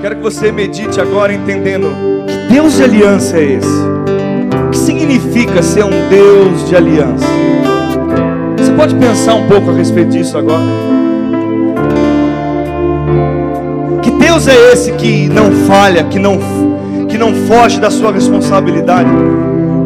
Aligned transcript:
Quero 0.00 0.14
que 0.14 0.22
você 0.22 0.52
medite 0.52 1.00
agora 1.00 1.34
entendendo 1.34 1.90
que 2.24 2.54
Deus 2.54 2.76
de 2.76 2.84
aliança 2.84 3.36
é 3.36 3.54
esse. 3.54 3.66
O 3.66 4.70
que 4.70 4.78
significa 4.78 5.60
ser 5.60 5.84
um 5.84 6.08
Deus 6.08 6.68
de 6.68 6.76
aliança? 6.76 7.26
Você 8.56 8.70
pode 8.72 8.94
pensar 8.94 9.34
um 9.34 9.48
pouco 9.48 9.70
a 9.70 9.74
respeito 9.74 10.10
disso 10.10 10.38
agora? 10.38 10.62
Que 14.00 14.12
Deus 14.12 14.46
é 14.46 14.72
esse 14.72 14.92
que 14.92 15.28
não 15.28 15.50
falha, 15.66 16.04
que 16.04 16.18
não, 16.20 16.38
que 17.08 17.18
não 17.18 17.34
foge 17.34 17.80
da 17.80 17.90
sua 17.90 18.12
responsabilidade? 18.12 19.10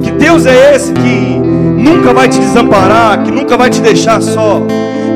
Que 0.03 0.11
Deus 0.11 0.45
é 0.45 0.75
esse 0.75 0.93
que 0.93 1.39
nunca 1.39 2.13
vai 2.13 2.29
te 2.29 2.39
desamparar, 2.39 3.23
que 3.23 3.31
nunca 3.31 3.57
vai 3.57 3.71
te 3.71 3.81
deixar 3.81 4.21
só? 4.21 4.61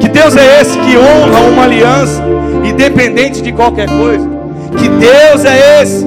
Que 0.01 0.09
Deus 0.09 0.35
é 0.37 0.63
esse 0.63 0.79
que 0.79 0.97
honra 0.97 1.41
uma 1.53 1.65
aliança, 1.65 2.23
independente 2.65 3.43
de 3.43 3.53
qualquer 3.53 3.89
coisa? 3.89 4.36
Que 4.77 4.89
Deus 4.89 5.45
é 5.45 5.83
esse? 5.83 6.07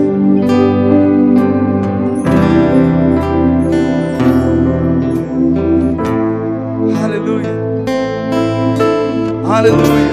Aleluia. 7.03 7.49
Aleluia. 9.48 10.09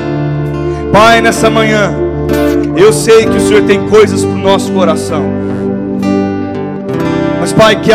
Pai, 0.92 1.20
nessa 1.20 1.50
manhã, 1.50 1.92
eu 2.76 2.92
sei 2.92 3.26
que 3.26 3.36
o 3.36 3.40
Senhor 3.40 3.62
tem 3.64 3.88
coisas 3.88 4.24
para 4.24 4.34
o 4.34 4.38
nosso 4.38 4.72
coração. 4.72 5.24
Mas, 7.40 7.52
Pai, 7.52 7.76
que, 7.76 7.90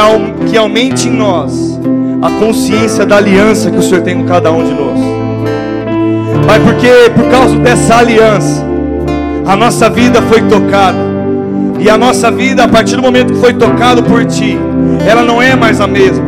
que 0.49 0.57
aumente 0.57 1.07
em 1.07 1.11
nós 1.11 1.79
a 2.21 2.29
consciência 2.39 3.05
da 3.05 3.17
aliança 3.17 3.71
que 3.71 3.77
o 3.77 3.81
Senhor 3.81 4.01
tem 4.01 4.15
com 4.17 4.25
cada 4.25 4.51
um 4.51 4.63
de 4.63 4.71
nós. 4.73 4.99
Pai, 6.45 6.59
porque 6.59 7.09
por 7.15 7.29
causa 7.31 7.57
dessa 7.57 7.97
aliança, 7.97 8.63
a 9.45 9.55
nossa 9.55 9.89
vida 9.89 10.21
foi 10.21 10.41
tocada. 10.43 10.97
E 11.79 11.89
a 11.89 11.97
nossa 11.97 12.29
vida, 12.29 12.63
a 12.63 12.67
partir 12.67 12.95
do 12.95 13.01
momento 13.01 13.33
que 13.33 13.39
foi 13.39 13.53
tocado 13.53 14.03
por 14.03 14.23
Ti, 14.25 14.57
ela 15.07 15.23
não 15.23 15.41
é 15.41 15.55
mais 15.55 15.81
a 15.81 15.87
mesma. 15.87 16.25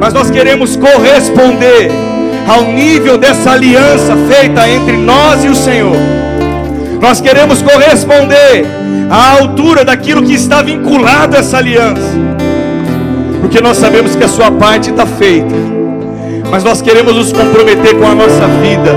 Mas 0.00 0.14
nós 0.14 0.30
queremos 0.30 0.76
corresponder 0.76 1.90
ao 2.46 2.62
nível 2.64 3.18
dessa 3.18 3.50
aliança 3.50 4.16
feita 4.28 4.68
entre 4.68 4.96
nós 4.96 5.44
e 5.44 5.48
o 5.48 5.54
Senhor. 5.54 5.96
Nós 7.00 7.20
queremos 7.20 7.62
corresponder 7.62 8.66
à 9.10 9.40
altura 9.40 9.84
daquilo 9.84 10.22
que 10.22 10.34
está 10.34 10.62
vinculado 10.62 11.36
a 11.36 11.40
essa 11.40 11.58
aliança. 11.58 12.18
Porque 13.40 13.60
nós 13.60 13.76
sabemos 13.76 14.14
que 14.14 14.22
a 14.22 14.28
sua 14.28 14.50
parte 14.50 14.90
está 14.90 15.06
feita. 15.06 15.54
Mas 16.50 16.62
nós 16.62 16.80
queremos 16.82 17.14
nos 17.14 17.32
comprometer 17.32 17.96
com 17.96 18.06
a 18.06 18.14
nossa 18.14 18.46
vida, 18.62 18.92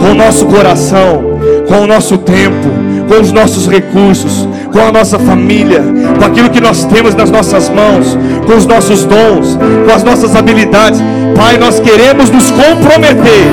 com 0.00 0.10
o 0.12 0.14
nosso 0.14 0.46
coração, 0.46 1.38
com 1.68 1.80
o 1.80 1.86
nosso 1.86 2.18
tempo, 2.18 2.68
com 3.08 3.20
os 3.20 3.32
nossos 3.32 3.68
recursos, 3.68 4.48
com 4.72 4.80
a 4.80 4.92
nossa 4.92 5.18
família, 5.18 5.82
com 6.18 6.24
aquilo 6.24 6.50
que 6.50 6.60
nós 6.60 6.84
temos 6.84 7.14
nas 7.14 7.30
nossas 7.30 7.68
mãos, 7.68 8.16
com 8.46 8.56
os 8.56 8.66
nossos 8.66 9.04
dons, 9.04 9.58
com 9.86 9.94
as 9.94 10.02
nossas 10.02 10.34
habilidades. 10.34 11.00
Pai, 11.36 11.58
nós 11.58 11.80
queremos 11.80 12.30
nos 12.30 12.50
comprometer 12.50 13.46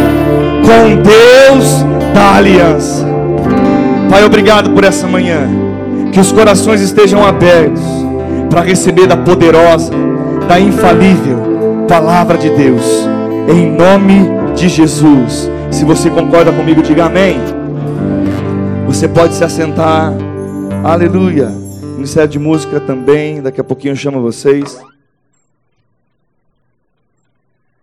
com 0.62 0.96
Deus 1.02 1.86
da 2.14 2.36
aliança. 2.36 3.06
Pai, 4.10 4.24
obrigado 4.26 4.72
por 4.72 4.84
essa 4.84 5.08
manhã. 5.08 5.48
Que 6.12 6.20
os 6.20 6.32
corações 6.32 6.82
estejam 6.82 7.26
abertos 7.26 7.82
para 8.50 8.62
receber 8.62 9.08
da 9.08 9.16
poderosa, 9.16 9.92
da 10.48 10.60
infalível 10.60 11.52
palavra 11.92 12.38
de 12.38 12.50
Deus. 12.50 12.86
Em 13.50 13.70
nome 13.70 14.54
de 14.56 14.70
Jesus. 14.70 15.52
Se 15.70 15.84
você 15.84 16.10
concorda 16.10 16.50
comigo, 16.50 16.82
diga 16.82 17.06
amém. 17.06 17.61
Você 18.92 19.08
pode 19.08 19.34
se 19.34 19.44
assentar. 19.44 20.12
Aleluia. 20.86 21.48
Ministério 21.48 22.30
de 22.30 22.38
Música 22.38 22.78
também. 22.78 23.42
Daqui 23.42 23.62
a 23.62 23.64
pouquinho 23.64 23.94
eu 23.94 23.96
chamo 23.96 24.22
vocês. 24.22 24.82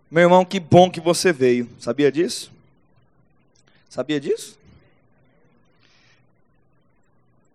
Meu 0.09 0.21
irmão, 0.21 0.45
que 0.45 0.59
bom 0.59 0.89
que 0.89 1.01
você 1.01 1.33
veio. 1.33 1.67
Sabia 1.79 2.11
disso? 2.11 2.51
Sabia 3.89 4.19
disso? 4.19 4.55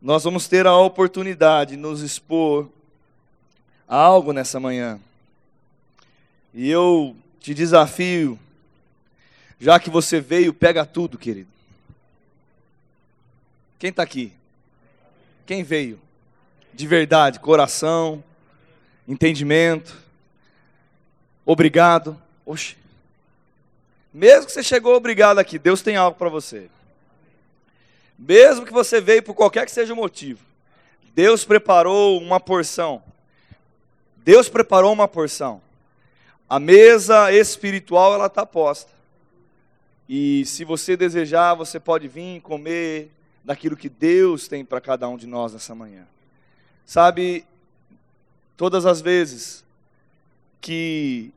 Nós 0.03 0.25
vamos 0.25 0.49
ter 0.49 0.67
a 0.67 0.77
oportunidade 0.77 1.71
de 1.71 1.77
nos 1.77 2.01
expor 2.01 2.69
a 3.87 3.97
algo 3.97 4.33
nessa 4.33 4.59
manhã. 4.59 4.99
E 6.53 6.69
eu 6.69 7.15
te 7.39 7.55
desafio, 7.55 8.37
já 9.61 9.79
que 9.79 9.89
você 9.89 10.21
veio, 10.21 10.53
pega 10.53 10.85
tudo, 10.85 11.17
querido. 11.17 11.54
Quem 13.85 13.91
está 13.91 14.03
aqui? 14.03 14.33
Quem 15.45 15.63
veio? 15.63 16.01
De 16.73 16.87
verdade, 16.87 17.39
coração, 17.39 18.25
entendimento. 19.07 19.95
Obrigado. 21.45 22.19
Oxe. 22.47 22.79
Mesmo 24.11 24.47
que 24.47 24.53
você 24.53 24.63
chegou 24.63 24.95
obrigado 24.95 25.39
aqui, 25.39 25.59
Deus 25.59 25.83
tem 25.83 25.97
algo 25.97 26.17
para 26.17 26.31
você. 26.31 26.71
Mesmo 28.19 28.65
que 28.65 28.73
você 28.73 29.03
veio 29.03 29.23
por 29.23 29.35
qualquer 29.35 29.67
que 29.67 29.71
seja 29.71 29.93
o 29.93 29.97
motivo, 29.97 30.41
Deus 31.15 31.45
preparou 31.45 32.19
uma 32.19 32.41
porção. 32.41 33.03
Deus 34.17 34.49
preparou 34.49 34.95
uma 34.95 35.07
porção. 35.07 35.61
A 36.49 36.59
mesa 36.59 37.31
espiritual 37.31 38.15
ela 38.15 38.29
está 38.29 38.47
posta. 38.47 38.91
E 40.09 40.43
se 40.47 40.65
você 40.65 40.97
desejar, 40.97 41.53
você 41.53 41.79
pode 41.79 42.09
vir 42.09 42.41
comer, 42.41 43.11
daquilo 43.45 43.77
que 43.77 43.89
Deus 43.89 44.49
tem 44.49 44.65
para 44.65 44.81
cada 44.81 45.09
um 45.09 45.17
de 45.17 45.27
nós 45.27 45.53
nessa 45.53 45.75
manhã. 45.75 46.07
Sabe, 46.87 47.45
todas 48.57 48.87
as 48.87 49.01
vezes 49.01 49.65
que 50.61 51.31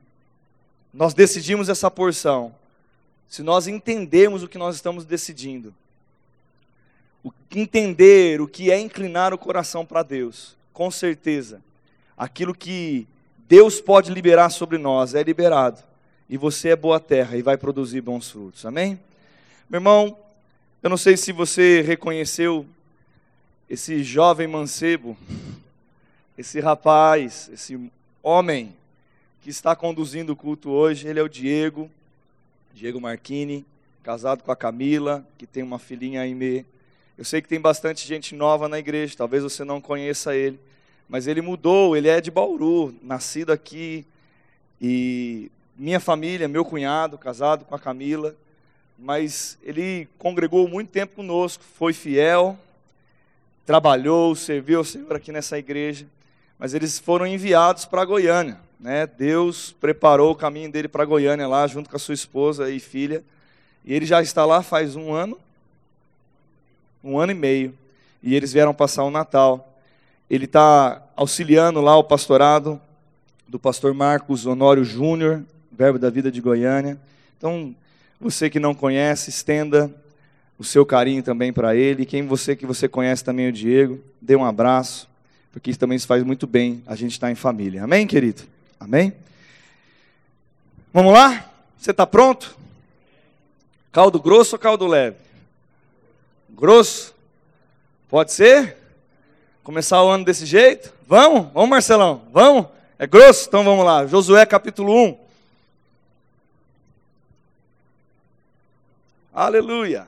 nós 0.93 1.13
decidimos 1.13 1.67
essa 1.69 1.91
porção, 1.91 2.55
se 3.27 3.43
nós 3.43 3.67
entendemos 3.67 4.41
o 4.41 4.47
que 4.47 4.57
nós 4.57 4.75
estamos 4.75 5.03
decidindo, 5.03 5.73
o 7.23 7.31
entender 7.53 8.39
o 8.39 8.47
que 8.47 8.71
é 8.71 8.79
inclinar 8.79 9.33
o 9.33 9.37
coração 9.37 9.85
para 9.85 10.01
Deus, 10.01 10.55
com 10.71 10.89
certeza, 10.89 11.61
aquilo 12.17 12.55
que 12.55 13.05
Deus 13.49 13.81
pode 13.81 14.11
liberar 14.11 14.49
sobre 14.49 14.77
nós 14.77 15.13
é 15.13 15.23
liberado. 15.23 15.83
E 16.29 16.37
você 16.37 16.69
é 16.69 16.75
boa 16.75 16.99
terra 16.99 17.37
e 17.37 17.41
vai 17.41 17.57
produzir 17.57 18.01
bons 18.01 18.29
frutos. 18.29 18.65
Amém? 18.65 18.99
Meu 19.69 19.79
irmão, 19.79 20.17
eu 20.81 20.89
não 20.89 20.97
sei 20.97 21.17
se 21.17 21.31
você 21.31 21.81
reconheceu 21.81 22.65
esse 23.67 24.03
jovem 24.03 24.47
mancebo, 24.47 25.17
esse 26.37 26.59
rapaz, 26.59 27.49
esse 27.51 27.91
homem 28.21 28.75
que 29.41 29.49
está 29.49 29.75
conduzindo 29.75 30.33
o 30.33 30.35
culto 30.35 30.69
hoje. 30.69 31.07
Ele 31.07 31.19
é 31.19 31.23
o 31.23 31.27
Diego, 31.27 31.89
Diego 32.75 33.01
Marchini, 33.01 33.65
casado 34.03 34.43
com 34.43 34.51
a 34.51 34.55
Camila, 34.55 35.25
que 35.37 35.47
tem 35.47 35.63
uma 35.63 35.79
filhinha 35.79 36.21
Aimee. 36.21 36.63
Eu 37.17 37.25
sei 37.25 37.41
que 37.41 37.49
tem 37.49 37.59
bastante 37.59 38.07
gente 38.07 38.35
nova 38.35 38.69
na 38.69 38.77
igreja, 38.77 39.17
talvez 39.17 39.41
você 39.41 39.63
não 39.63 39.81
conheça 39.81 40.35
ele, 40.35 40.59
mas 41.09 41.25
ele 41.25 41.41
mudou, 41.41 41.97
ele 41.97 42.07
é 42.07 42.21
de 42.21 42.29
Bauru, 42.29 42.93
nascido 43.01 43.51
aqui, 43.51 44.05
e 44.79 45.49
minha 45.75 45.99
família, 45.99 46.47
meu 46.47 46.63
cunhado, 46.63 47.17
casado 47.17 47.65
com 47.65 47.73
a 47.73 47.79
Camila, 47.79 48.35
mas 48.97 49.57
ele 49.61 50.07
congregou 50.17 50.67
muito 50.67 50.91
tempo 50.91 51.15
conosco, 51.15 51.63
foi 51.77 51.93
fiel, 51.93 52.57
trabalhou, 53.65 54.35
serviu 54.35 54.79
ao 54.79 54.83
Senhor 54.83 55.15
aqui 55.15 55.31
nessa 55.31 55.57
igreja, 55.57 56.07
mas 56.57 56.73
eles 56.73 56.97
foram 56.97 57.27
enviados 57.27 57.85
para 57.85 58.05
Goiânia. 58.05 58.59
Né? 58.79 59.05
Deus 59.05 59.75
preparou 59.79 60.31
o 60.31 60.35
caminho 60.35 60.71
dele 60.71 60.87
para 60.87 61.05
Goiânia 61.05 61.47
lá, 61.47 61.67
junto 61.67 61.89
com 61.89 61.95
a 61.95 61.99
sua 61.99 62.13
esposa 62.13 62.69
e 62.71 62.79
filha, 62.79 63.23
e 63.85 63.93
ele 63.93 64.05
já 64.05 64.21
está 64.21 64.45
lá 64.45 64.63
faz 64.63 64.95
um 64.95 65.13
ano, 65.13 65.37
um 67.03 67.19
ano 67.19 67.31
e 67.31 67.35
meio, 67.35 67.77
e 68.23 68.35
eles 68.35 68.51
vieram 68.51 68.73
passar 68.73 69.03
o 69.03 69.11
Natal. 69.11 69.77
Ele 70.29 70.45
está 70.45 71.01
auxiliando 71.15 71.79
lá 71.81 71.95
o 71.95 72.03
pastorado 72.03 72.81
do 73.47 73.57
pastor 73.57 73.93
Marcos 73.93 74.45
Honório 74.45 74.83
Júnior, 74.83 75.43
verbo 75.71 75.97
da 75.97 76.09
vida 76.09 76.29
de 76.31 76.41
Goiânia. 76.41 76.99
Então, 77.37 77.73
você 78.19 78.49
que 78.49 78.59
não 78.59 78.73
conhece, 78.73 79.29
estenda 79.29 79.93
o 80.57 80.63
seu 80.63 80.85
carinho 80.85 81.21
também 81.21 81.53
para 81.53 81.75
ele. 81.75 82.05
Quem 82.05 82.25
você 82.25 82.55
que 82.55 82.65
você 82.65 82.87
conhece 82.87 83.23
também 83.23 83.47
o 83.47 83.51
Diego, 83.51 83.99
dê 84.21 84.35
um 84.35 84.43
abraço, 84.43 85.07
porque 85.51 85.69
isso 85.69 85.79
também 85.79 85.97
se 85.97 86.07
faz 86.07 86.23
muito 86.23 86.47
bem. 86.47 86.83
A 86.87 86.95
gente 86.95 87.11
está 87.11 87.29
em 87.29 87.35
família. 87.35 87.83
Amém, 87.83 88.07
querido? 88.07 88.43
Amém? 88.79 89.13
Vamos 90.91 91.13
lá? 91.13 91.51
Você 91.77 91.91
está 91.91 92.07
pronto? 92.07 92.57
Caldo 93.91 94.19
grosso 94.19 94.55
ou 94.55 94.59
caldo 94.59 94.87
leve? 94.87 95.17
Grosso? 96.49 97.13
Pode 98.09 98.31
ser? 98.31 98.77
Começar 99.63 100.03
o 100.03 100.09
ano 100.09 100.25
desse 100.25 100.45
jeito? 100.45 100.93
Vamos? 101.07 101.51
Vamos, 101.53 101.69
Marcelão? 101.69 102.23
Vamos? 102.31 102.67
É 102.97 103.05
grosso? 103.05 103.47
Então 103.47 103.63
vamos 103.63 103.85
lá. 103.85 104.07
Josué 104.07 104.45
capítulo 104.45 104.93
1. 104.93 105.26
Aleluia. 109.37 110.07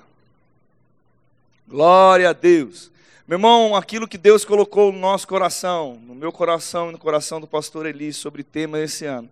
Glória 1.68 2.32
a 2.32 2.34
Deus. 2.34 2.90
Meu 3.28 3.36
irmão, 3.36 3.76
aquilo 3.76 4.08
que 4.08 4.18
Deus 4.18 4.44
colocou 4.44 4.92
no 4.92 4.98
nosso 4.98 5.28
coração, 5.28 6.02
no 6.04 6.16
meu 6.16 6.32
coração 6.32 6.90
e 6.90 6.94
no 6.94 6.98
coração 6.98 7.40
do 7.40 7.46
pastor 7.46 7.86
Eli 7.86 8.12
sobre 8.12 8.42
tema 8.42 8.80
esse 8.80 9.06
ano, 9.06 9.30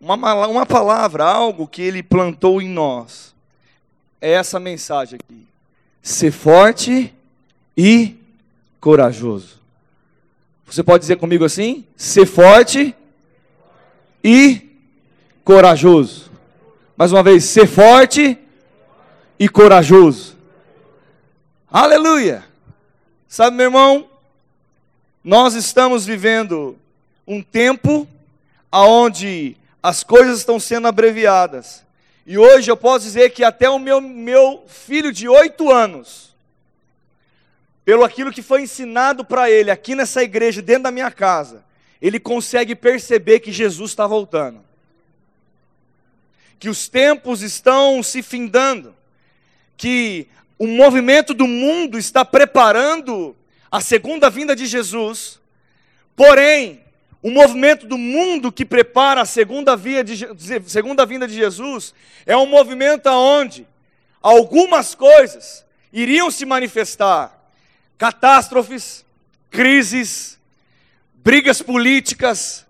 uma, 0.00 0.16
uma 0.48 0.66
palavra, 0.66 1.22
algo 1.22 1.68
que 1.68 1.80
ele 1.80 2.02
plantou 2.02 2.60
em 2.60 2.68
nós, 2.68 3.32
é 4.20 4.32
essa 4.32 4.58
mensagem 4.58 5.20
aqui: 5.22 5.46
ser 6.02 6.32
forte 6.32 7.14
e 7.76 8.16
corajoso. 8.80 9.60
Você 10.66 10.82
pode 10.82 11.02
dizer 11.02 11.18
comigo 11.18 11.44
assim? 11.44 11.86
Ser 11.96 12.26
forte 12.26 12.96
e 14.24 14.72
corajoso. 15.44 16.32
Mais 16.96 17.12
uma 17.12 17.22
vez, 17.22 17.44
ser 17.44 17.68
forte 17.68 18.30
e 18.32 18.47
corajoso. 19.46 20.38
Aleluia! 21.70 22.44
Sabe, 23.28 23.58
meu 23.58 23.66
irmão, 23.66 24.08
nós 25.22 25.54
estamos 25.54 26.06
vivendo 26.06 26.78
um 27.26 27.42
tempo 27.42 28.08
aonde 28.72 29.54
as 29.82 30.02
coisas 30.02 30.38
estão 30.38 30.58
sendo 30.58 30.88
abreviadas. 30.88 31.84
E 32.26 32.38
hoje 32.38 32.70
eu 32.70 32.76
posso 32.76 33.04
dizer 33.04 33.30
que 33.30 33.44
até 33.44 33.68
o 33.68 33.78
meu, 33.78 34.00
meu 34.00 34.64
filho 34.66 35.12
de 35.12 35.28
oito 35.28 35.70
anos, 35.70 36.34
pelo 37.84 38.04
aquilo 38.04 38.32
que 38.32 38.42
foi 38.42 38.62
ensinado 38.62 39.24
para 39.24 39.50
ele 39.50 39.70
aqui 39.70 39.94
nessa 39.94 40.22
igreja, 40.22 40.60
dentro 40.60 40.84
da 40.84 40.90
minha 40.90 41.10
casa, 41.10 41.64
ele 42.00 42.20
consegue 42.20 42.74
perceber 42.74 43.40
que 43.40 43.50
Jesus 43.50 43.90
está 43.90 44.06
voltando. 44.06 44.60
Que 46.58 46.68
os 46.68 46.88
tempos 46.88 47.40
estão 47.42 48.02
se 48.02 48.22
findando. 48.22 48.94
Que 49.78 50.28
o 50.58 50.66
movimento 50.66 51.32
do 51.32 51.48
mundo 51.48 51.98
está 51.98 52.22
preparando 52.22 53.34
a 53.70 53.80
segunda 53.80 54.28
vinda 54.28 54.54
de 54.54 54.66
Jesus. 54.66 55.40
Porém, 56.14 56.82
o 57.22 57.30
movimento 57.30 57.86
do 57.86 57.96
mundo 57.96 58.52
que 58.52 58.64
prepara 58.64 59.22
a 59.22 59.26
segunda, 59.26 59.76
via 59.76 60.04
de, 60.04 60.26
segunda 60.66 61.06
vinda 61.06 61.26
de 61.26 61.34
Jesus 61.34 61.94
é 62.26 62.36
um 62.36 62.46
movimento 62.46 63.08
onde 63.08 63.66
algumas 64.20 64.94
coisas 64.94 65.64
iriam 65.92 66.30
se 66.30 66.44
manifestar: 66.44 67.50
catástrofes, 67.96 69.04
crises, 69.50 70.38
brigas 71.14 71.60
políticas, 71.60 72.66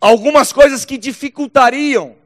algumas 0.00 0.52
coisas 0.52 0.84
que 0.84 0.96
dificultariam, 0.96 2.16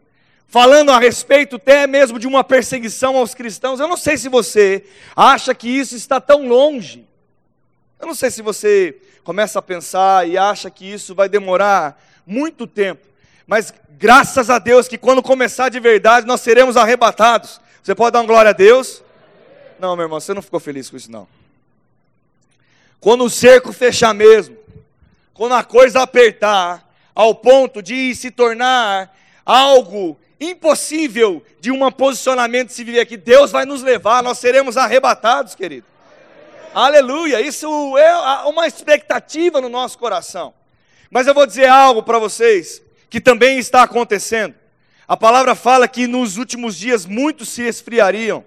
falando 0.53 0.91
a 0.91 0.99
respeito 0.99 1.57
até 1.57 1.87
mesmo 1.87 2.19
de 2.19 2.27
uma 2.27 2.45
perseguição 2.45 3.17
aos 3.17 3.35
cristãos. 3.35 3.81
Eu 3.81 3.89
não 3.89 3.97
sei 3.97 4.19
se 4.19 4.29
você 4.29 4.85
acha 5.17 5.55
que 5.55 5.67
isso 5.67 5.97
está 5.97 6.21
tão 6.21 6.47
longe. 6.47 7.07
Eu 7.99 8.07
não 8.07 8.15
sei 8.15 8.31
se 8.31 8.43
você 8.43 8.95
começa 9.25 9.59
a 9.59 9.63
pensar 9.63 10.29
e 10.29 10.37
acha 10.37 10.71
que 10.71 10.85
isso 10.85 11.15
vai 11.15 11.27
demorar 11.27 11.99
muito 12.27 12.67
tempo. 12.67 13.09
Mas 13.47 13.73
graças 13.93 14.51
a 14.51 14.59
Deus 14.59 14.87
que 14.87 14.99
quando 14.99 15.23
começar 15.23 15.71
de 15.71 15.81
verdade 15.81 16.27
nós 16.27 16.43
seremos 16.43 16.77
arrebatados. 16.77 17.59
Você 17.83 17.95
pode 17.95 18.13
dar 18.13 18.21
uma 18.21 18.27
glória 18.27 18.51
a 18.51 18.53
Deus? 18.53 19.03
Não, 19.81 19.97
meu 19.97 20.05
irmão, 20.05 20.21
você 20.21 20.35
não 20.35 20.43
ficou 20.43 20.61
feliz 20.61 20.91
com 20.91 20.99
isso 20.99 21.11
não. 21.11 21.27
Quando 23.01 23.25
o 23.25 23.31
cerco 23.31 23.73
fechar 23.73 24.13
mesmo, 24.13 24.55
quando 25.33 25.55
a 25.55 25.65
coisa 25.65 26.03
apertar, 26.03 26.87
ao 27.15 27.35
ponto 27.35 27.83
de 27.83 28.15
se 28.15 28.31
tornar 28.31 29.17
algo 29.47 30.19
impossível 30.43 31.43
de 31.61 31.71
um 31.71 31.91
posicionamento 31.91 32.71
se 32.71 32.85
viver 32.85 33.01
aqui, 33.01 33.17
Deus 33.17 33.51
vai 33.51 33.65
nos 33.65 33.83
levar, 33.83 34.23
nós 34.23 34.39
seremos 34.39 34.77
arrebatados, 34.77 35.55
querido. 35.55 35.87
Aleluia, 36.75 37.41
isso 37.41 37.97
é 37.99 38.47
uma 38.47 38.67
expectativa 38.67 39.61
no 39.61 39.69
nosso 39.69 39.99
coração. 39.99 40.55
Mas 41.11 41.27
eu 41.27 41.35
vou 41.35 41.47
dizer 41.47 41.67
algo 41.67 42.03
para 42.03 42.19
vocês 42.19 42.83
que 43.11 43.21
também 43.21 43.59
está 43.59 43.83
acontecendo. 43.83 44.55
A 45.07 45.17
palavra 45.17 45.55
fala 45.55 45.87
que 45.87 46.07
nos 46.07 46.39
últimos 46.39 46.79
dias 46.79 47.05
muitos 47.05 47.51
se 47.51 47.63
esfriariam, 47.63 48.43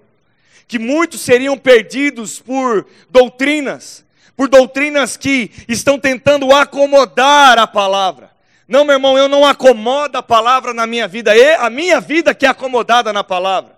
que 0.66 0.78
muitos 0.78 1.20
seriam 1.20 1.56
perdidos 1.56 2.40
por 2.40 2.84
doutrinas, 3.08 4.04
por 4.36 4.48
doutrinas 4.48 5.16
que 5.16 5.52
estão 5.68 5.98
tentando 5.98 6.52
acomodar 6.52 7.58
a 7.58 7.66
palavra. 7.66 8.35
Não, 8.68 8.84
meu 8.84 8.96
irmão, 8.96 9.16
eu 9.16 9.28
não 9.28 9.46
acomodo 9.46 10.16
a 10.18 10.22
palavra 10.22 10.74
na 10.74 10.86
minha 10.86 11.06
vida, 11.06 11.36
é 11.36 11.54
a 11.54 11.70
minha 11.70 12.00
vida 12.00 12.34
que 12.34 12.44
é 12.44 12.48
acomodada 12.48 13.12
na 13.12 13.22
palavra. 13.22 13.76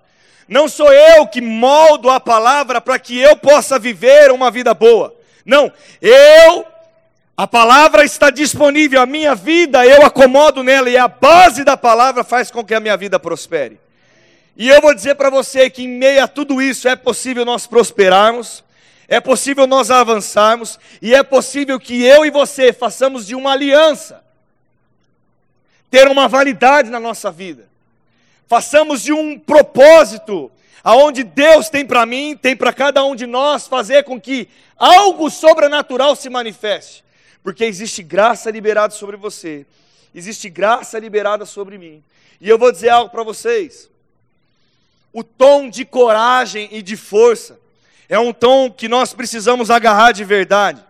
Não 0.48 0.66
sou 0.66 0.90
eu 0.90 1.26
que 1.26 1.42
moldo 1.42 2.08
a 2.08 2.18
palavra 2.18 2.80
para 2.80 2.98
que 2.98 3.18
eu 3.18 3.36
possa 3.36 3.78
viver 3.78 4.32
uma 4.32 4.50
vida 4.50 4.72
boa. 4.72 5.14
Não, 5.44 5.70
eu, 6.00 6.64
a 7.36 7.46
palavra 7.46 8.02
está 8.02 8.30
disponível, 8.30 9.02
a 9.02 9.04
minha 9.04 9.34
vida 9.34 9.84
eu 9.84 10.06
acomodo 10.06 10.62
nela 10.62 10.88
e 10.88 10.96
a 10.96 11.06
base 11.06 11.64
da 11.64 11.76
palavra 11.76 12.24
faz 12.24 12.50
com 12.50 12.64
que 12.64 12.74
a 12.74 12.80
minha 12.80 12.96
vida 12.96 13.20
prospere. 13.20 13.78
E 14.56 14.70
eu 14.70 14.80
vou 14.80 14.94
dizer 14.94 15.16
para 15.16 15.28
você 15.28 15.68
que 15.68 15.82
em 15.82 15.88
meio 15.88 16.24
a 16.24 16.26
tudo 16.26 16.62
isso 16.62 16.88
é 16.88 16.96
possível 16.96 17.44
nós 17.44 17.66
prosperarmos, 17.66 18.64
é 19.06 19.20
possível 19.20 19.66
nós 19.66 19.90
avançarmos 19.90 20.78
e 21.02 21.14
é 21.14 21.22
possível 21.22 21.78
que 21.78 22.02
eu 22.02 22.24
e 22.24 22.30
você 22.30 22.72
façamos 22.72 23.26
de 23.26 23.34
uma 23.34 23.52
aliança 23.52 24.26
ter 25.90 26.08
uma 26.08 26.28
validade 26.28 26.90
na 26.90 27.00
nossa 27.00 27.30
vida 27.30 27.68
façamos 28.48 29.02
de 29.02 29.12
um 29.12 29.38
propósito, 29.38 30.50
aonde 30.82 31.22
Deus 31.22 31.68
tem 31.68 31.84
para 31.84 32.06
mim, 32.06 32.36
tem 32.40 32.56
para 32.56 32.72
cada 32.72 33.04
um 33.04 33.14
de 33.14 33.26
nós, 33.26 33.68
fazer 33.68 34.02
com 34.04 34.18
que 34.18 34.48
algo 34.76 35.30
sobrenatural 35.30 36.16
se 36.16 36.30
manifeste. 36.30 37.04
Porque 37.42 37.64
existe 37.64 38.02
graça 38.02 38.50
liberada 38.50 38.92
sobre 38.94 39.16
você, 39.16 39.66
existe 40.14 40.48
graça 40.48 40.98
liberada 40.98 41.44
sobre 41.44 41.76
mim. 41.76 42.02
E 42.40 42.48
eu 42.48 42.58
vou 42.58 42.72
dizer 42.72 42.88
algo 42.88 43.10
para 43.10 43.22
vocês. 43.22 43.88
O 45.12 45.22
tom 45.22 45.68
de 45.68 45.84
coragem 45.84 46.68
e 46.72 46.80
de 46.80 46.96
força 46.96 47.58
é 48.08 48.18
um 48.18 48.32
tom 48.32 48.70
que 48.70 48.88
nós 48.88 49.12
precisamos 49.12 49.70
agarrar 49.70 50.12
de 50.12 50.24
verdade. 50.24 50.82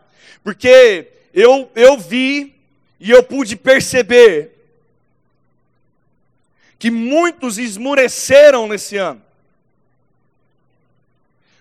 Porque 0.45 1.09
eu, 1.35 1.71
eu 1.75 1.99
vi 1.99 2.55
e 3.01 3.11
eu 3.11 3.23
pude 3.23 3.57
perceber 3.57 4.58
que 6.79 6.91
muitos 6.91 7.59
esmureceram 7.59 8.69
nesse 8.69 8.97
ano. 8.97 9.21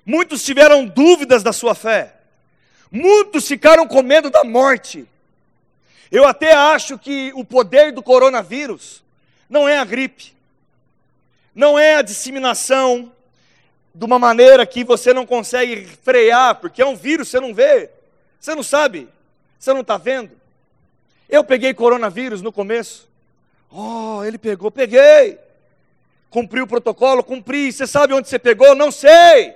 Muitos 0.06 0.44
tiveram 0.44 0.86
dúvidas 0.86 1.44
da 1.44 1.52
sua 1.52 1.76
fé. 1.76 2.16
Muitos 2.92 3.48
ficaram 3.48 3.88
com 3.88 4.02
medo 4.02 4.30
da 4.30 4.44
morte. 4.44 5.06
Eu 6.12 6.26
até 6.26 6.54
acho 6.54 6.98
que 6.98 7.32
o 7.36 7.44
poder 7.44 7.92
do 7.92 8.02
coronavírus 8.02 9.04
não 9.50 9.68
é 9.68 9.78
a 9.78 9.84
gripe, 9.84 10.34
não 11.54 11.78
é 11.78 11.96
a 11.96 12.02
disseminação 12.02 13.12
de 13.94 14.06
uma 14.06 14.20
maneira 14.20 14.66
que 14.66 14.84
você 14.84 15.14
não 15.14 15.26
consegue 15.26 15.86
frear, 15.86 16.56
porque 16.56 16.82
é 16.82 16.86
um 16.86 16.96
vírus, 16.96 17.30
você 17.30 17.40
não 17.40 17.54
vê, 17.54 17.90
você 18.40 18.54
não 18.54 18.64
sabe, 18.64 19.10
você 19.60 19.74
não 19.74 19.82
está 19.82 19.98
vendo. 19.98 20.32
Eu 21.28 21.44
peguei 21.44 21.74
coronavírus 21.74 22.42
no 22.42 22.54
começo, 22.54 23.10
Oh, 23.72 24.24
ele 24.24 24.38
pegou, 24.38 24.72
peguei. 24.72 25.38
Cumpriu 26.30 26.64
o 26.64 26.68
protocolo, 26.68 27.24
cumpri. 27.24 27.72
Você 27.72 27.88
sabe 27.88 28.14
onde 28.14 28.28
você 28.28 28.40
pegou? 28.40 28.76
Não 28.76 28.92
sei. 28.92 29.54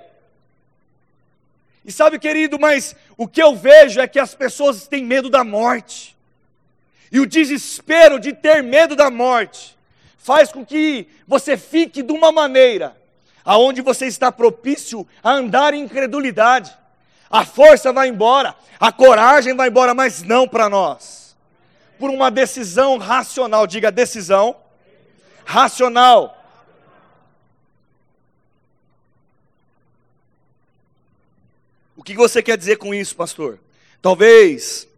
E 1.84 1.90
sabe, 1.90 2.18
querido, 2.18 2.58
mas 2.58 2.94
o 3.16 3.26
que 3.26 3.42
eu 3.42 3.56
vejo 3.56 4.00
é 4.00 4.06
que 4.06 4.18
as 4.18 4.34
pessoas 4.34 4.86
têm 4.86 5.04
medo 5.04 5.28
da 5.28 5.42
morte. 5.42 6.16
E 7.10 7.20
o 7.20 7.26
desespero 7.26 8.18
de 8.18 8.32
ter 8.32 8.62
medo 8.62 8.94
da 8.94 9.10
morte 9.10 9.76
faz 10.16 10.52
com 10.52 10.64
que 10.64 11.08
você 11.26 11.56
fique 11.56 12.02
de 12.02 12.12
uma 12.12 12.30
maneira 12.30 12.96
aonde 13.44 13.82
você 13.82 14.06
está 14.06 14.30
propício 14.30 15.06
a 15.22 15.32
andar 15.32 15.74
em 15.74 15.82
incredulidade. 15.82 16.72
A 17.28 17.44
força 17.44 17.92
vai 17.92 18.08
embora, 18.08 18.54
a 18.78 18.92
coragem 18.92 19.54
vai 19.54 19.68
embora, 19.68 19.94
mas 19.94 20.22
não 20.22 20.46
para 20.46 20.68
nós 20.68 21.21
por 21.98 22.10
uma 22.10 22.30
decisão 22.30 22.98
racional. 22.98 23.66
Diga 23.66 23.90
decisão 23.90 24.56
racional. 25.44 26.38
O 31.96 32.02
que 32.02 32.14
você 32.14 32.42
quer 32.42 32.58
dizer 32.58 32.78
com 32.78 32.92
isso, 32.92 33.14
pastor? 33.14 33.60
Talvez, 34.00 34.88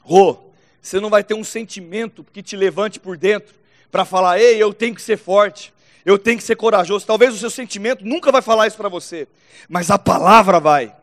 Rô, 0.00 0.38
você 0.82 0.98
não 0.98 1.10
vai 1.10 1.22
ter 1.22 1.34
um 1.34 1.44
sentimento 1.44 2.24
que 2.32 2.42
te 2.42 2.56
levante 2.56 2.98
por 2.98 3.16
dentro 3.16 3.54
para 3.92 4.04
falar, 4.04 4.40
ei, 4.40 4.60
eu 4.60 4.74
tenho 4.74 4.94
que 4.94 5.02
ser 5.02 5.16
forte, 5.16 5.72
eu 6.04 6.18
tenho 6.18 6.38
que 6.38 6.42
ser 6.42 6.56
corajoso. 6.56 7.06
Talvez 7.06 7.32
o 7.32 7.38
seu 7.38 7.50
sentimento 7.50 8.04
nunca 8.04 8.32
vai 8.32 8.42
falar 8.42 8.66
isso 8.66 8.76
para 8.76 8.88
você, 8.88 9.28
mas 9.68 9.90
a 9.90 9.98
palavra 9.98 10.58
vai, 10.58 10.94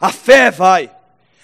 a 0.00 0.10
fé 0.10 0.50
vai, 0.50 0.90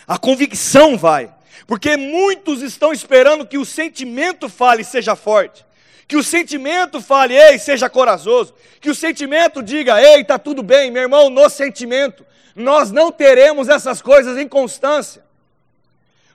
a 0.07 0.19
convicção 0.19 0.97
vai. 0.97 1.36
Porque 1.67 1.97
muitos 1.97 2.63
estão 2.63 2.93
esperando 2.93 3.47
que 3.47 3.59
o 3.59 3.65
sentimento 3.65 4.49
fale 4.49 4.83
e 4.83 4.85
seja 4.85 5.15
forte, 5.15 5.65
Que 6.09 6.17
o 6.17 6.23
sentimento 6.23 7.01
fale, 7.01 7.35
ei, 7.35 7.59
seja 7.59 7.91
corajoso. 7.91 8.55
Que 8.81 8.91
o 8.91 8.95
sentimento 8.95 9.63
diga, 9.63 10.01
ei, 10.01 10.21
está 10.21 10.39
tudo 10.39 10.63
bem, 10.63 10.91
meu 10.91 11.03
irmão, 11.03 11.29
no 11.29 11.49
sentimento. 11.49 12.25
Nós 12.55 12.93
não 12.93 13.11
teremos 13.11 13.69
essas 13.69 14.01
coisas 14.01 14.39
em 14.39 14.47
constância. 14.47 15.25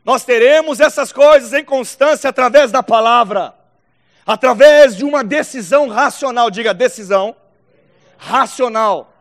Nós 0.03 0.23
teremos 0.23 0.79
essas 0.79 1.13
coisas 1.13 1.53
em 1.53 1.63
constância 1.63 2.29
através 2.29 2.71
da 2.71 2.83
palavra, 2.83 3.53
através 4.25 4.95
de 4.95 5.05
uma 5.05 5.23
decisão 5.23 5.87
racional. 5.87 6.49
Diga, 6.51 6.73
decisão 6.73 7.35
racional. 8.17 9.13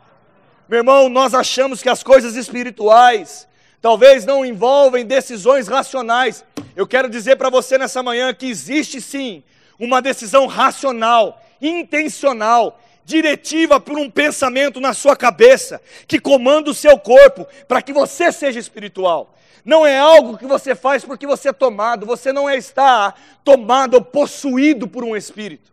Meu 0.68 0.78
irmão, 0.78 1.08
nós 1.08 1.34
achamos 1.34 1.82
que 1.82 1.88
as 1.88 2.02
coisas 2.02 2.36
espirituais 2.36 3.46
talvez 3.80 4.24
não 4.24 4.44
envolvem 4.44 5.06
decisões 5.06 5.68
racionais. 5.68 6.44
Eu 6.76 6.86
quero 6.86 7.08
dizer 7.08 7.36
para 7.36 7.50
você 7.50 7.78
nessa 7.78 8.02
manhã 8.02 8.32
que 8.34 8.46
existe 8.46 9.00
sim 9.00 9.42
uma 9.78 10.02
decisão 10.02 10.46
racional, 10.46 11.42
intencional, 11.60 12.80
diretiva 13.04 13.80
por 13.80 13.98
um 13.98 14.10
pensamento 14.10 14.80
na 14.80 14.92
sua 14.92 15.16
cabeça, 15.16 15.80
que 16.06 16.20
comanda 16.20 16.70
o 16.70 16.74
seu 16.74 16.98
corpo 16.98 17.46
para 17.66 17.82
que 17.82 17.92
você 17.92 18.30
seja 18.30 18.60
espiritual. 18.60 19.34
Não 19.64 19.86
é 19.86 19.98
algo 19.98 20.38
que 20.38 20.46
você 20.46 20.74
faz 20.74 21.04
porque 21.04 21.26
você 21.26 21.48
é 21.48 21.52
tomado, 21.52 22.06
você 22.06 22.32
não 22.32 22.48
é 22.48 22.56
está 22.56 23.14
tomado 23.44 23.94
ou 23.94 24.02
possuído 24.02 24.86
por 24.86 25.04
um 25.04 25.16
espírito. 25.16 25.70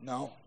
Não. 0.00 0.39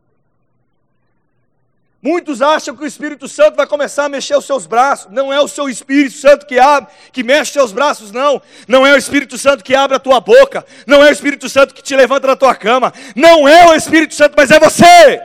Muitos 2.03 2.41
acham 2.41 2.75
que 2.75 2.83
o 2.83 2.85
Espírito 2.85 3.29
Santo 3.29 3.55
vai 3.55 3.65
começar 3.65 4.03
a 4.03 4.09
mexer 4.09 4.35
os 4.35 4.43
seus 4.43 4.67
braços. 4.67 5.09
Não 5.09 5.31
é 5.31 5.39
o 5.39 5.47
seu 5.47 5.69
Espírito 5.69 6.17
Santo 6.17 6.45
que 6.45 6.59
abre, 6.59 6.93
que 7.13 7.23
mexe 7.23 7.43
os 7.43 7.53
seus 7.53 7.71
braços, 7.71 8.11
não. 8.11 8.41
Não 8.67 8.85
é 8.85 8.93
o 8.93 8.97
Espírito 8.97 9.37
Santo 9.37 9.63
que 9.63 9.73
abre 9.73 9.95
a 9.95 9.99
tua 10.01 10.19
boca. 10.19 10.65
Não 10.85 11.01
é 11.01 11.07
o 11.07 11.13
Espírito 11.13 11.47
Santo 11.47 11.73
que 11.73 11.81
te 11.81 11.95
levanta 11.95 12.27
da 12.27 12.35
tua 12.35 12.53
cama. 12.53 12.93
Não 13.15 13.47
é 13.47 13.69
o 13.69 13.73
Espírito 13.73 14.13
Santo, 14.13 14.33
mas 14.35 14.51
é 14.51 14.59
você. 14.59 15.21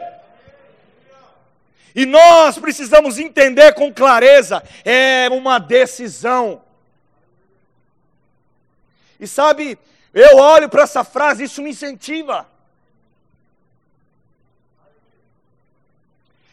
E 1.96 2.06
nós 2.06 2.56
precisamos 2.58 3.18
entender 3.18 3.74
com 3.74 3.92
clareza: 3.92 4.62
é 4.84 5.28
uma 5.32 5.58
decisão. 5.58 6.62
E 9.18 9.26
sabe, 9.26 9.76
eu 10.14 10.36
olho 10.36 10.68
para 10.68 10.84
essa 10.84 11.02
frase, 11.02 11.42
isso 11.42 11.60
me 11.60 11.70
incentiva. 11.70 12.46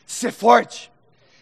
Ser 0.05 0.31
forte, 0.31 0.91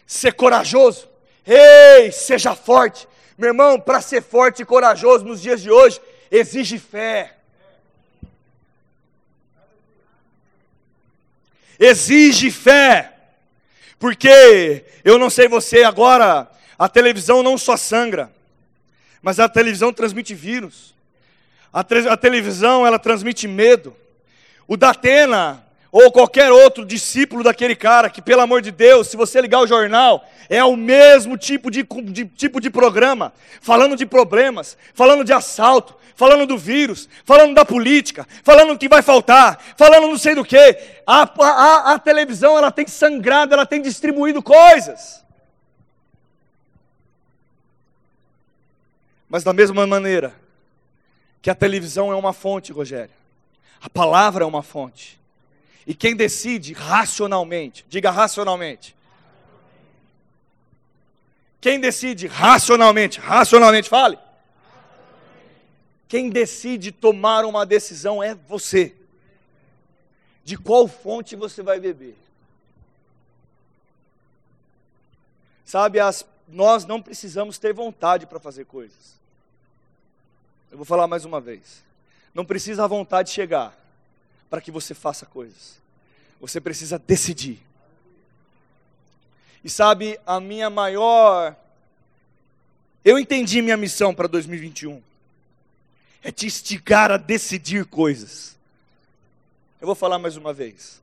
ser 0.06 0.32
corajoso. 0.32 1.08
Ei, 1.46 2.10
seja 2.10 2.54
forte. 2.54 3.06
Meu 3.36 3.48
irmão, 3.48 3.78
para 3.80 4.00
ser 4.00 4.22
forte 4.22 4.62
e 4.62 4.64
corajoso 4.64 5.24
nos 5.24 5.42
dias 5.42 5.60
de 5.60 5.70
hoje, 5.70 6.00
exige 6.30 6.78
fé. 6.78 7.36
Exige 11.78 12.50
fé. 12.50 13.12
Porque 13.98 14.84
eu 15.04 15.18
não 15.18 15.30
sei 15.30 15.48
você 15.48 15.82
agora, 15.82 16.50
a 16.78 16.88
televisão 16.88 17.42
não 17.42 17.58
só 17.58 17.76
sangra, 17.76 18.30
mas 19.22 19.40
a 19.40 19.48
televisão 19.48 19.92
transmite 19.92 20.34
vírus. 20.34 20.94
A, 21.72 21.80
a 21.80 22.16
televisão 22.16 22.86
ela 22.86 22.98
transmite 22.98 23.48
medo. 23.48 23.96
O 24.68 24.76
Datena 24.76 25.63
ou 25.94 26.10
qualquer 26.10 26.50
outro 26.50 26.84
discípulo 26.84 27.44
daquele 27.44 27.76
cara, 27.76 28.10
que 28.10 28.20
pelo 28.20 28.40
amor 28.40 28.60
de 28.60 28.72
Deus, 28.72 29.06
se 29.06 29.16
você 29.16 29.40
ligar 29.40 29.60
o 29.60 29.66
jornal, 29.66 30.28
é 30.48 30.62
o 30.64 30.76
mesmo 30.76 31.38
tipo 31.38 31.70
de, 31.70 31.84
de, 31.84 32.24
tipo 32.24 32.60
de 32.60 32.68
programa, 32.68 33.32
falando 33.60 33.94
de 33.94 34.04
problemas, 34.04 34.76
falando 34.92 35.22
de 35.22 35.32
assalto, 35.32 35.94
falando 36.16 36.48
do 36.48 36.58
vírus, 36.58 37.08
falando 37.24 37.54
da 37.54 37.64
política, 37.64 38.26
falando 38.42 38.76
que 38.76 38.88
vai 38.88 39.02
faltar, 39.02 39.62
falando 39.76 40.08
não 40.08 40.18
sei 40.18 40.34
do 40.34 40.44
que. 40.44 40.76
A, 41.06 41.30
a, 41.40 41.92
a 41.92 41.98
televisão 42.00 42.58
ela 42.58 42.72
tem 42.72 42.88
sangrado, 42.88 43.54
ela 43.54 43.64
tem 43.64 43.80
distribuído 43.80 44.42
coisas. 44.42 45.24
Mas 49.28 49.44
da 49.44 49.52
mesma 49.52 49.86
maneira 49.86 50.34
que 51.40 51.50
a 51.50 51.54
televisão 51.54 52.10
é 52.10 52.16
uma 52.16 52.32
fonte, 52.32 52.72
Rogério, 52.72 53.14
a 53.80 53.88
palavra 53.88 54.42
é 54.42 54.46
uma 54.46 54.60
fonte. 54.60 55.22
E 55.86 55.94
quem 55.94 56.16
decide 56.16 56.72
racionalmente, 56.72 57.84
diga 57.88 58.10
racionalmente. 58.10 58.96
Quem 61.60 61.78
decide 61.78 62.26
racionalmente, 62.26 63.20
racionalmente, 63.20 63.88
fale. 63.88 64.18
Quem 66.08 66.30
decide 66.30 66.92
tomar 66.92 67.44
uma 67.44 67.66
decisão 67.66 68.22
é 68.22 68.34
você. 68.34 68.94
De 70.42 70.56
qual 70.56 70.86
fonte 70.86 71.36
você 71.36 71.62
vai 71.62 71.80
beber? 71.80 72.16
Sabe, 75.64 76.00
as, 76.00 76.26
nós 76.48 76.84
não 76.84 77.00
precisamos 77.00 77.58
ter 77.58 77.72
vontade 77.72 78.26
para 78.26 78.38
fazer 78.38 78.64
coisas. 78.66 79.14
Eu 80.70 80.76
vou 80.76 80.84
falar 80.84 81.06
mais 81.06 81.24
uma 81.24 81.40
vez. 81.40 81.82
Não 82.34 82.44
precisa 82.44 82.84
a 82.84 82.86
vontade 82.86 83.30
chegar 83.30 83.83
para 84.54 84.60
que 84.60 84.70
você 84.70 84.94
faça 84.94 85.26
coisas. 85.26 85.80
Você 86.40 86.60
precisa 86.60 86.96
decidir. 86.96 87.58
E 89.64 89.68
sabe, 89.68 90.16
a 90.24 90.38
minha 90.38 90.70
maior. 90.70 91.56
Eu 93.04 93.18
entendi 93.18 93.60
minha 93.60 93.76
missão 93.76 94.14
para 94.14 94.28
2021. 94.28 95.02
É 96.22 96.30
te 96.30 96.46
instigar 96.46 97.10
a 97.10 97.16
decidir 97.16 97.84
coisas. 97.84 98.56
Eu 99.80 99.86
vou 99.86 99.96
falar 99.96 100.20
mais 100.20 100.36
uma 100.36 100.52
vez. 100.52 101.02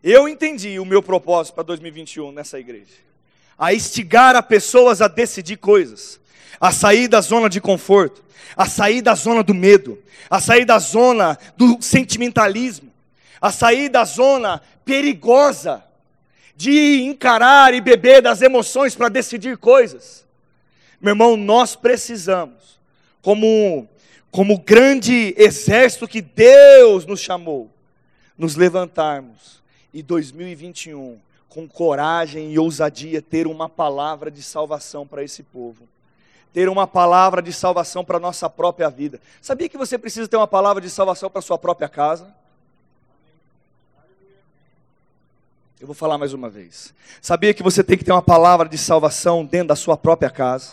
Eu 0.00 0.28
entendi 0.28 0.78
o 0.78 0.84
meu 0.84 1.02
propósito 1.02 1.54
para 1.54 1.64
2021 1.64 2.30
nessa 2.30 2.56
igreja. 2.56 2.94
A 3.58 3.74
instigar 3.74 4.36
a 4.36 4.42
pessoas 4.44 5.02
a 5.02 5.08
decidir 5.08 5.56
coisas. 5.56 6.20
A 6.60 6.72
sair 6.72 7.08
da 7.08 7.20
zona 7.20 7.48
de 7.48 7.60
conforto. 7.60 8.24
A 8.56 8.66
sair 8.66 9.02
da 9.02 9.14
zona 9.14 9.42
do 9.42 9.54
medo, 9.54 9.98
a 10.30 10.40
sair 10.40 10.64
da 10.64 10.78
zona 10.78 11.38
do 11.56 11.78
sentimentalismo, 11.80 12.90
a 13.40 13.50
sair 13.50 13.88
da 13.88 14.04
zona 14.04 14.62
perigosa 14.84 15.84
de 16.56 17.02
encarar 17.02 17.74
e 17.74 17.80
beber 17.80 18.22
das 18.22 18.40
emoções 18.40 18.94
para 18.94 19.10
decidir 19.10 19.58
coisas. 19.58 20.24
Meu 21.00 21.12
irmão, 21.12 21.36
nós 21.36 21.76
precisamos, 21.76 22.78
como, 23.20 23.86
como 24.30 24.58
grande 24.58 25.34
exército 25.36 26.08
que 26.08 26.22
Deus 26.22 27.04
nos 27.04 27.20
chamou, 27.20 27.70
nos 28.38 28.56
levantarmos 28.56 29.62
e 29.92 30.02
2021, 30.02 31.18
com 31.48 31.68
coragem 31.68 32.52
e 32.52 32.58
ousadia, 32.58 33.20
ter 33.20 33.46
uma 33.46 33.68
palavra 33.68 34.30
de 34.30 34.42
salvação 34.42 35.06
para 35.06 35.22
esse 35.22 35.42
povo 35.42 35.86
ter 36.56 36.70
uma 36.70 36.86
palavra 36.86 37.42
de 37.42 37.52
salvação 37.52 38.02
para 38.02 38.16
a 38.16 38.20
nossa 38.20 38.48
própria 38.48 38.88
vida. 38.88 39.20
Sabia 39.42 39.68
que 39.68 39.76
você 39.76 39.98
precisa 39.98 40.26
ter 40.26 40.38
uma 40.38 40.46
palavra 40.46 40.80
de 40.80 40.88
salvação 40.88 41.28
para 41.28 41.40
a 41.40 41.42
sua 41.42 41.58
própria 41.58 41.86
casa? 41.86 42.34
Eu 45.78 45.86
vou 45.86 45.94
falar 45.94 46.16
mais 46.16 46.32
uma 46.32 46.48
vez. 46.48 46.94
Sabia 47.20 47.52
que 47.52 47.62
você 47.62 47.84
tem 47.84 47.98
que 47.98 48.06
ter 48.06 48.12
uma 48.12 48.22
palavra 48.22 48.66
de 48.66 48.78
salvação 48.78 49.44
dentro 49.44 49.68
da 49.68 49.76
sua 49.76 49.98
própria 49.98 50.30
casa? 50.30 50.72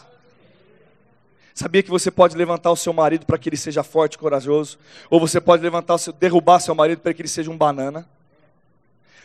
Sabia 1.53 1.83
que 1.83 1.89
você 1.89 2.09
pode 2.09 2.37
levantar 2.37 2.71
o 2.71 2.77
seu 2.77 2.93
marido 2.93 3.25
para 3.25 3.37
que 3.37 3.49
ele 3.49 3.57
seja 3.57 3.83
forte 3.83 4.13
e 4.13 4.17
corajoso? 4.17 4.79
Ou 5.09 5.19
você 5.19 5.41
pode 5.41 5.61
levantar, 5.61 5.97
seu, 5.97 6.13
derrubar 6.13 6.61
seu 6.61 6.73
marido 6.73 7.01
para 7.01 7.13
que 7.13 7.21
ele 7.21 7.27
seja 7.27 7.51
um 7.51 7.57
banana? 7.57 8.07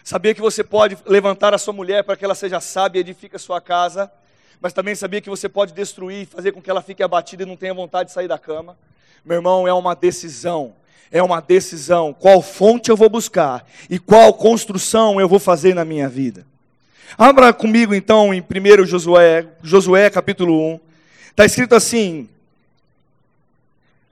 Sabia 0.02 0.34
que 0.34 0.40
você 0.40 0.64
pode 0.64 0.98
levantar 1.06 1.54
a 1.54 1.58
sua 1.58 1.72
mulher 1.72 2.02
para 2.02 2.16
que 2.16 2.24
ela 2.24 2.34
seja 2.34 2.58
sábia 2.58 2.98
e 2.98 3.02
edifique 3.02 3.36
a 3.36 3.38
sua 3.38 3.60
casa? 3.60 4.10
Mas 4.60 4.72
também 4.72 4.94
sabia 4.94 5.20
que 5.20 5.30
você 5.30 5.48
pode 5.48 5.72
destruir, 5.72 6.26
fazer 6.26 6.52
com 6.52 6.60
que 6.60 6.70
ela 6.70 6.82
fique 6.82 7.02
abatida 7.02 7.42
e 7.42 7.46
não 7.46 7.56
tenha 7.56 7.72
vontade 7.72 8.08
de 8.08 8.14
sair 8.14 8.28
da 8.28 8.38
cama. 8.38 8.76
Meu 9.24 9.36
irmão, 9.36 9.68
é 9.68 9.72
uma 9.72 9.94
decisão. 9.94 10.74
É 11.10 11.22
uma 11.22 11.40
decisão. 11.40 12.12
Qual 12.12 12.42
fonte 12.42 12.90
eu 12.90 12.96
vou 12.96 13.08
buscar 13.08 13.64
e 13.88 13.98
qual 13.98 14.32
construção 14.34 15.20
eu 15.20 15.28
vou 15.28 15.38
fazer 15.38 15.74
na 15.74 15.84
minha 15.84 16.08
vida. 16.08 16.44
Abra 17.16 17.52
comigo 17.52 17.94
então 17.94 18.34
em 18.34 18.40
1 18.40 18.84
Josué, 18.84 19.46
Josué 19.62 20.10
capítulo 20.10 20.74
1. 20.74 20.80
Está 21.30 21.44
escrito 21.46 21.74
assim, 21.74 22.28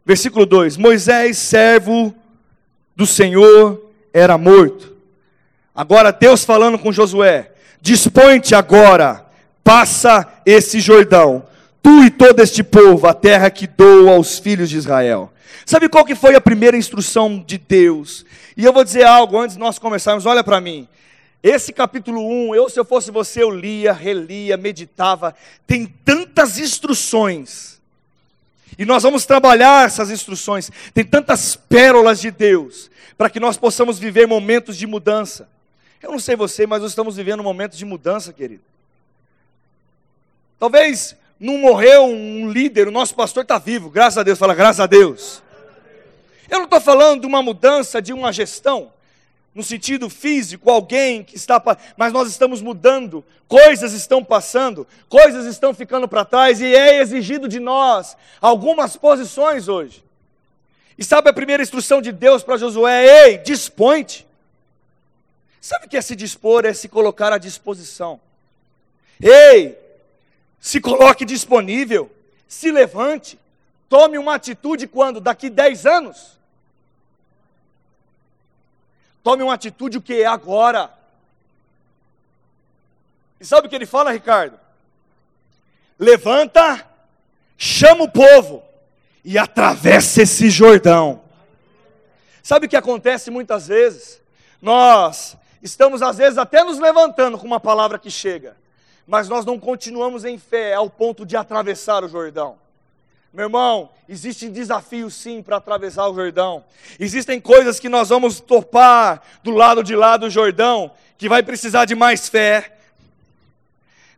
versículo 0.04 0.46
2: 0.46 0.76
Moisés, 0.76 1.36
servo 1.36 2.14
do 2.94 3.04
Senhor, 3.04 3.90
era 4.14 4.38
morto. 4.38 4.96
Agora 5.74 6.10
Deus 6.10 6.44
falando 6.44 6.78
com 6.78 6.90
Josué: 6.90 7.52
Dispõe-te 7.82 8.54
agora 8.54 9.25
passa 9.66 10.24
esse 10.46 10.78
Jordão, 10.78 11.44
tu 11.82 12.04
e 12.04 12.08
todo 12.08 12.38
este 12.38 12.62
povo, 12.62 13.04
a 13.08 13.12
terra 13.12 13.50
que 13.50 13.66
dou 13.66 14.08
aos 14.08 14.38
filhos 14.38 14.70
de 14.70 14.76
Israel. 14.76 15.32
Sabe 15.66 15.88
qual 15.88 16.04
que 16.04 16.14
foi 16.14 16.36
a 16.36 16.40
primeira 16.40 16.76
instrução 16.76 17.42
de 17.44 17.58
Deus? 17.58 18.24
E 18.56 18.64
eu 18.64 18.72
vou 18.72 18.84
dizer 18.84 19.02
algo 19.02 19.36
antes 19.36 19.56
de 19.56 19.60
nós 19.60 19.76
começarmos, 19.76 20.24
olha 20.24 20.44
para 20.44 20.60
mim. 20.60 20.86
Esse 21.42 21.72
capítulo 21.72 22.24
1, 22.50 22.54
eu 22.54 22.70
se 22.70 22.78
eu 22.78 22.84
fosse 22.84 23.10
você, 23.10 23.42
eu 23.42 23.50
lia, 23.50 23.92
relia, 23.92 24.56
meditava. 24.56 25.34
Tem 25.66 25.84
tantas 26.04 26.60
instruções 26.60 27.80
E 28.78 28.84
nós 28.84 29.02
vamos 29.02 29.26
trabalhar 29.26 29.84
essas 29.84 30.10
instruções. 30.12 30.70
Tem 30.94 31.04
tantas 31.04 31.56
pérolas 31.56 32.20
de 32.20 32.30
Deus 32.30 32.88
para 33.18 33.28
que 33.28 33.40
nós 33.40 33.56
possamos 33.56 33.98
viver 33.98 34.28
momentos 34.28 34.76
de 34.76 34.86
mudança. 34.86 35.48
Eu 36.00 36.12
não 36.12 36.20
sei 36.20 36.36
você, 36.36 36.68
mas 36.68 36.82
nós 36.82 36.92
estamos 36.92 37.16
vivendo 37.16 37.42
momentos 37.42 37.76
de 37.76 37.84
mudança, 37.84 38.32
querido. 38.32 38.62
Talvez 40.58 41.14
não 41.38 41.58
morreu 41.58 42.04
um 42.04 42.50
líder, 42.50 42.88
o 42.88 42.92
nosso 42.92 43.14
pastor 43.14 43.42
está 43.42 43.58
vivo, 43.58 43.90
graças 43.90 44.18
a 44.18 44.22
Deus, 44.22 44.38
fala 44.38 44.54
graças 44.54 44.80
a 44.80 44.86
Deus. 44.86 45.42
Eu 46.48 46.58
não 46.58 46.64
estou 46.64 46.80
falando 46.80 47.22
de 47.22 47.26
uma 47.26 47.42
mudança 47.42 48.00
de 48.00 48.12
uma 48.12 48.32
gestão, 48.32 48.92
no 49.54 49.62
sentido 49.62 50.08
físico, 50.08 50.70
alguém 50.70 51.24
que 51.24 51.36
está, 51.36 51.62
mas 51.96 52.12
nós 52.12 52.28
estamos 52.28 52.60
mudando, 52.60 53.24
coisas 53.48 53.92
estão 53.92 54.22
passando, 54.22 54.86
coisas 55.08 55.46
estão 55.46 55.72
ficando 55.74 56.06
para 56.06 56.24
trás 56.24 56.60
e 56.60 56.74
é 56.74 57.00
exigido 57.00 57.48
de 57.48 57.58
nós 57.58 58.16
algumas 58.40 58.96
posições 58.96 59.68
hoje. 59.68 60.04
E 60.98 61.04
sabe 61.04 61.28
a 61.28 61.32
primeira 61.32 61.62
instrução 61.62 62.00
de 62.00 62.12
Deus 62.12 62.42
para 62.42 62.56
Josué? 62.56 63.26
Ei, 63.26 63.38
dispõe-te. 63.38 64.26
Sabe 65.60 65.86
o 65.86 65.88
que 65.88 65.96
é 65.96 66.02
se 66.02 66.16
dispor? 66.16 66.64
É 66.64 66.72
se 66.72 66.88
colocar 66.88 67.32
à 67.32 67.38
disposição. 67.38 68.20
Ei, 69.20 69.76
se 70.66 70.80
coloque 70.80 71.24
disponível, 71.24 72.10
se 72.48 72.72
levante, 72.72 73.38
tome 73.88 74.18
uma 74.18 74.34
atitude 74.34 74.88
quando? 74.88 75.20
Daqui 75.20 75.48
10 75.48 75.86
anos. 75.86 76.32
Tome 79.22 79.44
uma 79.44 79.54
atitude 79.54 79.98
o 79.98 80.02
que 80.02 80.22
é 80.22 80.26
agora. 80.26 80.92
E 83.38 83.44
sabe 83.44 83.68
o 83.68 83.70
que 83.70 83.76
ele 83.76 83.86
fala, 83.86 84.10
Ricardo? 84.10 84.58
Levanta, 85.96 86.84
chama 87.56 88.02
o 88.02 88.10
povo 88.10 88.64
e 89.24 89.38
atravessa 89.38 90.22
esse 90.22 90.50
Jordão. 90.50 91.22
Sabe 92.42 92.66
o 92.66 92.68
que 92.68 92.76
acontece 92.76 93.30
muitas 93.30 93.68
vezes? 93.68 94.20
Nós 94.60 95.36
estamos 95.62 96.02
às 96.02 96.16
vezes 96.16 96.36
até 96.36 96.64
nos 96.64 96.80
levantando 96.80 97.38
com 97.38 97.46
uma 97.46 97.60
palavra 97.60 98.00
que 98.00 98.10
chega, 98.10 98.56
mas 99.06 99.28
nós 99.28 99.44
não 99.44 99.58
continuamos 99.58 100.24
em 100.24 100.38
fé 100.38 100.74
ao 100.74 100.90
ponto 100.90 101.24
de 101.24 101.36
atravessar 101.36 102.02
o 102.02 102.08
Jordão. 102.08 102.58
Meu 103.32 103.44
irmão, 103.44 103.90
existem 104.08 104.50
desafios 104.50 105.14
sim 105.14 105.42
para 105.42 105.58
atravessar 105.58 106.08
o 106.08 106.14
Jordão. 106.14 106.64
Existem 106.98 107.40
coisas 107.40 107.78
que 107.78 107.88
nós 107.88 108.08
vamos 108.08 108.40
topar 108.40 109.22
do 109.42 109.50
lado 109.50 109.84
de 109.84 109.94
lá 109.94 110.16
do 110.16 110.30
Jordão, 110.30 110.90
que 111.18 111.28
vai 111.28 111.42
precisar 111.42 111.84
de 111.84 111.94
mais 111.94 112.28
fé. 112.28 112.78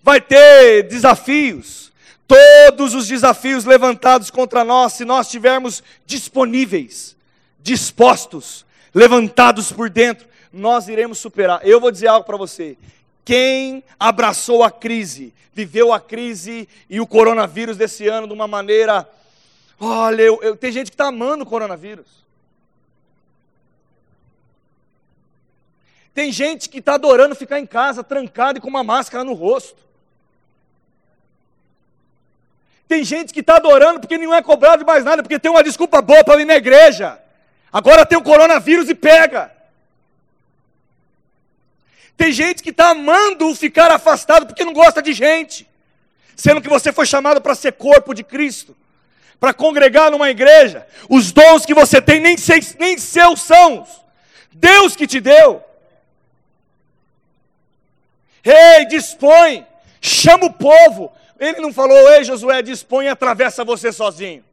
Vai 0.02 0.20
ter 0.20 0.84
desafios. 0.84 1.92
Todos 2.28 2.94
os 2.94 3.08
desafios 3.08 3.64
levantados 3.64 4.30
contra 4.30 4.62
nós, 4.62 4.92
se 4.92 5.04
nós 5.04 5.26
estivermos 5.26 5.82
disponíveis, 6.06 7.16
dispostos, 7.60 8.64
levantados 8.94 9.72
por 9.72 9.90
dentro, 9.90 10.28
nós 10.52 10.88
iremos 10.88 11.18
superar. 11.18 11.60
Eu 11.66 11.80
vou 11.80 11.90
dizer 11.90 12.06
algo 12.06 12.24
para 12.24 12.36
você. 12.36 12.76
Quem 13.28 13.84
abraçou 14.00 14.64
a 14.64 14.70
crise, 14.70 15.34
viveu 15.52 15.92
a 15.92 16.00
crise 16.00 16.66
e 16.88 16.98
o 16.98 17.06
coronavírus 17.06 17.76
desse 17.76 18.08
ano 18.08 18.26
de 18.26 18.32
uma 18.32 18.48
maneira. 18.48 19.06
Olha, 19.78 20.22
eu, 20.22 20.42
eu, 20.42 20.56
tem 20.56 20.72
gente 20.72 20.90
que 20.90 20.94
está 20.94 21.08
amando 21.08 21.44
o 21.44 21.46
coronavírus. 21.46 22.06
Tem 26.14 26.32
gente 26.32 26.70
que 26.70 26.78
está 26.78 26.94
adorando 26.94 27.34
ficar 27.34 27.60
em 27.60 27.66
casa, 27.66 28.02
trancado 28.02 28.56
e 28.56 28.62
com 28.62 28.68
uma 28.68 28.82
máscara 28.82 29.22
no 29.22 29.34
rosto. 29.34 29.76
Tem 32.88 33.04
gente 33.04 33.34
que 33.34 33.40
está 33.40 33.56
adorando 33.56 34.00
porque 34.00 34.16
não 34.16 34.34
é 34.34 34.42
cobrado 34.42 34.78
de 34.78 34.86
mais 34.86 35.04
nada, 35.04 35.22
porque 35.22 35.38
tem 35.38 35.50
uma 35.50 35.62
desculpa 35.62 36.00
boa 36.00 36.24
para 36.24 36.40
ir 36.40 36.46
na 36.46 36.56
igreja. 36.56 37.20
Agora 37.70 38.06
tem 38.06 38.16
o 38.16 38.22
coronavírus 38.22 38.88
e 38.88 38.94
pega. 38.94 39.57
Tem 42.18 42.32
gente 42.32 42.64
que 42.64 42.70
está 42.70 42.90
amando 42.90 43.54
ficar 43.54 43.92
afastado 43.92 44.44
porque 44.44 44.64
não 44.64 44.72
gosta 44.72 45.00
de 45.00 45.12
gente, 45.12 45.68
sendo 46.34 46.60
que 46.60 46.68
você 46.68 46.92
foi 46.92 47.06
chamado 47.06 47.40
para 47.40 47.54
ser 47.54 47.74
corpo 47.74 48.12
de 48.12 48.24
Cristo, 48.24 48.76
para 49.38 49.54
congregar 49.54 50.10
numa 50.10 50.28
igreja. 50.28 50.84
Os 51.08 51.30
dons 51.30 51.64
que 51.64 51.72
você 51.72 52.02
tem 52.02 52.18
nem, 52.18 52.36
seus, 52.36 52.74
nem 52.74 52.98
seus 52.98 53.40
são, 53.40 53.86
Deus 54.52 54.96
que 54.96 55.06
te 55.06 55.20
deu. 55.20 55.62
Ei, 58.42 58.84
dispõe, 58.86 59.64
chama 60.00 60.46
o 60.46 60.52
povo. 60.52 61.12
Ele 61.38 61.60
não 61.60 61.72
falou, 61.72 62.10
ei 62.10 62.24
Josué, 62.24 62.62
dispõe 62.62 63.06
e 63.06 63.10
atravessa 63.10 63.64
você 63.64 63.92
sozinho. 63.92 64.44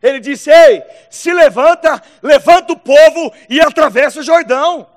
Ele 0.00 0.20
disse, 0.20 0.48
ei, 0.48 0.84
se 1.10 1.32
levanta, 1.32 2.00
levanta 2.22 2.72
o 2.72 2.78
povo 2.78 3.32
e 3.48 3.60
atravessa 3.60 4.20
o 4.20 4.22
Jordão. 4.22 4.91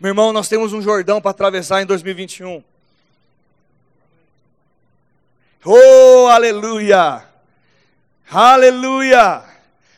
Meu 0.00 0.10
irmão, 0.10 0.32
nós 0.32 0.48
temos 0.48 0.72
um 0.72 0.80
Jordão 0.80 1.20
para 1.20 1.32
atravessar 1.32 1.82
em 1.82 1.86
2021. 1.86 2.62
Oh, 5.64 6.28
aleluia! 6.28 7.24
Aleluia! 8.30 9.42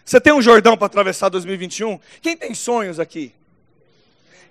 Você 0.03 0.19
tem 0.19 0.33
um 0.33 0.41
Jordão 0.41 0.75
para 0.75 0.87
atravessar 0.87 1.29
2021? 1.29 2.01
Quem 2.23 2.35
tem 2.35 2.55
sonhos 2.55 2.99
aqui? 2.99 3.35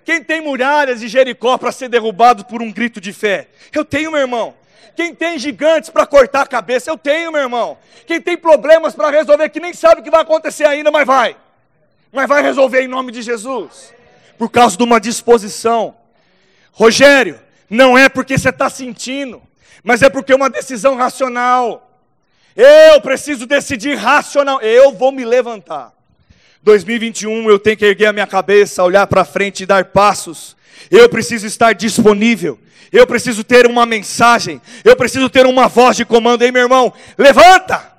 Quem 0.04 0.22
tem 0.22 0.40
muralhas 0.40 1.00
de 1.00 1.08
Jericó 1.08 1.58
para 1.58 1.72
ser 1.72 1.88
derrubado 1.88 2.44
por 2.44 2.62
um 2.62 2.70
grito 2.70 3.00
de 3.00 3.12
fé? 3.12 3.48
Eu 3.72 3.84
tenho, 3.84 4.12
meu 4.12 4.20
irmão. 4.20 4.54
Quem 4.94 5.12
tem 5.12 5.36
gigantes 5.36 5.90
para 5.90 6.06
cortar 6.06 6.42
a 6.42 6.46
cabeça? 6.46 6.88
Eu 6.88 6.96
tenho, 6.96 7.32
meu 7.32 7.40
irmão. 7.40 7.76
Quem 8.06 8.20
tem 8.20 8.36
problemas 8.36 8.94
para 8.94 9.10
resolver 9.10 9.48
que 9.48 9.58
nem 9.58 9.74
sabe 9.74 10.00
o 10.00 10.04
que 10.04 10.10
vai 10.12 10.22
acontecer 10.22 10.64
ainda, 10.64 10.92
mas 10.92 11.04
vai. 11.04 11.36
Mas 12.12 12.28
vai 12.28 12.40
resolver 12.40 12.82
em 12.82 12.88
nome 12.88 13.10
de 13.10 13.20
Jesus 13.20 13.98
por 14.40 14.50
causa 14.50 14.74
de 14.74 14.82
uma 14.82 14.98
disposição. 14.98 15.94
Rogério, 16.72 17.38
não 17.68 17.98
é 17.98 18.08
porque 18.08 18.38
você 18.38 18.48
está 18.48 18.70
sentindo, 18.70 19.42
mas 19.84 20.00
é 20.00 20.08
porque 20.08 20.32
é 20.32 20.34
uma 20.34 20.48
decisão 20.48 20.96
racional. 20.96 22.00
Eu 22.56 23.02
preciso 23.02 23.44
decidir 23.44 23.96
racional. 23.96 24.58
Eu 24.62 24.92
vou 24.94 25.12
me 25.12 25.26
levantar. 25.26 25.92
2021 26.62 27.50
eu 27.50 27.58
tenho 27.58 27.76
que 27.76 27.84
erguer 27.84 28.06
a 28.06 28.14
minha 28.14 28.26
cabeça, 28.26 28.82
olhar 28.82 29.06
para 29.06 29.26
frente 29.26 29.64
e 29.64 29.66
dar 29.66 29.84
passos. 29.84 30.56
Eu 30.90 31.06
preciso 31.10 31.46
estar 31.46 31.74
disponível. 31.74 32.58
Eu 32.90 33.06
preciso 33.06 33.44
ter 33.44 33.66
uma 33.66 33.84
mensagem. 33.84 34.58
Eu 34.82 34.96
preciso 34.96 35.28
ter 35.28 35.44
uma 35.44 35.68
voz 35.68 35.98
de 35.98 36.06
comando. 36.06 36.40
Ei, 36.40 36.50
meu 36.50 36.62
irmão, 36.62 36.94
levanta! 37.18 37.92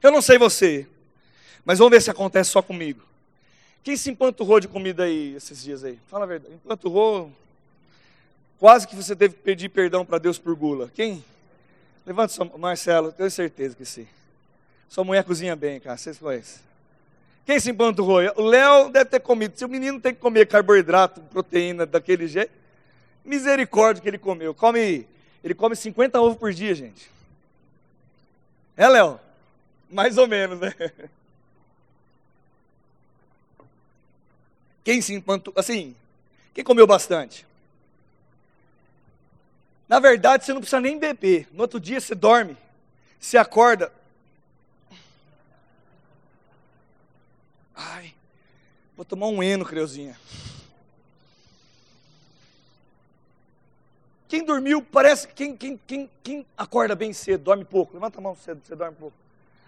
Eu 0.00 0.12
não 0.12 0.22
sei 0.22 0.38
você, 0.38 0.86
mas 1.64 1.78
vamos 1.78 1.92
ver 1.92 2.02
se 2.02 2.10
acontece 2.10 2.50
só 2.50 2.60
comigo. 2.60 3.02
Quem 3.82 3.96
se 3.96 4.10
empanturrou 4.10 4.60
de 4.60 4.68
comida 4.68 5.04
aí 5.04 5.34
esses 5.34 5.62
dias 5.62 5.82
aí? 5.82 5.98
Fala 6.08 6.24
a 6.24 6.26
verdade. 6.26 6.54
Empanturrou. 6.54 7.32
Quase 8.58 8.86
que 8.86 8.94
você 8.94 9.16
teve 9.16 9.34
que 9.34 9.42
pedir 9.42 9.68
perdão 9.68 10.04
para 10.04 10.18
Deus 10.18 10.38
por 10.38 10.54
gula. 10.54 10.90
Quem? 10.94 11.24
Levanta 12.06 12.32
sua 12.32 12.44
Marcelo, 12.56 13.12
tenho 13.12 13.30
certeza 13.30 13.74
que 13.74 13.84
sim. 13.84 14.06
Sua 14.88 15.04
mulher 15.04 15.24
cozinha 15.24 15.56
bem, 15.56 15.80
cara. 15.80 15.96
Vocês 15.96 16.18
conhecem? 16.18 16.60
Quem 17.44 17.58
se 17.58 17.70
empanturrou? 17.70 18.20
O 18.36 18.42
Léo 18.42 18.88
deve 18.88 19.06
ter 19.06 19.20
comido. 19.20 19.56
Se 19.56 19.64
o 19.64 19.68
menino 19.68 20.00
tem 20.00 20.14
que 20.14 20.20
comer 20.20 20.46
carboidrato, 20.46 21.20
proteína 21.22 21.84
daquele 21.84 22.28
jeito, 22.28 22.52
misericórdia 23.24 24.00
que 24.00 24.08
ele 24.08 24.18
comeu. 24.18 24.54
Come, 24.54 25.06
ele 25.42 25.54
come 25.54 25.74
50 25.74 26.20
ovos 26.20 26.38
por 26.38 26.52
dia, 26.52 26.74
gente. 26.74 27.10
É, 28.76 28.88
Léo? 28.88 29.18
Mais 29.90 30.18
ou 30.18 30.28
menos, 30.28 30.60
né? 30.60 30.72
Quem 34.84 35.00
se 35.00 35.14
empantou, 35.14 35.52
assim, 35.56 35.94
quem 36.52 36.64
comeu 36.64 36.86
bastante? 36.86 37.46
Na 39.88 39.98
verdade, 39.98 40.44
você 40.44 40.52
não 40.52 40.60
precisa 40.60 40.80
nem 40.80 40.98
beber. 40.98 41.48
No 41.52 41.62
outro 41.62 41.78
dia 41.78 42.00
você 42.00 42.14
dorme, 42.14 42.56
você 43.20 43.36
acorda. 43.36 43.92
Ai, 47.74 48.14
vou 48.96 49.04
tomar 49.04 49.26
um 49.26 49.42
eno, 49.42 49.64
creuzinha. 49.64 50.18
Quem 54.28 54.42
dormiu, 54.44 54.82
parece 54.82 55.28
quem, 55.28 55.54
quem, 55.54 55.78
quem, 55.86 56.10
quem 56.22 56.46
acorda 56.56 56.94
bem 56.94 57.12
cedo, 57.12 57.44
dorme 57.44 57.66
pouco. 57.66 57.92
Levanta 57.92 58.18
a 58.18 58.22
mão 58.22 58.34
cedo, 58.34 58.62
você 58.64 58.74
dorme 58.74 58.96
pouco. 58.96 59.16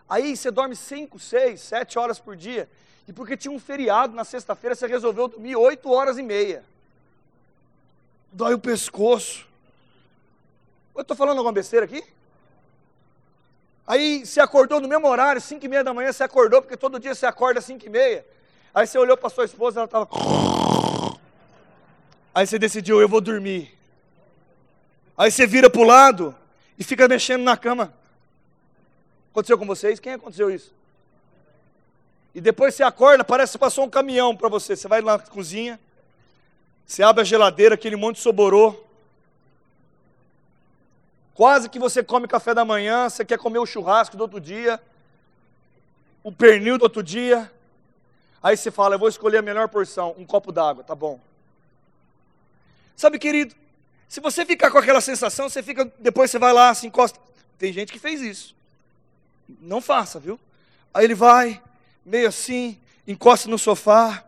Aí 0.08 0.36
você 0.36 0.50
dorme 0.50 0.74
5, 0.74 1.18
6, 1.18 1.60
7 1.60 1.98
horas 1.98 2.18
por 2.18 2.34
dia. 2.36 2.68
E 3.06 3.12
porque 3.12 3.36
tinha 3.36 3.52
um 3.52 3.58
feriado 3.58 4.14
na 4.14 4.24
sexta-feira, 4.24 4.74
você 4.74 4.86
resolveu 4.86 5.28
dormir 5.28 5.56
oito 5.56 5.90
horas 5.90 6.16
e 6.18 6.22
meia. 6.22 6.64
Dói 8.32 8.54
o 8.54 8.58
pescoço. 8.58 9.46
Eu 10.94 11.02
estou 11.02 11.16
falando 11.16 11.38
alguma 11.38 11.52
besteira 11.52 11.84
aqui? 11.84 12.02
Aí 13.86 14.24
você 14.24 14.40
acordou 14.40 14.80
no 14.80 14.88
mesmo 14.88 15.06
horário, 15.06 15.40
cinco 15.40 15.66
e 15.66 15.68
meia 15.68 15.84
da 15.84 15.92
manhã, 15.92 16.12
você 16.12 16.24
acordou, 16.24 16.62
porque 16.62 16.76
todo 16.76 16.98
dia 16.98 17.14
você 17.14 17.26
acorda 17.26 17.58
às 17.58 17.66
cinco 17.66 17.84
e 17.84 17.90
meia. 17.90 18.24
Aí 18.72 18.86
você 18.86 18.98
olhou 18.98 19.16
para 19.16 19.28
sua 19.28 19.44
esposa, 19.44 19.80
ela 19.80 19.84
estava... 19.84 20.08
Aí 22.34 22.46
você 22.46 22.58
decidiu, 22.58 23.00
eu 23.00 23.08
vou 23.08 23.20
dormir. 23.20 23.72
Aí 25.16 25.30
você 25.30 25.46
vira 25.46 25.68
para 25.70 25.80
o 25.80 25.84
lado 25.84 26.34
e 26.78 26.82
fica 26.82 27.06
mexendo 27.06 27.42
na 27.42 27.56
cama. 27.56 27.92
Aconteceu 29.30 29.58
com 29.58 29.66
vocês? 29.66 30.00
Quem 30.00 30.14
aconteceu 30.14 30.50
isso? 30.50 30.72
E 32.34 32.40
depois 32.40 32.74
você 32.74 32.82
acorda, 32.82 33.22
parece 33.22 33.52
que 33.52 33.58
passou 33.58 33.84
um 33.84 33.90
caminhão 33.90 34.36
para 34.36 34.48
você. 34.48 34.74
Você 34.74 34.88
vai 34.88 35.00
lá 35.00 35.18
na 35.18 35.24
cozinha, 35.24 35.78
você 36.84 37.02
abre 37.02 37.22
a 37.22 37.24
geladeira, 37.24 37.74
aquele 37.74 37.96
monte 37.96 38.16
de 38.16 38.22
soborô. 38.22 38.74
Quase 41.32 41.68
que 41.68 41.78
você 41.78 42.02
come 42.02 42.26
café 42.28 42.54
da 42.54 42.64
manhã, 42.64 43.08
você 43.08 43.24
quer 43.24 43.38
comer 43.38 43.58
o 43.58 43.66
churrasco 43.66 44.16
do 44.16 44.22
outro 44.22 44.40
dia, 44.40 44.80
o 46.22 46.32
pernil 46.32 46.78
do 46.78 46.82
outro 46.82 47.02
dia. 47.02 47.50
Aí 48.42 48.56
você 48.56 48.70
fala, 48.70 48.96
eu 48.96 48.98
vou 48.98 49.08
escolher 49.08 49.38
a 49.38 49.42
melhor 49.42 49.68
porção, 49.68 50.14
um 50.18 50.24
copo 50.24 50.52
d'água, 50.52 50.84
tá 50.84 50.94
bom. 50.94 51.20
Sabe, 52.96 53.18
querido, 53.18 53.54
se 54.08 54.20
você 54.20 54.44
ficar 54.44 54.70
com 54.70 54.78
aquela 54.78 55.00
sensação, 55.00 55.48
você 55.48 55.62
fica, 55.62 55.90
depois 55.98 56.30
você 56.30 56.38
vai 56.38 56.52
lá, 56.52 56.72
se 56.74 56.86
encosta. 56.86 57.18
Tem 57.58 57.72
gente 57.72 57.92
que 57.92 57.98
fez 57.98 58.20
isso. 58.20 58.54
Não 59.60 59.80
faça, 59.80 60.20
viu? 60.20 60.38
Aí 60.92 61.04
ele 61.04 61.14
vai, 61.14 61.60
meio 62.04 62.28
assim, 62.28 62.78
encosta 63.06 63.48
no 63.48 63.58
sofá. 63.58 64.24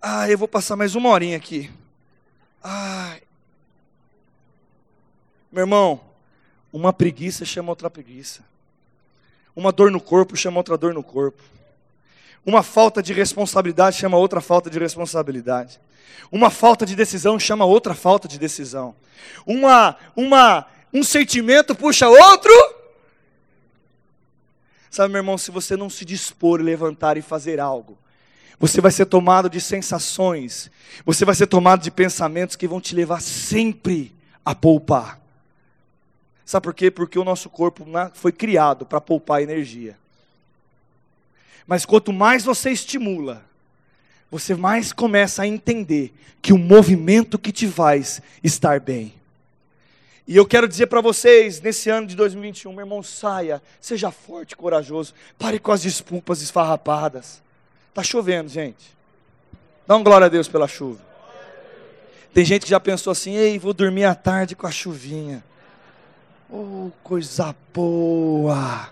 Ah, 0.00 0.28
eu 0.28 0.36
vou 0.36 0.48
passar 0.48 0.76
mais 0.76 0.94
uma 0.94 1.08
horinha 1.08 1.36
aqui. 1.36 1.70
Ai. 2.62 3.22
Meu 5.50 5.62
irmão, 5.62 6.00
uma 6.72 6.92
preguiça 6.92 7.44
chama 7.44 7.70
outra 7.70 7.88
preguiça. 7.88 8.42
Uma 9.54 9.70
dor 9.70 9.90
no 9.90 10.00
corpo 10.00 10.36
chama 10.36 10.58
outra 10.58 10.76
dor 10.76 10.94
no 10.94 11.02
corpo. 11.02 11.42
Uma 12.44 12.62
falta 12.62 13.02
de 13.02 13.12
responsabilidade 13.12 13.96
chama 13.96 14.16
outra 14.16 14.40
falta 14.40 14.68
de 14.68 14.78
responsabilidade. 14.78 15.78
Uma 16.30 16.50
falta 16.50 16.84
de 16.84 16.96
decisão 16.96 17.38
chama 17.38 17.64
outra 17.64 17.94
falta 17.94 18.26
de 18.26 18.38
decisão. 18.38 18.94
Uma, 19.46 19.96
uma, 20.16 20.66
um 20.92 21.04
sentimento 21.04 21.74
puxa 21.74 22.08
outro. 22.08 22.52
Sabe, 24.92 25.10
meu 25.10 25.20
irmão, 25.20 25.38
se 25.38 25.50
você 25.50 25.74
não 25.74 25.88
se 25.88 26.04
dispor 26.04 26.60
levantar 26.60 27.16
e 27.16 27.22
fazer 27.22 27.58
algo, 27.58 27.96
você 28.60 28.78
vai 28.78 28.92
ser 28.92 29.06
tomado 29.06 29.48
de 29.48 29.58
sensações, 29.58 30.70
você 31.02 31.24
vai 31.24 31.34
ser 31.34 31.46
tomado 31.46 31.82
de 31.82 31.90
pensamentos 31.90 32.56
que 32.56 32.68
vão 32.68 32.78
te 32.78 32.94
levar 32.94 33.22
sempre 33.22 34.14
a 34.44 34.54
poupar. 34.54 35.18
Sabe 36.44 36.64
por 36.64 36.74
quê? 36.74 36.90
Porque 36.90 37.18
o 37.18 37.24
nosso 37.24 37.48
corpo 37.48 37.86
foi 38.12 38.32
criado 38.32 38.84
para 38.84 39.00
poupar 39.00 39.42
energia. 39.42 39.96
Mas 41.66 41.86
quanto 41.86 42.12
mais 42.12 42.44
você 42.44 42.70
estimula, 42.70 43.42
você 44.30 44.54
mais 44.54 44.92
começa 44.92 45.40
a 45.40 45.46
entender 45.46 46.12
que 46.42 46.52
o 46.52 46.58
movimento 46.58 47.38
que 47.38 47.50
te 47.50 47.66
faz 47.66 48.20
estar 48.44 48.78
bem. 48.78 49.14
E 50.26 50.36
eu 50.36 50.46
quero 50.46 50.68
dizer 50.68 50.86
para 50.86 51.00
vocês, 51.00 51.60
nesse 51.60 51.90
ano 51.90 52.06
de 52.06 52.14
2021, 52.14 52.70
meu 52.72 52.84
irmão, 52.84 53.02
saia, 53.02 53.60
seja 53.80 54.10
forte, 54.10 54.56
corajoso, 54.56 55.14
pare 55.38 55.58
com 55.58 55.72
as 55.72 55.82
desculpas 55.82 56.40
esfarrapadas. 56.42 57.42
Está 57.88 58.02
chovendo, 58.02 58.48
gente. 58.48 58.96
Dá 59.86 59.96
uma 59.96 60.04
glória 60.04 60.26
a 60.26 60.30
Deus 60.30 60.46
pela 60.46 60.68
chuva. 60.68 61.00
Tem 62.32 62.44
gente 62.44 62.62
que 62.62 62.70
já 62.70 62.80
pensou 62.80 63.10
assim, 63.10 63.34
ei, 63.34 63.58
vou 63.58 63.74
dormir 63.74 64.04
à 64.04 64.14
tarde 64.14 64.54
com 64.54 64.66
a 64.66 64.70
chuvinha. 64.70 65.44
Oh, 66.50 66.90
coisa 67.02 67.54
boa. 67.74 68.90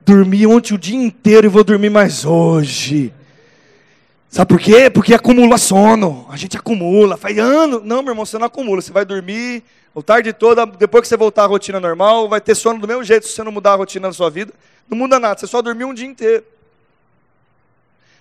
Dormi 0.00 0.46
ontem 0.46 0.74
o 0.74 0.78
dia 0.78 0.96
inteiro 0.96 1.46
e 1.46 1.50
vou 1.50 1.64
dormir 1.64 1.90
mais 1.90 2.24
hoje. 2.24 3.12
Sabe 4.28 4.48
por 4.48 4.60
quê? 4.60 4.88
Porque 4.88 5.14
acumula 5.14 5.58
sono. 5.58 6.26
A 6.28 6.36
gente 6.36 6.56
acumula. 6.56 7.16
Faz 7.16 7.38
ano. 7.38 7.80
Não, 7.80 8.02
meu 8.02 8.12
irmão, 8.12 8.26
você 8.26 8.38
não 8.38 8.46
acumula. 8.46 8.80
Você 8.82 8.92
vai 8.92 9.04
dormir 9.04 9.62
a 9.94 10.02
tarde 10.02 10.32
toda. 10.32 10.66
Depois 10.66 11.02
que 11.02 11.08
você 11.08 11.16
voltar 11.16 11.44
à 11.44 11.46
rotina 11.46 11.78
normal, 11.78 12.28
vai 12.28 12.40
ter 12.40 12.54
sono 12.54 12.80
do 12.80 12.88
mesmo 12.88 13.04
jeito 13.04 13.26
se 13.26 13.32
você 13.32 13.42
não 13.42 13.52
mudar 13.52 13.72
a 13.72 13.76
rotina 13.76 14.08
da 14.08 14.14
sua 14.14 14.30
vida. 14.30 14.52
Não 14.88 14.98
muda 14.98 15.18
nada. 15.20 15.38
Você 15.38 15.46
só 15.46 15.62
dormiu 15.62 15.88
um 15.88 15.94
dia 15.94 16.06
inteiro. 16.06 16.44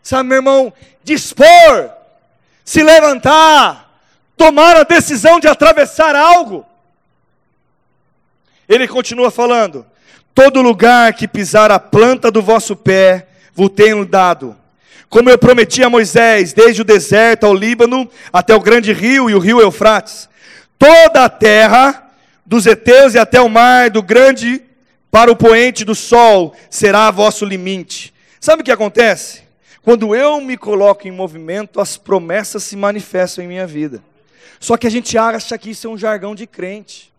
Sabe, 0.02 0.30
meu 0.30 0.38
irmão? 0.38 0.74
Dispor. 1.04 1.90
Se 2.64 2.84
levantar. 2.84 3.92
Tomar 4.38 4.78
a 4.78 4.84
decisão 4.84 5.40
de 5.40 5.48
atravessar 5.48 6.16
algo. 6.16 6.66
Ele 8.68 8.88
continua 8.88 9.30
falando: 9.32 9.86
Todo 10.34 10.62
lugar 10.62 11.14
que 11.14 11.28
pisar 11.28 11.72
a 11.72 11.80
planta 11.80 12.32
do 12.32 12.42
vosso 12.42 12.76
pé, 12.76 13.28
vos 13.54 13.70
tenho 13.70 14.06
dado. 14.06 14.58
Como 15.08 15.30
eu 15.30 15.38
prometi 15.38 15.84
a 15.84 15.90
Moisés, 15.90 16.54
desde 16.54 16.82
o 16.82 16.86
deserto 16.86 17.46
ao 17.46 17.54
Líbano, 17.54 18.10
até 18.32 18.56
o 18.56 18.60
grande 18.60 18.92
rio 18.92 19.30
e 19.30 19.36
o 19.36 19.40
rio 19.40 19.62
Eufrates. 19.62 20.28
Toda 20.84 21.24
a 21.24 21.30
terra, 21.30 22.12
dos 22.46 22.65
heteus 22.65 23.13
e 23.13 23.17
até 23.17 23.39
o 23.39 23.48
mar, 23.48 23.89
do 23.89 24.04
grande 24.04 24.62
para 25.10 25.32
o 25.32 25.36
poente 25.36 25.86
do 25.86 25.96
sol, 25.96 26.54
será 26.69 27.10
vosso 27.10 27.46
limite. 27.46 28.13
Sabe 28.38 28.62
o 28.62 28.65
que 28.65 28.72
acontece? 28.72 29.43
Quando 29.82 30.13
eu 30.13 30.41
me 30.41 30.58
coloco 30.58 31.08
em 31.08 31.12
movimento, 31.12 31.80
as 31.80 31.96
promessas 31.96 32.63
se 32.63 32.76
manifestam 32.76 33.46
em 33.46 33.48
minha 33.48 33.65
vida. 33.65 34.04
Só 34.60 34.76
que 34.76 34.86
a 34.86 34.89
gente 34.89 35.17
acha 35.17 35.58
que 35.58 35.69
isso 35.69 35.88
é 35.88 35.89
um 35.89 35.98
jargão 35.98 36.36
de 36.36 36.46
crente. 36.46 37.13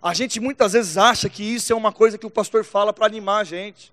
A 0.00 0.14
gente 0.14 0.38
muitas 0.38 0.74
vezes 0.74 0.96
acha 0.96 1.28
que 1.28 1.42
isso 1.42 1.72
é 1.72 1.74
uma 1.74 1.90
coisa 1.90 2.16
que 2.16 2.26
o 2.26 2.30
pastor 2.30 2.64
fala 2.64 2.92
para 2.92 3.04
animar 3.04 3.40
a 3.40 3.44
gente. 3.44 3.92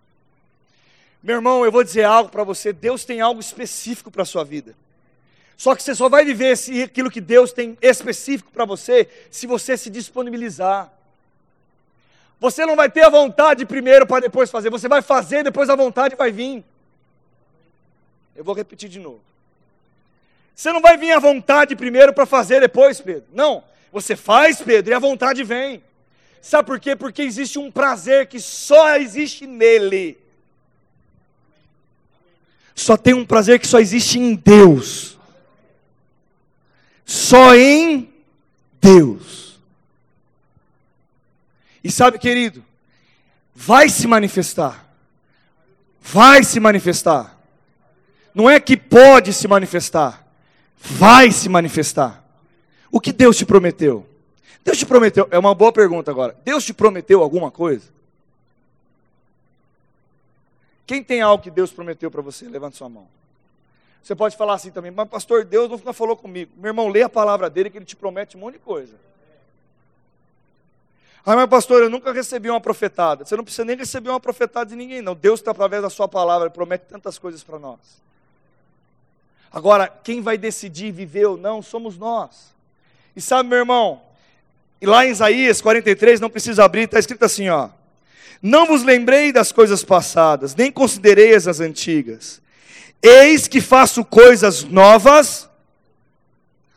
Meu 1.23 1.37
irmão, 1.37 1.65
eu 1.65 1.71
vou 1.71 1.83
dizer 1.83 2.03
algo 2.03 2.29
para 2.29 2.43
você: 2.43 2.71
Deus 2.71 3.03
tem 3.03 3.21
algo 3.21 3.39
específico 3.39 4.11
para 4.11 4.21
a 4.21 4.25
sua 4.25 4.43
vida. 4.43 4.75
Só 5.57 5.75
que 5.75 5.81
você 5.81 5.95
só 5.95 6.07
vai 6.07 6.23
viver 6.23 6.51
esse, 6.51 6.83
aquilo 6.83 7.09
que 7.09 7.19
Deus 7.19 7.51
tem 7.51 7.75
específico 7.81 8.51
para 8.51 8.63
você 8.63 9.09
se 9.31 9.47
você 9.47 9.75
se 9.75 9.89
disponibilizar. 9.89 10.93
Você 12.39 12.63
não 12.63 12.75
vai 12.75 12.89
ter 12.91 13.03
a 13.03 13.09
vontade 13.09 13.65
primeiro 13.65 14.05
para 14.05 14.21
depois 14.21 14.51
fazer, 14.51 14.69
você 14.69 14.87
vai 14.87 15.01
fazer, 15.01 15.43
depois 15.43 15.67
a 15.69 15.75
vontade 15.75 16.15
vai 16.15 16.31
vir. 16.31 16.63
Eu 18.35 18.43
vou 18.43 18.53
repetir 18.53 18.87
de 18.87 18.99
novo. 18.99 19.19
Você 20.55 20.71
não 20.71 20.79
vai 20.79 20.95
vir 20.95 21.11
a 21.11 21.19
vontade 21.19 21.75
primeiro 21.75 22.13
para 22.13 22.27
fazer 22.27 22.61
depois, 22.61 23.01
Pedro. 23.01 23.25
Não. 23.33 23.63
Você 23.91 24.15
faz, 24.15 24.61
Pedro, 24.61 24.91
e 24.91 24.93
a 24.93 24.99
vontade 24.99 25.43
vem. 25.43 25.83
Sabe 26.39 26.67
por 26.67 26.79
quê? 26.79 26.95
Porque 26.95 27.23
existe 27.23 27.57
um 27.57 27.71
prazer 27.71 28.27
que 28.27 28.39
só 28.39 28.95
existe 28.95 29.47
nele. 29.47 30.19
Só 32.75 32.95
tem 32.95 33.15
um 33.15 33.25
prazer 33.25 33.59
que 33.59 33.65
só 33.65 33.79
existe 33.79 34.19
em 34.19 34.35
Deus. 34.35 35.16
Só 37.07 37.55
em 37.55 38.13
Deus. 38.81 39.57
E 41.81 41.89
sabe, 41.89 42.19
querido, 42.19 42.63
vai 43.55 43.87
se 43.87 44.05
manifestar. 44.05 44.85
Vai 46.01 46.43
se 46.43 46.59
manifestar. 46.59 47.39
Não 48.35 48.49
é 48.49 48.59
que 48.59 48.75
pode 48.75 49.31
se 49.31 49.47
manifestar. 49.47 50.27
Vai 50.77 51.31
se 51.31 51.47
manifestar. 51.47 52.21
O 52.91 52.99
que 52.99 53.13
Deus 53.13 53.37
te 53.37 53.45
prometeu? 53.45 54.05
Deus 54.65 54.77
te 54.77 54.85
prometeu, 54.85 55.29
é 55.31 55.39
uma 55.39 55.55
boa 55.55 55.71
pergunta 55.71 56.11
agora. 56.11 56.35
Deus 56.43 56.65
te 56.65 56.73
prometeu 56.73 57.23
alguma 57.23 57.49
coisa? 57.49 57.87
Quem 60.85 61.01
tem 61.01 61.21
algo 61.21 61.41
que 61.41 61.49
Deus 61.49 61.71
prometeu 61.71 62.11
para 62.11 62.21
você? 62.21 62.49
Levante 62.49 62.75
sua 62.75 62.89
mão. 62.89 63.07
Você 64.07 64.15
pode 64.15 64.37
falar 64.37 64.53
assim 64.53 64.71
também, 64.71 64.89
mas 64.89 65.09
pastor, 65.09 65.43
Deus 65.43 65.83
não 65.83 65.91
falou 65.91 66.15
comigo. 66.15 66.49
Meu 66.55 66.69
irmão, 66.69 66.87
lê 66.87 67.01
a 67.01 67.09
palavra 67.09 67.49
dele 67.49 67.69
que 67.69 67.77
ele 67.77 67.83
te 67.83 67.93
promete 67.93 68.37
um 68.37 68.39
monte 68.39 68.53
de 68.53 68.59
coisa. 68.59 68.95
Ah, 71.25 71.35
mas 71.35 71.49
pastor, 71.49 71.83
eu 71.83 71.89
nunca 71.89 72.13
recebi 72.13 72.49
uma 72.49 72.61
profetada. 72.61 73.25
Você 73.25 73.35
não 73.35 73.43
precisa 73.43 73.65
nem 73.65 73.75
receber 73.75 74.09
uma 74.09 74.19
profetada 74.21 74.69
de 74.69 74.77
ninguém, 74.77 75.01
não. 75.01 75.13
Deus 75.13 75.41
está 75.41 75.51
através 75.51 75.81
da 75.81 75.89
sua 75.89 76.07
palavra, 76.07 76.49
promete 76.49 76.85
tantas 76.85 77.19
coisas 77.19 77.43
para 77.43 77.59
nós. 77.59 77.79
Agora, 79.51 79.89
quem 79.89 80.21
vai 80.21 80.37
decidir 80.37 80.89
viver 80.93 81.25
ou 81.25 81.35
não 81.35 81.61
somos 81.61 81.97
nós. 81.97 82.55
E 83.13 83.19
sabe, 83.19 83.49
meu 83.49 83.57
irmão, 83.57 84.01
e 84.79 84.85
lá 84.85 85.05
em 85.05 85.09
Isaías 85.09 85.59
43, 85.59 86.21
não 86.21 86.29
precisa 86.29 86.63
abrir, 86.63 86.83
está 86.83 86.97
escrito 86.97 87.25
assim: 87.25 87.49
ó. 87.49 87.67
Não 88.41 88.65
vos 88.67 88.83
lembrei 88.83 89.33
das 89.33 89.51
coisas 89.51 89.83
passadas, 89.83 90.55
nem 90.55 90.71
considerei 90.71 91.35
as 91.35 91.59
antigas. 91.59 92.41
Eis 93.01 93.47
que 93.47 93.61
faço 93.61 94.03
coisas 94.03 94.63
novas 94.63 95.49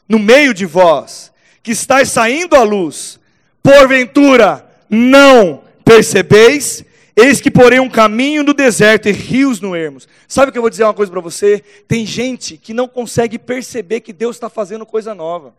no 0.08 0.18
meio 0.18 0.52
de 0.52 0.66
vós, 0.66 1.32
que 1.62 1.72
estáis 1.72 2.10
saindo 2.10 2.56
à 2.56 2.62
luz. 2.62 3.18
Porventura 3.62 4.66
não 4.88 5.62
percebeis? 5.84 6.84
Eis 7.16 7.40
que 7.40 7.50
porém 7.50 7.80
um 7.80 7.90
caminho 7.90 8.42
no 8.42 8.54
deserto 8.54 9.08
e 9.08 9.12
rios 9.12 9.60
no 9.60 9.76
ermos. 9.76 10.08
Sabe 10.26 10.48
o 10.48 10.52
que 10.52 10.58
eu 10.58 10.62
vou 10.62 10.70
dizer 10.70 10.84
uma 10.84 10.94
coisa 10.94 11.12
para 11.12 11.20
você? 11.20 11.62
Tem 11.86 12.06
gente 12.06 12.56
que 12.56 12.72
não 12.72 12.88
consegue 12.88 13.38
perceber 13.38 14.00
que 14.00 14.12
Deus 14.12 14.36
está 14.36 14.48
fazendo 14.48 14.86
coisa 14.86 15.14
nova. 15.14 15.54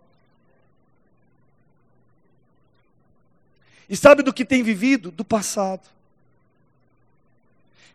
E 3.89 3.95
sabe 3.95 4.23
do 4.23 4.33
que 4.33 4.45
tem 4.45 4.63
vivido? 4.63 5.11
Do 5.11 5.25
passado. 5.25 5.81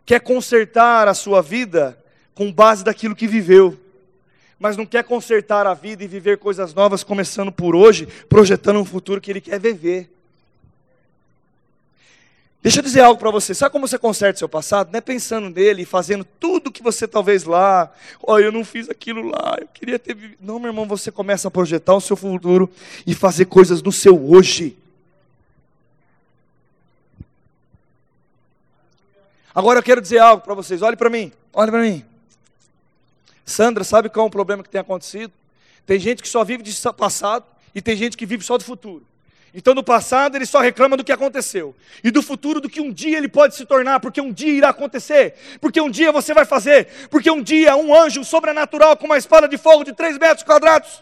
Quer 0.05 0.21
consertar 0.21 1.07
a 1.07 1.13
sua 1.13 1.41
vida 1.41 1.97
com 2.37 2.51
base 2.51 2.83
daquilo 2.83 3.15
que 3.15 3.27
viveu. 3.27 3.75
mas 4.59 4.75
não 4.75 4.87
quer 4.87 5.03
consertar 5.03 5.67
a 5.67 5.75
vida 5.75 6.03
e 6.03 6.07
viver 6.07 6.39
coisas 6.39 6.73
novas, 6.73 7.03
começando 7.03 7.51
por 7.51 7.75
hoje, 7.75 8.07
projetando 8.27 8.79
um 8.79 8.85
futuro 8.85 9.21
que 9.21 9.29
ele 9.29 9.41
quer 9.41 9.59
viver. 9.59 10.09
Deixa 12.63 12.79
eu 12.79 12.83
dizer 12.83 13.01
algo 13.01 13.19
para 13.19 13.29
você. 13.29 13.53
Sabe 13.53 13.71
como 13.71 13.87
você 13.87 13.99
conserta 13.99 14.39
seu 14.39 14.49
passado? 14.49 14.91
Não 14.91 14.97
é 14.97 15.01
pensando 15.01 15.47
nele 15.49 15.83
e 15.83 15.85
fazendo 15.85 16.23
tudo 16.23 16.71
que 16.71 16.81
você 16.81 17.07
talvez 17.07 17.43
lá. 17.43 17.91
Olha, 18.23 18.45
eu 18.45 18.51
não 18.51 18.65
fiz 18.65 18.89
aquilo 18.89 19.27
lá, 19.27 19.57
eu 19.61 19.67
queria 19.67 19.99
ter 19.99 20.15
vivido. 20.15 20.39
Não, 20.41 20.57
meu 20.57 20.69
irmão, 20.69 20.87
você 20.87 21.11
começa 21.11 21.47
a 21.47 21.51
projetar 21.51 21.93
o 21.93 22.01
seu 22.01 22.15
futuro 22.15 22.67
e 23.05 23.13
fazer 23.13 23.45
coisas 23.45 23.81
no 23.81 23.91
seu 23.91 24.31
hoje. 24.31 24.75
Agora 29.53 29.79
eu 29.79 29.83
quero 29.83 30.01
dizer 30.01 30.17
algo 30.17 30.43
para 30.43 30.55
vocês. 30.55 30.81
Olhe 30.81 30.97
para 30.97 31.11
mim, 31.11 31.31
olhe 31.53 31.69
para 31.69 31.81
mim. 31.81 32.16
Sandra, 33.47 33.85
sabe 33.85 34.09
qual 34.09 34.25
é 34.25 34.27
o 34.27 34.29
problema 34.29 34.61
que 34.61 34.69
tem 34.69 34.81
acontecido? 34.81 35.31
Tem 35.85 35.97
gente 35.97 36.21
que 36.21 36.27
só 36.27 36.43
vive 36.43 36.61
de 36.61 36.75
passado 36.91 37.45
e 37.73 37.81
tem 37.81 37.95
gente 37.95 38.17
que 38.17 38.25
vive 38.25 38.43
só 38.43 38.57
do 38.57 38.63
futuro. 38.65 39.05
Então, 39.53 39.73
no 39.73 39.81
passado, 39.81 40.35
ele 40.35 40.45
só 40.45 40.59
reclama 40.59 40.97
do 40.97 41.03
que 41.03 41.13
aconteceu. 41.13 41.73
E 42.03 42.11
do 42.11 42.21
futuro, 42.21 42.59
do 42.59 42.69
que 42.69 42.81
um 42.81 42.91
dia 42.91 43.17
ele 43.17 43.29
pode 43.29 43.55
se 43.55 43.65
tornar, 43.65 44.01
porque 44.01 44.19
um 44.19 44.33
dia 44.33 44.51
irá 44.51 44.69
acontecer. 44.69 45.33
Porque 45.61 45.79
um 45.79 45.89
dia 45.89 46.11
você 46.11 46.33
vai 46.33 46.43
fazer. 46.43 46.87
Porque 47.09 47.31
um 47.31 47.41
dia 47.41 47.75
um 47.77 47.95
anjo 47.95 48.21
sobrenatural 48.25 48.97
com 48.97 49.05
uma 49.05 49.17
espada 49.17 49.47
de 49.47 49.57
fogo 49.57 49.85
de 49.85 49.93
3 49.93 50.17
metros 50.17 50.43
quadrados. 50.43 51.01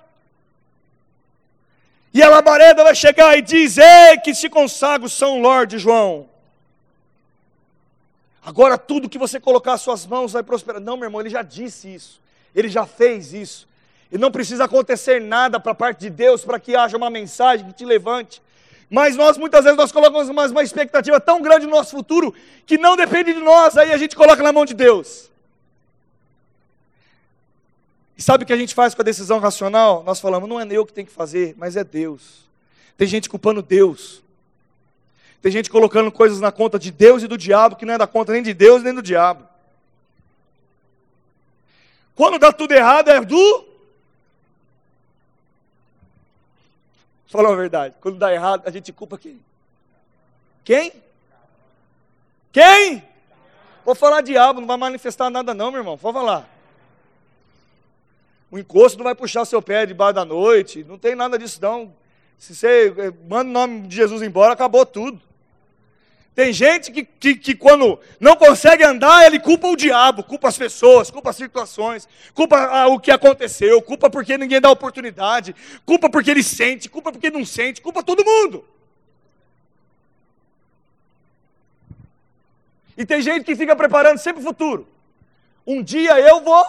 E 2.14 2.22
a 2.22 2.30
labareda 2.30 2.84
vai 2.84 2.94
chegar 2.94 3.36
e 3.36 3.42
diz: 3.42 3.78
Ei, 3.80 4.20
que 4.24 4.36
se 4.36 4.50
consagra 4.50 5.08
o 5.08 5.10
São 5.10 5.42
Lorde 5.42 5.80
João. 5.80 6.30
Agora 8.46 8.78
tudo 8.78 9.10
que 9.10 9.18
você 9.18 9.40
colocar 9.40 9.74
as 9.74 9.82
suas 9.82 10.06
mãos 10.06 10.34
vai 10.34 10.44
prosperar. 10.44 10.80
Não, 10.80 10.96
meu 10.96 11.08
irmão, 11.08 11.20
ele 11.20 11.32
já 11.32 11.42
disse 11.42 11.94
isso. 11.94 12.24
Ele 12.56 12.70
já 12.70 12.86
fez 12.86 13.34
isso. 13.34 13.68
E 14.12 14.18
não 14.18 14.32
precisa 14.32 14.64
acontecer 14.64 15.20
nada 15.20 15.60
para 15.60 15.74
a 15.74 15.76
parte 15.76 16.00
de 16.00 16.10
Deus 16.10 16.46
para 16.46 16.60
que 16.60 16.76
haja 16.76 16.96
uma 16.96 17.10
mensagem 17.10 17.68
que 17.68 17.74
te 17.74 17.86
levante. 17.86 18.42
Mas 18.90 19.16
nós 19.16 19.38
muitas 19.38 19.64
vezes 19.64 19.78
nós 19.78 19.92
colocamos 19.92 20.30
uma, 20.30 20.46
uma 20.48 20.64
expectativa 20.64 21.20
tão 21.20 21.42
grande 21.42 21.66
no 21.66 21.72
nosso 21.72 21.92
futuro 21.92 22.34
que 22.66 22.78
não 22.78 22.96
depende 22.96 23.34
de 23.34 23.40
nós, 23.40 23.78
aí 23.78 23.92
a 23.92 23.98
gente 23.98 24.16
coloca 24.16 24.42
na 24.42 24.54
mão 24.54 24.64
de 24.64 24.74
Deus. 24.74 25.30
E 28.18 28.22
sabe 28.22 28.44
o 28.44 28.48
que 28.48 28.54
a 28.54 28.58
gente 28.58 28.74
faz 28.74 28.96
com 28.96 29.02
a 29.02 29.06
decisão 29.06 29.40
racional? 29.40 30.04
Nós 30.04 30.22
falamos, 30.22 30.48
não 30.48 30.60
é 30.60 30.68
eu 30.70 30.86
que 30.86 30.94
tenho 30.94 31.08
que 31.08 31.14
fazer, 31.14 31.54
mas 31.58 31.76
é 31.76 31.84
Deus. 31.84 32.46
Tem 32.98 33.08
gente 33.08 33.30
culpando 33.30 33.62
Deus. 33.62 34.24
Tem 35.42 35.52
gente 35.52 35.70
colocando 35.70 36.12
coisas 36.12 36.40
na 36.40 36.52
conta 36.52 36.80
de 36.80 36.92
Deus 36.92 37.24
e 37.24 37.28
do 37.28 37.38
diabo 37.38 37.76
que 37.76 37.86
não 37.86 37.96
é 37.96 37.98
da 37.98 38.08
conta 38.08 38.32
nem 38.32 38.42
de 38.42 38.54
Deus 38.54 38.82
nem 38.82 38.94
do 38.94 39.02
diabo. 39.02 39.46
Quando 42.16 42.40
dá 42.40 42.52
tudo 42.52 42.72
errado 42.72 43.10
é 43.10 43.20
do. 43.22 43.68
Fala 47.28 47.52
a 47.52 47.56
verdade. 47.56 47.96
Quando 48.00 48.18
dá 48.18 48.34
errado, 48.34 48.64
a 48.66 48.72
gente 48.72 48.94
culpa 48.94 49.18
quem? 49.18 49.40
Quem? 50.64 50.94
Quem? 52.52 53.04
Vou 53.84 53.94
falar 53.94 54.22
diabo, 54.22 54.62
não 54.62 54.68
vai 54.68 54.78
manifestar 54.78 55.30
nada 55.30 55.54
não, 55.54 55.70
meu 55.70 55.82
irmão. 55.82 55.98
Vou 55.98 56.14
falar. 56.14 56.50
O 58.50 58.58
encosto 58.58 58.98
não 58.98 59.04
vai 59.04 59.14
puxar 59.14 59.44
seu 59.44 59.62
pé 59.62 59.86
debaixo 59.86 60.14
da 60.14 60.24
noite. 60.24 60.84
Não 60.86 60.98
tem 60.98 61.14
nada 61.14 61.38
disso 61.38 61.60
não. 61.62 61.94
Se 62.38 62.56
você 62.56 63.14
manda 63.28 63.50
o 63.50 63.54
nome 63.54 63.82
de 63.82 63.96
Jesus 63.96 64.22
embora, 64.22 64.54
acabou 64.54 64.86
tudo. 64.86 65.22
Tem 66.36 66.52
gente 66.52 66.92
que, 66.92 67.06
que, 67.06 67.36
que, 67.36 67.56
quando 67.56 67.98
não 68.20 68.36
consegue 68.36 68.84
andar, 68.84 69.26
ele 69.26 69.40
culpa 69.40 69.70
o 69.70 69.76
diabo, 69.76 70.22
culpa 70.22 70.50
as 70.50 70.58
pessoas, 70.58 71.10
culpa 71.10 71.30
as 71.30 71.38
situações, 71.38 72.10
culpa 72.34 72.58
ah, 72.58 72.88
o 72.88 73.00
que 73.00 73.10
aconteceu, 73.10 73.82
culpa 73.82 74.10
porque 74.10 74.38
ninguém 74.38 74.60
dá 74.60 74.70
oportunidade, 74.70 75.56
culpa 75.86 76.10
porque 76.10 76.30
ele 76.30 76.44
sente, 76.44 76.90
culpa 76.90 77.10
porque 77.10 77.30
não 77.30 77.46
sente, 77.46 77.82
culpa 77.82 78.04
todo 78.04 78.26
mundo. 78.26 78.66
E 82.98 83.06
tem 83.06 83.22
gente 83.22 83.46
que 83.46 83.56
fica 83.56 83.74
preparando 83.74 84.18
sempre 84.18 84.42
o 84.42 84.46
futuro. 84.46 84.86
Um 85.66 85.82
dia 85.82 86.20
eu 86.20 86.42
vou, 86.42 86.66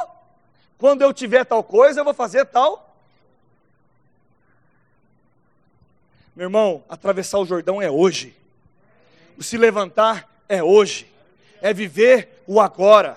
quando 0.79 1.03
eu 1.03 1.13
tiver 1.13 1.45
tal 1.45 1.65
coisa, 1.65 2.01
eu 2.01 2.05
vou 2.05 2.15
fazer 2.15 2.45
tal. 2.47 2.97
Meu 6.37 6.45
irmão, 6.45 6.85
atravessar 6.89 7.41
o 7.41 7.45
Jordão 7.45 7.83
é 7.83 7.91
hoje 7.91 8.46
se 9.41 9.57
levantar 9.57 10.29
é 10.49 10.63
hoje, 10.63 11.07
é 11.61 11.73
viver 11.73 12.43
o 12.47 12.61
agora. 12.61 13.17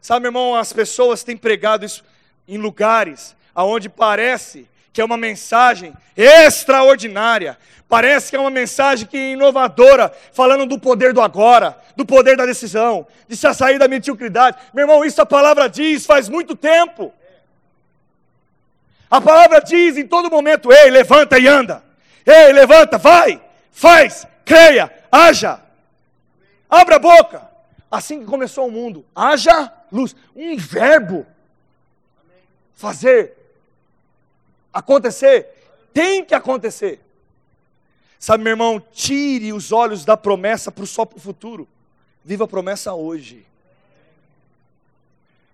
Sabe, 0.00 0.20
meu 0.20 0.28
irmão, 0.28 0.54
as 0.54 0.72
pessoas 0.72 1.22
têm 1.22 1.36
pregado 1.36 1.84
isso 1.84 2.04
em 2.46 2.58
lugares 2.58 3.36
aonde 3.54 3.88
parece 3.88 4.68
que 4.92 5.00
é 5.00 5.04
uma 5.04 5.16
mensagem 5.16 5.92
extraordinária, 6.16 7.58
parece 7.88 8.30
que 8.30 8.36
é 8.36 8.40
uma 8.40 8.50
mensagem 8.50 9.06
que 9.06 9.16
é 9.16 9.32
inovadora, 9.32 10.12
falando 10.32 10.66
do 10.66 10.78
poder 10.78 11.12
do 11.12 11.20
agora, 11.20 11.76
do 11.96 12.06
poder 12.06 12.36
da 12.36 12.46
decisão, 12.46 13.06
de 13.28 13.36
se 13.36 13.52
sair 13.54 13.78
da 13.78 13.88
mediocridade. 13.88 14.56
Meu 14.72 14.84
irmão, 14.84 15.04
isso 15.04 15.20
a 15.20 15.26
palavra 15.26 15.68
diz 15.68 16.06
faz 16.06 16.28
muito 16.28 16.56
tempo. 16.56 17.12
A 19.10 19.20
palavra 19.20 19.60
diz 19.60 19.96
em 19.96 20.06
todo 20.06 20.30
momento: 20.30 20.72
ei, 20.72 20.90
levanta 20.90 21.38
e 21.38 21.46
anda. 21.46 21.82
Ei, 22.26 22.52
levanta, 22.52 22.98
vai, 22.98 23.40
faz, 23.72 24.26
creia, 24.44 24.92
haja, 25.10 25.62
abra 26.68 26.96
a 26.96 26.98
boca. 26.98 27.48
Assim 27.90 28.20
que 28.20 28.26
começou 28.26 28.68
o 28.68 28.70
mundo, 28.70 29.04
haja 29.14 29.72
luz. 29.90 30.14
Um 30.36 30.56
verbo. 30.56 31.26
Fazer. 32.74 33.34
Acontecer. 34.72 35.48
Tem 35.92 36.24
que 36.24 36.34
acontecer. 36.34 37.00
Sabe, 38.18 38.44
meu 38.44 38.52
irmão, 38.52 38.82
tire 38.92 39.52
os 39.52 39.72
olhos 39.72 40.04
da 40.04 40.16
promessa 40.16 40.70
para 40.70 40.84
só 40.84 41.04
para 41.04 41.16
o 41.16 41.20
futuro. 41.20 41.66
Viva 42.24 42.44
a 42.44 42.48
promessa 42.48 42.92
hoje. 42.92 43.46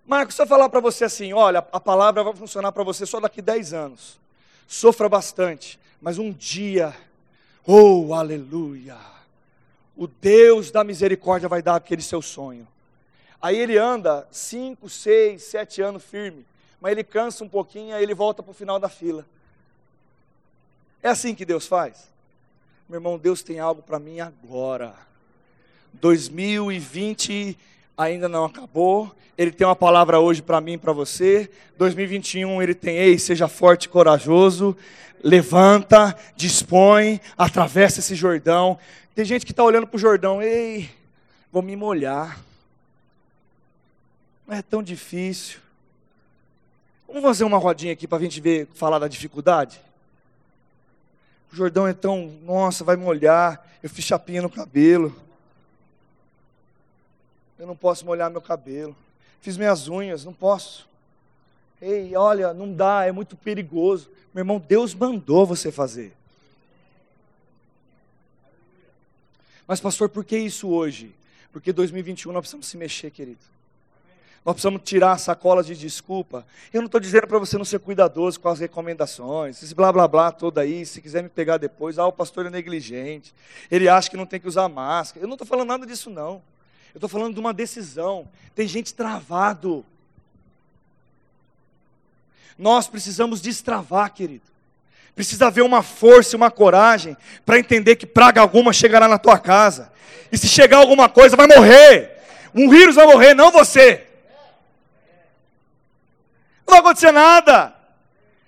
Marcos, 0.06 0.34
se 0.34 0.42
eu 0.42 0.46
falar 0.46 0.68
para 0.68 0.80
você 0.80 1.04
assim, 1.04 1.32
olha, 1.32 1.64
a 1.70 1.80
palavra 1.80 2.24
vai 2.24 2.34
funcionar 2.34 2.72
para 2.72 2.82
você 2.82 3.06
só 3.06 3.20
daqui 3.20 3.40
10 3.40 3.72
anos. 3.72 4.18
Sofra 4.66 5.08
bastante, 5.08 5.78
mas 6.00 6.18
um 6.18 6.32
dia, 6.32 6.94
oh, 7.66 8.12
aleluia 8.12 9.14
o 9.96 10.06
Deus 10.06 10.70
da 10.70 10.82
misericórdia 10.82 11.48
vai 11.48 11.62
dar 11.62 11.76
aquele 11.76 12.02
seu 12.02 12.20
sonho. 12.20 12.66
Aí 13.40 13.58
ele 13.58 13.76
anda 13.76 14.26
cinco, 14.30 14.88
seis, 14.88 15.42
sete 15.42 15.82
anos 15.82 16.02
firme, 16.02 16.44
mas 16.80 16.92
ele 16.92 17.04
cansa 17.04 17.44
um 17.44 17.48
pouquinho, 17.48 17.94
aí 17.94 18.02
ele 18.02 18.14
volta 18.14 18.42
para 18.42 18.50
o 18.50 18.54
final 18.54 18.78
da 18.78 18.88
fila. 18.88 19.24
É 21.02 21.08
assim 21.08 21.34
que 21.34 21.44
Deus 21.44 21.66
faz? 21.66 22.08
Meu 22.88 22.98
irmão, 22.98 23.18
Deus 23.18 23.42
tem 23.42 23.60
algo 23.60 23.82
para 23.82 23.98
mim 23.98 24.20
agora. 24.20 24.94
2020 25.94 27.56
ainda 27.96 28.28
não 28.28 28.44
acabou. 28.44 29.14
Ele 29.36 29.50
tem 29.50 29.66
uma 29.66 29.76
palavra 29.76 30.20
hoje 30.20 30.42
para 30.42 30.60
mim 30.60 30.74
e 30.74 30.78
para 30.78 30.92
você. 30.92 31.50
2021 31.76 32.62
ele 32.62 32.74
tem, 32.74 32.96
ei, 32.96 33.18
seja 33.18 33.48
forte 33.48 33.84
e 33.84 33.88
corajoso. 33.88 34.76
Levanta, 35.22 36.16
dispõe, 36.36 37.20
atravessa 37.36 38.00
esse 38.00 38.14
Jordão. 38.14 38.78
Tem 39.14 39.24
gente 39.24 39.46
que 39.46 39.52
está 39.52 39.62
olhando 39.62 39.86
para 39.86 39.96
o 39.96 40.00
Jordão, 40.00 40.42
ei, 40.42 40.90
vou 41.52 41.62
me 41.62 41.76
molhar. 41.76 42.40
Não 44.44 44.56
é 44.56 44.60
tão 44.60 44.82
difícil. 44.82 45.60
Vamos 47.06 47.22
fazer 47.22 47.44
uma 47.44 47.58
rodinha 47.58 47.92
aqui 47.92 48.08
para 48.08 48.18
a 48.18 48.20
gente 48.20 48.40
ver, 48.40 48.66
falar 48.74 48.98
da 48.98 49.06
dificuldade? 49.06 49.80
O 51.52 51.54
Jordão 51.54 51.86
é 51.86 51.92
tão, 51.92 52.36
nossa, 52.42 52.82
vai 52.82 52.96
molhar. 52.96 53.64
Eu 53.80 53.88
fiz 53.88 54.04
chapinha 54.04 54.42
no 54.42 54.50
cabelo. 54.50 55.14
Eu 57.56 57.68
não 57.68 57.76
posso 57.76 58.04
molhar 58.04 58.28
meu 58.28 58.42
cabelo. 58.42 58.96
Fiz 59.40 59.56
minhas 59.56 59.86
unhas, 59.86 60.24
não 60.24 60.32
posso. 60.32 60.88
Ei, 61.80 62.16
olha, 62.16 62.52
não 62.52 62.72
dá, 62.72 63.06
é 63.06 63.12
muito 63.12 63.36
perigoso. 63.36 64.10
Meu 64.34 64.42
irmão, 64.42 64.58
Deus 64.58 64.92
mandou 64.92 65.46
você 65.46 65.70
fazer. 65.70 66.12
Mas, 69.66 69.80
pastor, 69.80 70.08
por 70.08 70.24
que 70.24 70.36
isso 70.36 70.68
hoje? 70.68 71.14
Porque 71.52 71.72
2021 71.72 72.32
nós 72.32 72.40
precisamos 72.40 72.66
se 72.66 72.76
mexer, 72.76 73.10
querido. 73.10 73.54
Nós 74.44 74.54
precisamos 74.54 74.82
tirar 74.84 75.16
sacolas 75.18 75.66
de 75.66 75.74
desculpa. 75.74 76.46
Eu 76.70 76.82
não 76.82 76.86
estou 76.86 77.00
dizendo 77.00 77.26
para 77.26 77.38
você 77.38 77.56
não 77.56 77.64
ser 77.64 77.80
cuidadoso 77.80 78.38
com 78.38 78.48
as 78.48 78.60
recomendações, 78.60 79.62
esse 79.62 79.74
blá 79.74 79.90
blá 79.90 80.06
blá 80.06 80.30
todo 80.30 80.58
aí. 80.58 80.84
Se 80.84 81.00
quiser 81.00 81.22
me 81.22 81.30
pegar 81.30 81.56
depois, 81.56 81.98
ah, 81.98 82.06
o 82.06 82.12
pastor 82.12 82.44
é 82.44 82.50
negligente. 82.50 83.34
Ele 83.70 83.88
acha 83.88 84.10
que 84.10 84.18
não 84.18 84.26
tem 84.26 84.38
que 84.38 84.46
usar 84.46 84.68
máscara. 84.68 85.24
Eu 85.24 85.28
não 85.28 85.34
estou 85.34 85.46
falando 85.46 85.68
nada 85.68 85.86
disso, 85.86 86.10
não. 86.10 86.42
Eu 86.92 86.98
estou 86.98 87.08
falando 87.08 87.32
de 87.32 87.40
uma 87.40 87.54
decisão. 87.54 88.28
Tem 88.54 88.68
gente 88.68 88.92
travado. 88.92 89.84
Nós 92.58 92.86
precisamos 92.86 93.40
destravar, 93.40 94.12
querido. 94.12 94.53
Precisa 95.14 95.46
haver 95.46 95.62
uma 95.62 95.82
força 95.82 96.34
e 96.34 96.36
uma 96.36 96.50
coragem 96.50 97.16
para 97.46 97.58
entender 97.58 97.96
que 97.96 98.06
praga 98.06 98.40
alguma 98.40 98.72
chegará 98.72 99.06
na 99.06 99.18
tua 99.18 99.38
casa. 99.38 99.92
E 100.32 100.36
se 100.36 100.48
chegar 100.48 100.78
alguma 100.78 101.08
coisa, 101.08 101.36
vai 101.36 101.46
morrer. 101.46 102.20
Um 102.54 102.68
vírus 102.68 102.96
vai 102.96 103.06
morrer, 103.06 103.34
não 103.34 103.50
você. 103.50 104.06
Não 106.66 106.72
vai 106.72 106.78
acontecer 106.80 107.12
nada. 107.12 107.74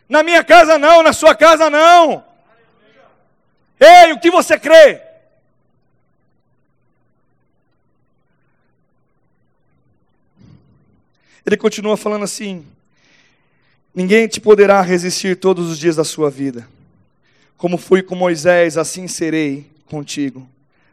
Na 0.08 0.22
minha 0.22 0.42
casa 0.42 0.78
não, 0.78 1.02
na 1.02 1.12
sua 1.12 1.34
casa 1.34 1.70
não. 1.70 2.24
Ei, 3.78 4.12
o 4.12 4.18
que 4.18 4.30
você 4.30 4.58
crê? 4.58 5.02
Ele 11.44 11.56
continua 11.56 11.96
falando 11.96 12.24
assim: 12.24 12.66
Ninguém 13.96 14.28
te 14.28 14.42
poderá 14.42 14.82
resistir 14.82 15.38
todos 15.38 15.70
os 15.70 15.78
dias 15.78 15.96
da 15.96 16.04
sua 16.04 16.28
vida. 16.28 16.68
Como 17.56 17.78
fui 17.78 18.02
com 18.02 18.14
Moisés, 18.14 18.76
assim 18.76 19.08
serei 19.08 19.70
contigo. 19.86 20.46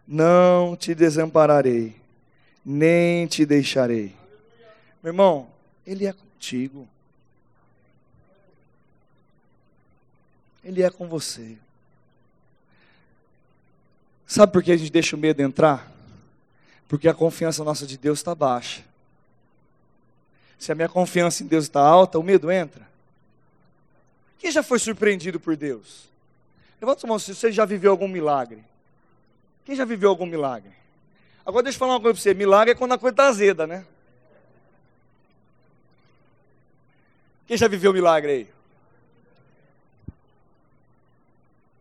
Não 0.07 0.73
te 0.77 0.95
desampararei, 0.95 1.97
nem 2.65 3.27
te 3.27 3.45
deixarei. 3.45 4.15
Meu 5.03 5.11
irmão, 5.11 5.49
Ele 5.85 6.05
é 6.05 6.13
contigo. 6.13 6.87
Ele 10.63 10.81
é 10.81 10.89
com 10.89 11.05
você. 11.05 11.57
Sabe 14.25 14.53
por 14.53 14.63
que 14.63 14.71
a 14.71 14.77
gente 14.77 14.89
deixa 14.89 15.17
o 15.17 15.19
medo 15.19 15.41
entrar? 15.41 15.91
Porque 16.87 17.09
a 17.09 17.13
confiança 17.13 17.65
nossa 17.65 17.85
de 17.85 17.97
Deus 17.97 18.19
está 18.19 18.33
baixa. 18.33 18.81
Se 20.57 20.71
a 20.71 20.75
minha 20.75 20.87
confiança 20.87 21.43
em 21.43 21.47
Deus 21.47 21.65
está 21.65 21.81
alta, 21.81 22.17
o 22.17 22.23
medo 22.23 22.49
entra. 22.49 22.92
Quem 24.43 24.51
já 24.51 24.61
foi 24.61 24.77
surpreendido 24.77 25.39
por 25.39 25.55
Deus? 25.55 26.03
Levanta 26.81 27.05
a 27.05 27.07
mão 27.07 27.17
se 27.17 27.33
você 27.33 27.49
já 27.49 27.63
viveu 27.63 27.91
algum 27.91 28.09
milagre. 28.09 28.61
Quem 29.63 29.73
já 29.73 29.85
viveu 29.85 30.09
algum 30.09 30.25
milagre? 30.25 30.69
Agora 31.45 31.63
deixa 31.63 31.77
eu 31.77 31.79
falar 31.79 31.93
uma 31.93 32.01
coisa 32.01 32.13
para 32.15 32.21
você: 32.21 32.33
milagre 32.33 32.73
é 32.73 32.75
quando 32.75 32.91
a 32.91 32.97
coisa 32.97 33.13
está 33.13 33.27
azeda, 33.27 33.65
né? 33.65 33.85
Quem 37.47 37.55
já 37.55 37.69
viveu 37.69 37.93
milagre 37.93 38.31
aí? 38.33 38.49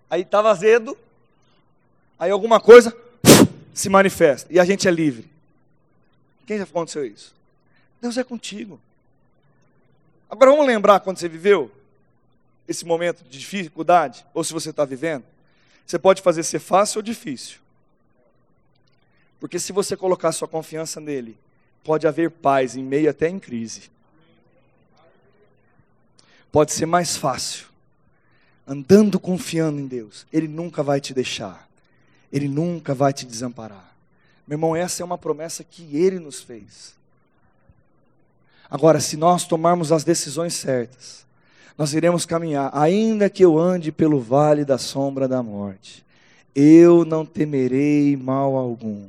Aí 0.08 0.22
estava 0.22 0.48
azedo, 0.48 0.96
aí 2.16 2.30
alguma 2.30 2.60
coisa 2.60 2.96
se 3.74 3.88
manifesta 3.88 4.52
e 4.52 4.60
a 4.60 4.64
gente 4.64 4.86
é 4.86 4.90
livre. 4.92 5.28
Quem 6.46 6.58
já 6.58 6.62
aconteceu 6.62 7.04
isso? 7.04 7.34
Deus 8.00 8.16
é 8.16 8.22
contigo. 8.22 8.80
Agora 10.30 10.52
vamos 10.52 10.66
lembrar 10.68 11.00
quando 11.00 11.18
você 11.18 11.28
viveu 11.28 11.68
esse 12.66 12.84
momento 12.84 13.24
de 13.24 13.38
dificuldade, 13.38 14.24
ou 14.32 14.42
se 14.44 14.52
você 14.52 14.70
está 14.70 14.84
vivendo. 14.84 15.24
Você 15.86 15.98
pode 15.98 16.22
fazer 16.22 16.42
ser 16.42 16.58
fácil 16.58 16.98
ou 16.98 17.02
difícil. 17.02 17.58
Porque 19.40 19.58
se 19.58 19.72
você 19.72 19.96
colocar 19.96 20.32
sua 20.32 20.46
confiança 20.46 21.00
nele, 21.00 21.36
pode 21.82 22.06
haver 22.06 22.30
paz 22.30 22.76
em 22.76 22.82
meio 22.82 23.10
até 23.10 23.28
em 23.28 23.38
crise. 23.38 23.90
Pode 26.50 26.72
ser 26.72 26.86
mais 26.86 27.16
fácil. 27.16 27.66
Andando 28.66 29.18
confiando 29.18 29.80
em 29.80 29.86
Deus, 29.86 30.26
Ele 30.32 30.46
nunca 30.46 30.82
vai 30.82 31.00
te 31.00 31.12
deixar. 31.12 31.68
Ele 32.32 32.48
nunca 32.48 32.94
vai 32.94 33.12
te 33.12 33.26
desamparar. 33.26 33.92
Meu 34.46 34.56
irmão, 34.56 34.76
essa 34.76 35.02
é 35.02 35.04
uma 35.04 35.18
promessa 35.18 35.64
que 35.64 35.96
Ele 35.96 36.18
nos 36.18 36.40
fez. 36.40 36.94
Agora, 38.70 39.00
se 39.00 39.16
nós 39.16 39.44
tomarmos 39.44 39.92
as 39.92 40.04
decisões 40.04 40.54
certas, 40.54 41.26
nós 41.76 41.94
iremos 41.94 42.26
caminhar, 42.26 42.70
ainda 42.72 43.30
que 43.30 43.44
eu 43.44 43.58
ande 43.58 43.90
pelo 43.90 44.20
vale 44.20 44.64
da 44.64 44.78
sombra 44.78 45.26
da 45.26 45.42
morte, 45.42 46.04
eu 46.54 47.04
não 47.04 47.24
temerei 47.24 48.16
mal 48.16 48.56
algum, 48.56 49.08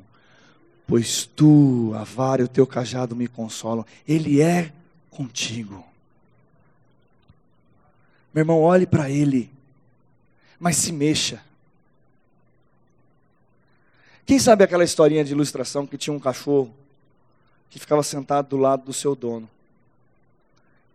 pois 0.88 1.26
tu, 1.26 1.93
a 1.95 2.38
e 2.39 2.43
o 2.43 2.47
teu 2.47 2.65
cajado 2.65 3.15
me 3.15 3.28
consolam, 3.28 3.86
Ele 4.08 4.41
é 4.41 4.71
contigo. 5.12 5.84
Meu 8.34 8.41
irmão, 8.41 8.62
olhe 8.62 8.86
para 8.86 9.10
Ele, 9.10 9.52
mas 10.60 10.78
se 10.78 10.91
mexa. 10.91 11.41
Quem 14.26 14.39
sabe 14.39 14.63
aquela 14.63 14.84
historinha 14.84 15.23
de 15.23 15.34
ilustração 15.34 15.86
que 15.86 15.97
tinha 15.97 16.13
um 16.13 16.19
cachorro 16.19 16.73
que 17.69 17.78
ficava 17.78 18.02
sentado 18.02 18.49
do 18.49 18.58
lado 18.58 18.86
do 18.86 18.93
seu 18.93 19.15
dono? 19.15 19.49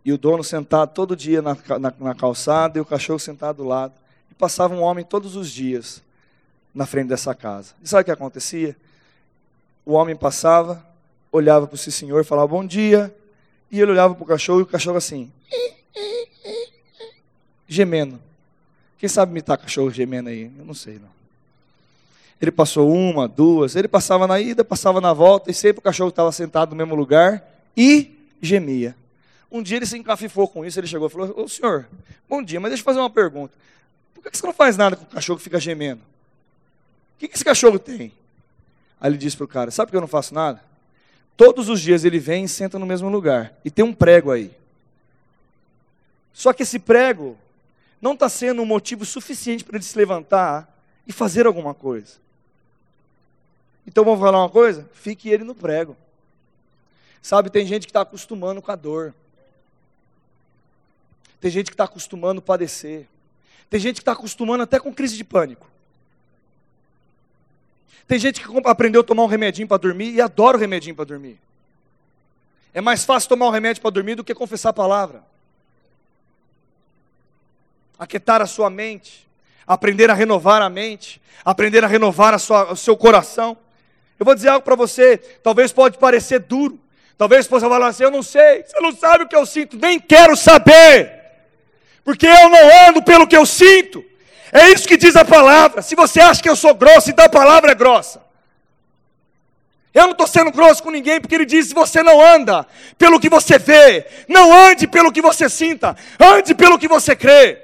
E 0.09 0.11
o 0.11 0.17
dono 0.17 0.43
sentado 0.43 0.91
todo 0.91 1.15
dia 1.15 1.39
na, 1.39 1.55
na, 1.77 1.93
na 1.99 2.15
calçada 2.15 2.79
e 2.79 2.81
o 2.81 2.85
cachorro 2.85 3.19
sentado 3.19 3.57
do 3.57 3.63
lado. 3.63 3.93
E 4.31 4.33
passava 4.33 4.73
um 4.73 4.81
homem 4.81 5.05
todos 5.05 5.35
os 5.35 5.51
dias 5.51 6.01
na 6.73 6.87
frente 6.87 7.09
dessa 7.09 7.35
casa. 7.35 7.75
E 7.83 7.87
sabe 7.87 8.01
o 8.01 8.05
que 8.05 8.11
acontecia? 8.11 8.75
O 9.85 9.93
homem 9.93 10.15
passava, 10.15 10.83
olhava 11.31 11.67
para 11.67 11.75
o 11.75 11.77
senhor, 11.77 12.25
falava 12.25 12.47
bom 12.47 12.65
dia, 12.65 13.15
e 13.69 13.79
ele 13.79 13.91
olhava 13.91 14.15
para 14.15 14.23
o 14.23 14.25
cachorro 14.25 14.61
e 14.61 14.63
o 14.63 14.65
cachorro 14.65 14.97
assim, 14.97 15.31
gemendo. 17.67 18.19
Quem 18.97 19.07
sabe 19.07 19.31
imitar 19.31 19.59
cachorro 19.59 19.91
gemendo 19.91 20.29
aí? 20.29 20.51
Eu 20.57 20.65
não 20.65 20.73
sei 20.73 20.95
não. 20.95 21.09
Ele 22.41 22.49
passou 22.49 22.91
uma, 22.91 23.27
duas, 23.27 23.75
ele 23.75 23.87
passava 23.87 24.25
na 24.25 24.39
ida, 24.39 24.65
passava 24.65 24.99
na 24.99 25.13
volta, 25.13 25.51
e 25.51 25.53
sempre 25.53 25.77
o 25.77 25.83
cachorro 25.83 26.09
estava 26.09 26.31
sentado 26.31 26.71
no 26.71 26.75
mesmo 26.75 26.95
lugar 26.95 27.47
e 27.77 28.17
gemia. 28.41 28.95
Um 29.51 29.63
dia 29.63 29.77
ele 29.77 29.85
se 29.85 29.97
encafifou 29.97 30.47
com 30.47 30.65
isso, 30.65 30.79
ele 30.79 30.87
chegou 30.87 31.07
e 31.07 31.11
falou: 31.11 31.33
Ô 31.39 31.47
senhor, 31.47 31.87
bom 32.27 32.41
dia, 32.43 32.59
mas 32.59 32.69
deixa 32.69 32.81
eu 32.81 32.85
fazer 32.85 32.99
uma 32.99 33.09
pergunta. 33.09 33.53
Por 34.13 34.23
que 34.23 34.37
você 34.37 34.45
não 34.45 34.53
faz 34.53 34.77
nada 34.77 34.95
com 34.95 35.03
o 35.03 35.07
cachorro 35.07 35.37
que 35.37 35.43
fica 35.43 35.59
gemendo? 35.59 36.01
O 37.15 37.19
que 37.19 37.25
esse 37.33 37.43
cachorro 37.43 37.79
tem? 37.79 38.13
Aí 38.99 39.09
ele 39.09 39.17
disse 39.17 39.35
para 39.35 39.45
o 39.45 39.47
cara: 39.47 39.71
Sabe 39.71 39.87
por 39.87 39.91
que 39.91 39.97
eu 39.97 40.01
não 40.01 40.07
faço 40.07 40.33
nada? 40.33 40.63
Todos 41.35 41.69
os 41.69 41.79
dias 41.81 42.03
ele 42.03 42.19
vem 42.19 42.43
e 42.43 42.49
senta 42.49 42.77
no 42.77 42.85
mesmo 42.85 43.09
lugar. 43.09 43.53
E 43.63 43.71
tem 43.71 43.83
um 43.83 43.93
prego 43.93 44.29
aí. 44.31 44.51
Só 46.33 46.53
que 46.53 46.63
esse 46.63 46.77
prego 46.77 47.37
não 48.01 48.13
está 48.13 48.29
sendo 48.29 48.61
um 48.61 48.65
motivo 48.65 49.05
suficiente 49.05 49.63
para 49.63 49.77
ele 49.77 49.83
se 49.83 49.97
levantar 49.97 50.69
e 51.07 51.11
fazer 51.11 51.45
alguma 51.45 51.73
coisa. 51.73 52.15
Então 53.87 54.03
vamos 54.03 54.19
falar 54.19 54.39
uma 54.39 54.49
coisa? 54.49 54.87
Fique 54.93 55.29
ele 55.29 55.43
no 55.43 55.55
prego. 55.55 55.97
Sabe, 57.21 57.49
tem 57.49 57.65
gente 57.65 57.87
que 57.87 57.89
está 57.89 58.01
acostumando 58.01 58.61
com 58.61 58.71
a 58.71 58.75
dor. 58.75 59.13
Tem 61.39 61.49
gente 61.49 61.67
que 61.67 61.73
está 61.73 61.85
acostumando 61.85 62.39
a 62.39 62.41
padecer. 62.41 63.07
Tem 63.69 63.79
gente 63.79 63.95
que 63.95 64.01
está 64.01 64.11
acostumando 64.11 64.63
até 64.63 64.79
com 64.79 64.93
crise 64.93 65.15
de 65.15 65.23
pânico. 65.23 65.69
Tem 68.07 68.17
gente 68.17 68.41
que 68.41 68.47
aprendeu 68.65 69.01
a 69.01 69.03
tomar 69.03 69.23
um 69.23 69.27
remedinho 69.27 69.67
para 69.67 69.77
dormir 69.77 70.11
e 70.11 70.19
adora 70.19 70.57
o 70.57 70.59
remedinho 70.59 70.95
para 70.95 71.05
dormir. 71.05 71.39
É 72.73 72.81
mais 72.81 73.05
fácil 73.05 73.29
tomar 73.29 73.47
um 73.47 73.51
remédio 73.51 73.81
para 73.81 73.91
dormir 73.91 74.15
do 74.15 74.23
que 74.23 74.33
confessar 74.33 74.69
a 74.69 74.73
palavra. 74.73 75.23
Aquietar 77.97 78.41
a 78.41 78.47
sua 78.47 78.69
mente, 78.69 79.27
aprender 79.67 80.09
a 80.09 80.13
renovar 80.13 80.61
a 80.61 80.69
mente, 80.69 81.21
aprender 81.45 81.83
a 81.83 81.87
renovar 81.87 82.33
a 82.33 82.39
sua, 82.39 82.71
o 82.71 82.75
seu 82.75 82.97
coração. 82.97 83.55
Eu 84.19 84.25
vou 84.25 84.33
dizer 84.33 84.49
algo 84.49 84.65
para 84.65 84.75
você, 84.75 85.17
talvez 85.17 85.71
pode 85.71 85.97
parecer 85.97 86.39
duro, 86.39 86.79
talvez 87.17 87.45
você 87.45 87.67
falar 87.67 87.87
assim, 87.87 88.03
eu 88.03 88.11
não 88.11 88.23
sei, 88.23 88.63
você 88.63 88.79
não 88.79 88.91
sabe 88.91 89.23
o 89.23 89.27
que 89.27 89.35
eu 89.35 89.45
sinto, 89.45 89.77
nem 89.77 89.99
quero 89.99 90.35
saber 90.35 91.18
porque 92.09 92.25
eu 92.25 92.49
não 92.49 92.87
ando 92.87 93.03
pelo 93.03 93.27
que 93.27 93.37
eu 93.37 93.45
sinto. 93.45 94.03
É 94.51 94.69
isso 94.69 94.87
que 94.87 94.97
diz 94.97 95.15
a 95.15 95.23
palavra. 95.23 95.83
Se 95.83 95.93
você 95.93 96.19
acha 96.19 96.41
que 96.41 96.49
eu 96.49 96.55
sou 96.55 96.73
grosso, 96.73 97.11
então 97.11 97.23
a 97.23 97.29
palavra 97.29 97.71
é 97.71 97.75
grossa. 97.75 98.19
Eu 99.93 100.05
não 100.05 100.13
estou 100.13 100.25
sendo 100.25 100.51
grosso 100.51 100.81
com 100.81 100.89
ninguém, 100.89 101.21
porque 101.21 101.35
ele 101.35 101.45
diz: 101.45 101.71
você 101.71 102.01
não 102.01 102.19
anda 102.19 102.65
pelo 102.97 103.19
que 103.19 103.29
você 103.29 103.59
vê, 103.59 104.07
não 104.27 104.51
ande 104.51 104.87
pelo 104.87 105.11
que 105.11 105.21
você 105.21 105.47
sinta, 105.47 105.95
ande 106.19 106.55
pelo 106.55 106.79
que 106.79 106.87
você 106.87 107.15
crê. 107.15 107.61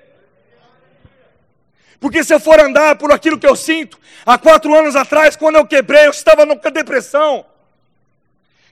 Porque 1.99 2.23
se 2.23 2.31
eu 2.31 2.39
for 2.39 2.59
andar 2.59 2.97
por 2.97 3.11
aquilo 3.11 3.39
que 3.39 3.47
eu 3.47 3.55
sinto, 3.55 3.99
há 4.23 4.37
quatro 4.37 4.75
anos 4.75 4.95
atrás, 4.95 5.35
quando 5.35 5.55
eu 5.55 5.65
quebrei, 5.65 6.05
eu 6.05 6.11
estava 6.11 6.45
numa 6.45 6.69
depressão. 6.69 7.43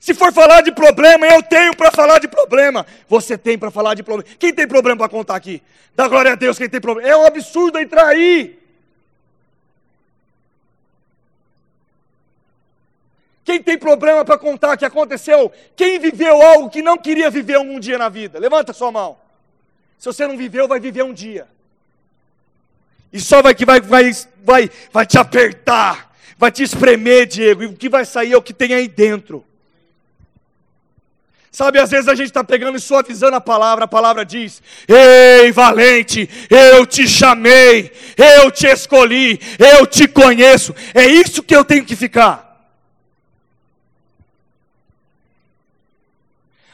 Se 0.04 0.14
for 0.14 0.34
falar 0.34 0.60
de 0.60 0.70
problema, 0.70 1.26
eu 1.26 1.42
tenho 1.42 1.74
para 1.74 1.90
falar 1.90 2.20
de 2.20 2.28
problema. 2.28 2.86
Você 3.08 3.38
tem 3.38 3.58
para 3.58 3.72
falar 3.72 3.94
de 3.94 4.04
problema. 4.04 4.36
Quem 4.38 4.54
tem 4.54 4.68
problema 4.68 4.98
para 4.98 5.08
contar 5.08 5.34
aqui? 5.34 5.64
Dá 5.96 6.10
glória 6.10 6.34
a 6.34 6.36
Deus 6.36 6.58
quem 6.58 6.68
tem 6.68 6.82
problema. 6.82 7.08
É 7.08 7.16
um 7.16 7.26
absurdo 7.26 7.80
entrar 7.80 8.08
aí. 8.08 8.60
Quem 13.46 13.64
tem 13.64 13.78
problema 13.78 14.26
para 14.26 14.38
contar 14.38 14.76
que 14.76 14.84
aconteceu? 14.84 15.50
Quem 15.74 15.98
viveu 16.00 16.42
algo 16.42 16.70
que 16.70 16.82
não 16.82 16.98
queria 16.98 17.30
viver 17.30 17.58
um 17.60 17.80
dia 17.80 17.98
na 17.98 18.10
vida? 18.10 18.38
Levanta 18.38 18.74
sua 18.74 18.92
mão. 18.92 19.18
Se 19.98 20.08
você 20.08 20.28
não 20.28 20.36
viveu, 20.36 20.68
vai 20.68 20.82
viver 20.82 21.04
um 21.04 21.14
dia. 21.14 21.48
E 23.14 23.22
só 23.22 23.42
vai 23.42 23.56
que 23.56 23.64
vai, 23.64 23.80
vai, 23.80 24.12
vai, 24.44 24.70
vai 24.92 25.06
te 25.06 25.18
apertar, 25.18 26.14
vai 26.38 26.52
te 26.52 26.62
espremer, 26.62 27.26
Diego. 27.26 27.64
E 27.64 27.68
o 27.68 27.74
que 27.74 27.88
vai 27.88 28.04
sair 28.04 28.34
é 28.34 28.38
o 28.38 28.42
que 28.42 28.54
tem 28.54 28.74
aí 28.74 28.90
dentro. 28.90 29.46
Sabe, 31.54 31.78
às 31.78 31.92
vezes 31.92 32.08
a 32.08 32.16
gente 32.16 32.30
está 32.30 32.44
pegando 32.44 32.80
e 32.80 32.82
suavizando 32.82 33.36
a 33.36 33.40
palavra, 33.42 33.86
a 33.86 33.88
palavra 33.88 34.26
diz: 34.26 34.60
Ei, 34.88 35.52
valente, 35.52 36.28
eu 36.50 36.84
te 36.84 37.08
chamei, 37.08 37.94
eu 38.18 38.50
te 38.50 38.66
escolhi, 38.66 39.40
eu 39.60 39.86
te 39.86 40.08
conheço. 40.08 40.74
É 40.96 41.06
isso 41.06 41.44
que 41.44 41.56
eu 41.56 41.64
tenho 41.64 41.86
que 41.86 41.96
ficar. 41.96 42.60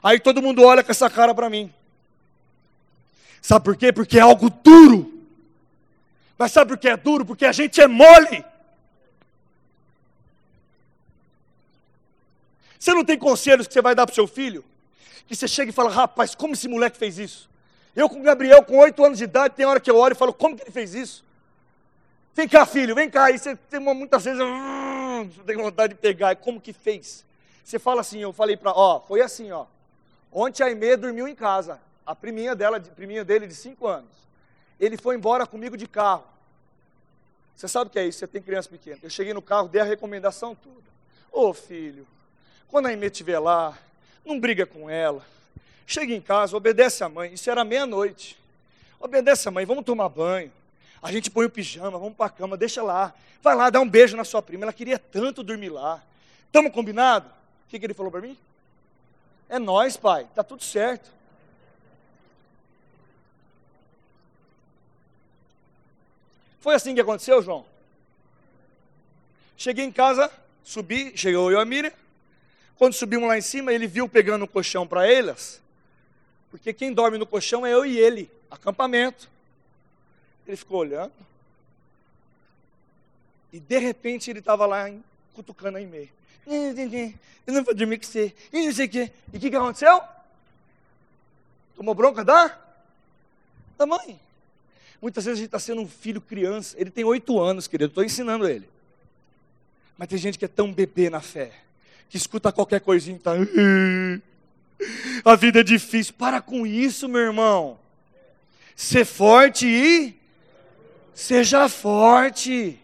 Aí 0.01 0.17
todo 0.17 0.41
mundo 0.41 0.63
olha 0.63 0.81
com 0.81 0.91
essa 0.91 1.09
cara 1.09 1.35
para 1.35 1.49
mim. 1.49 1.69
Sabe 3.41 3.65
por 3.65 3.75
quê? 3.75 3.91
Porque 3.91 4.17
é 4.17 4.21
algo 4.21 4.49
duro. 4.49 5.13
Mas 6.37 6.53
sabe 6.53 6.69
por 6.69 6.77
que 6.77 6.87
é 6.87 6.95
duro? 6.95 7.25
Porque 7.25 7.45
a 7.45 7.51
gente 7.51 7.81
é 7.81 7.87
mole. 7.87 8.45
Você 12.79 12.93
não 12.93 13.03
tem 13.03 13.19
conselhos 13.19 13.67
que 13.67 13.73
você 13.73 13.81
vai 13.81 13.93
dar 13.93 14.05
para 14.05 14.13
o 14.13 14.15
seu 14.15 14.25
filho? 14.25 14.63
Que 15.27 15.35
você 15.35 15.47
chega 15.47 15.69
e 15.69 15.73
fala, 15.73 15.89
rapaz, 15.89 16.33
como 16.33 16.53
esse 16.53 16.67
moleque 16.67 16.97
fez 16.97 17.19
isso? 17.19 17.49
Eu 17.93 18.09
com 18.09 18.19
o 18.19 18.23
Gabriel, 18.23 18.63
com 18.63 18.77
oito 18.77 19.03
anos 19.03 19.17
de 19.17 19.25
idade, 19.25 19.55
tem 19.55 19.65
hora 19.65 19.79
que 19.81 19.91
eu 19.91 19.97
olho 19.97 20.13
e 20.13 20.15
falo, 20.15 20.33
como 20.33 20.55
que 20.55 20.63
ele 20.63 20.71
fez 20.71 20.95
isso? 20.95 21.25
Vem 22.33 22.47
cá, 22.47 22.65
filho, 22.65 22.95
vem 22.95 23.09
cá. 23.09 23.29
E 23.29 23.37
você 23.37 23.55
tem 23.55 23.79
uma, 23.79 23.93
muitas 23.93 24.23
vezes, 24.23 24.39
hum, 24.41 25.29
você 25.29 25.43
tem 25.43 25.57
vontade 25.57 25.93
de 25.93 25.99
pegar. 25.99 26.33
Como 26.37 26.61
que 26.61 26.71
fez? 26.71 27.25
Você 27.65 27.77
fala 27.77 27.99
assim, 27.99 28.19
eu 28.19 28.31
falei 28.31 28.55
para, 28.55 28.71
ó, 28.71 29.01
foi 29.01 29.21
assim, 29.21 29.51
ó. 29.51 29.65
Ontem 30.31 30.63
a 30.63 30.67
Aimee 30.67 30.95
dormiu 30.95 31.27
em 31.27 31.35
casa, 31.35 31.79
a 32.05 32.15
priminha 32.15 32.55
dela, 32.55 32.77
a 32.77 32.79
priminha 32.79 33.25
dele 33.25 33.45
de 33.45 33.55
cinco 33.55 33.87
anos. 33.87 34.09
Ele 34.79 34.95
foi 34.95 35.15
embora 35.15 35.45
comigo 35.45 35.75
de 35.75 35.85
carro. 35.85 36.23
Você 37.55 37.67
sabe 37.67 37.89
o 37.89 37.91
que 37.91 37.99
é 37.99 38.07
isso? 38.07 38.19
Você 38.19 38.27
tem 38.27 38.41
criança 38.41 38.69
pequena. 38.69 38.99
Eu 39.03 39.09
cheguei 39.09 39.33
no 39.33 39.41
carro, 39.41 39.67
dei 39.67 39.81
a 39.81 39.83
recomendação 39.83 40.55
toda. 40.55 40.87
Ô 41.29 41.53
filho, 41.53 42.07
quando 42.69 42.85
a 42.85 42.89
Aimee 42.89 43.07
estiver 43.07 43.39
lá, 43.39 43.77
não 44.23 44.39
briga 44.39 44.65
com 44.65 44.89
ela. 44.89 45.25
Chega 45.87 46.13
em 46.13 46.21
casa, 46.21 46.55
obedece 46.55 47.03
a 47.03 47.09
mãe. 47.09 47.33
Isso 47.33 47.49
era 47.49 47.63
meia-noite. 47.63 48.37
Obedece 48.99 49.47
a 49.47 49.51
mãe, 49.51 49.65
vamos 49.65 49.83
tomar 49.83 50.07
banho. 50.09 50.51
A 51.01 51.11
gente 51.11 51.31
põe 51.31 51.45
o 51.45 51.49
pijama, 51.49 51.97
vamos 51.97 52.15
para 52.15 52.27
a 52.27 52.29
cama, 52.29 52.55
deixa 52.55 52.83
lá. 52.83 53.13
Vai 53.41 53.55
lá, 53.55 53.69
dá 53.69 53.79
um 53.79 53.89
beijo 53.89 54.15
na 54.15 54.23
sua 54.23 54.41
prima. 54.41 54.65
Ela 54.65 54.73
queria 54.73 54.99
tanto 54.99 55.41
dormir 55.41 55.69
lá. 55.69 56.03
Estamos 56.45 56.71
combinados? 56.71 57.29
O 57.29 57.69
que, 57.69 57.79
que 57.79 57.85
ele 57.85 57.93
falou 57.93 58.11
para 58.11 58.21
mim? 58.21 58.37
É 59.47 59.57
nós, 59.57 59.97
pai, 59.97 60.27
tá 60.35 60.43
tudo 60.43 60.63
certo. 60.63 61.09
Foi 66.59 66.75
assim 66.75 66.93
que 66.93 67.01
aconteceu, 67.01 67.41
João? 67.41 67.65
Cheguei 69.57 69.85
em 69.85 69.91
casa, 69.91 70.31
subi, 70.63 71.17
chegou 71.17 71.51
eu 71.51 71.57
e 71.57 71.61
a 71.61 71.65
Miriam. 71.65 71.91
Quando 72.79 72.93
subimos 72.93 73.27
lá 73.27 73.37
em 73.37 73.41
cima, 73.41 73.73
ele 73.73 73.85
viu 73.85 74.07
pegando 74.07 74.45
o 74.45 74.47
colchão 74.47 74.87
para 74.87 75.05
elas, 75.05 75.61
porque 76.49 76.71
quem 76.71 76.93
dorme 76.93 77.17
no 77.17 77.25
colchão 77.25 77.65
é 77.65 77.73
eu 77.73 77.85
e 77.85 77.99
ele, 77.99 78.31
acampamento. 78.49 79.29
Ele 80.47 80.55
ficou 80.55 80.79
olhando, 80.79 81.11
e 83.51 83.59
de 83.59 83.77
repente 83.77 84.29
ele 84.29 84.39
estava 84.39 84.65
lá 84.65 84.89
cutucando 85.33 85.77
a 85.77 85.81
meio. 85.81 86.09
Eu 87.45 87.53
não 87.53 87.65
vou 87.65 87.75
dormir 87.75 87.97
com 87.97 88.05
você, 88.05 88.33
e 88.53 88.65
não 88.65 88.73
sei 88.73 88.85
o 88.85 88.89
quê. 88.89 89.11
E 89.33 89.35
o 89.35 89.39
que, 89.41 89.49
que 89.49 89.55
aconteceu? 89.57 90.01
Tomou 91.75 91.93
bronca 91.93 92.23
da? 92.23 92.57
Da 93.77 93.85
mãe. 93.85 94.17
Muitas 95.01 95.25
vezes 95.25 95.37
a 95.37 95.41
gente 95.41 95.47
está 95.47 95.59
sendo 95.59 95.81
um 95.81 95.87
filho 95.87 96.21
criança, 96.21 96.77
ele 96.79 96.89
tem 96.89 97.03
oito 97.03 97.41
anos, 97.41 97.67
querido, 97.67 97.89
estou 97.89 98.05
ensinando 98.05 98.47
ele. 98.47 98.69
Mas 99.97 100.07
tem 100.07 100.17
gente 100.17 100.39
que 100.39 100.45
é 100.45 100.47
tão 100.47 100.71
bebê 100.71 101.09
na 101.09 101.19
fé 101.19 101.67
que 102.09 102.17
escuta 102.17 102.51
qualquer 102.51 102.81
coisinha 102.81 103.17
e 103.17 103.19
tá. 103.19 103.33
A 105.23 105.35
vida 105.35 105.59
é 105.59 105.63
difícil. 105.63 106.13
Para 106.17 106.41
com 106.41 106.65
isso, 106.65 107.07
meu 107.07 107.21
irmão. 107.21 107.77
Ser 108.75 109.05
forte 109.05 109.67
e 109.67 110.19
seja 111.13 111.69
forte. 111.69 112.79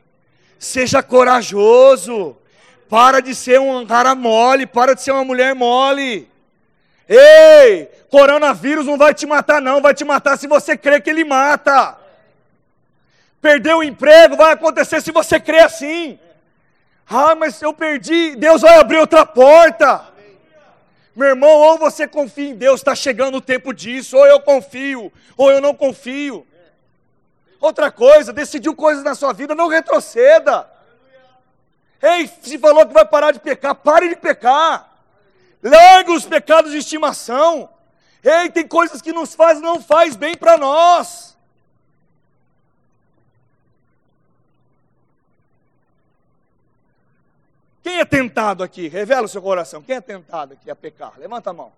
Seja 0.59 1.01
corajoso. 1.01 2.37
Para 2.87 3.19
de 3.19 3.33
ser 3.33 3.59
um 3.59 3.85
cara 3.85 4.13
mole, 4.13 4.67
para 4.67 4.93
de 4.93 5.01
ser 5.01 5.11
uma 5.11 5.25
mulher 5.25 5.55
mole. 5.55 6.29
Ei, 7.07 7.89
coronavírus 8.09 8.85
não 8.85 8.97
vai 8.97 9.13
te 9.13 9.25
matar 9.25 9.61
não, 9.61 9.81
vai 9.81 9.93
te 9.93 10.03
matar 10.03 10.37
se 10.37 10.47
você 10.47 10.77
crê 10.77 11.01
que 11.01 11.09
ele 11.09 11.23
mata. 11.23 11.97
Perder 13.41 13.75
o 13.75 13.83
emprego 13.83 14.35
vai 14.35 14.53
acontecer 14.53 15.01
se 15.01 15.11
você 15.11 15.39
crê 15.39 15.59
assim. 15.59 16.19
Ah, 17.07 17.35
mas 17.35 17.61
eu 17.61 17.73
perdi, 17.73 18.35
Deus 18.35 18.61
vai 18.61 18.77
abrir 18.77 18.97
outra 18.97 19.25
porta. 19.25 20.13
Meu 21.15 21.29
irmão, 21.29 21.49
ou 21.49 21.77
você 21.77 22.07
confia 22.07 22.49
em 22.49 22.55
Deus, 22.55 22.81
está 22.81 22.93
chegando 22.93 23.37
o 23.37 23.41
tempo 23.41 23.73
disso, 23.73 24.17
ou 24.17 24.25
eu 24.25 24.39
confio, 24.39 25.13
ou 25.37 25.49
eu 25.49 25.61
não 25.61 25.73
confio. 25.73 26.45
Outra 27.59 27.89
coisa, 27.89 28.33
decidiu 28.33 28.75
coisas 28.75 29.03
na 29.03 29.15
sua 29.15 29.31
vida, 29.31 29.55
não 29.55 29.67
retroceda. 29.67 30.69
Ei, 32.01 32.29
se 32.41 32.57
falou 32.57 32.85
que 32.85 32.93
vai 32.93 33.05
parar 33.05 33.31
de 33.31 33.39
pecar, 33.39 33.73
pare 33.75 34.09
de 34.09 34.15
pecar. 34.15 34.93
Larga 35.63 36.11
os 36.11 36.25
pecados 36.25 36.71
de 36.71 36.77
estimação. 36.77 37.69
Ei, 38.23 38.49
tem 38.49 38.67
coisas 38.67 39.01
que 39.01 39.13
nos 39.13 39.33
faz, 39.33 39.61
não 39.61 39.81
faz 39.81 40.15
bem 40.15 40.35
para 40.35 40.57
nós. 40.57 41.34
Quem 47.85 47.99
é 47.99 48.03
tentado 48.03 48.63
aqui? 48.63 48.87
Revela 48.87 49.27
o 49.27 49.29
seu 49.29 49.39
coração. 49.39 49.79
Quem 49.79 49.95
é 49.95 50.01
tentado 50.01 50.53
aqui 50.53 50.71
a 50.71 50.75
pecar? 50.75 51.13
Levanta 51.19 51.51
a 51.51 51.53
mão. 51.53 51.71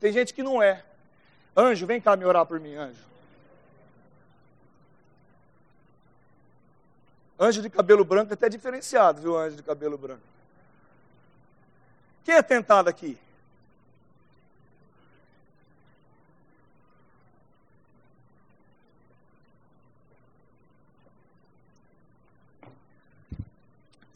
Tem 0.00 0.12
gente 0.12 0.34
que 0.34 0.42
não 0.42 0.60
é. 0.60 0.82
Anjo, 1.56 1.86
vem 1.86 2.00
cá 2.00 2.16
me 2.16 2.24
orar 2.24 2.44
por 2.44 2.58
mim, 2.58 2.74
anjo. 2.74 3.00
Anjo 7.38 7.62
de 7.62 7.70
cabelo 7.70 8.04
branco 8.04 8.32
é 8.32 8.34
até 8.34 8.48
diferenciado, 8.48 9.22
viu, 9.22 9.38
anjo 9.38 9.54
de 9.54 9.62
cabelo 9.62 9.96
branco. 9.96 10.22
Quem 12.24 12.34
é 12.34 12.42
tentado 12.42 12.88
aqui? 12.88 13.16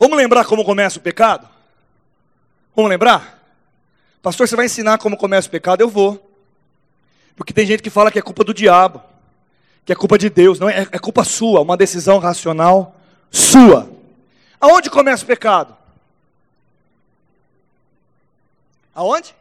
Vamos 0.02 0.18
lembrar 0.18 0.44
como 0.44 0.64
começa 0.64 0.98
o 0.98 1.00
pecado? 1.00 1.48
Vamos 2.74 2.90
lembrar? 2.90 3.40
Pastor, 4.20 4.48
você 4.48 4.56
vai 4.56 4.66
ensinar 4.66 4.98
como 4.98 5.16
começa 5.16 5.46
o 5.46 5.50
pecado? 5.52 5.80
Eu 5.80 5.88
vou. 5.88 6.28
Porque 7.36 7.52
tem 7.52 7.64
gente 7.64 7.84
que 7.84 7.88
fala 7.88 8.10
que 8.10 8.18
é 8.18 8.22
culpa 8.22 8.42
do 8.42 8.52
diabo, 8.52 9.00
que 9.86 9.92
é 9.92 9.94
culpa 9.94 10.18
de 10.18 10.28
Deus. 10.28 10.58
Não, 10.58 10.68
é, 10.68 10.88
é 10.90 10.98
culpa 10.98 11.22
sua, 11.22 11.60
uma 11.60 11.76
decisão 11.76 12.18
racional 12.18 12.96
sua. 13.30 13.88
Aonde 14.60 14.90
começa 14.90 15.22
o 15.22 15.26
pecado? 15.28 15.76
Aonde? 18.92 19.36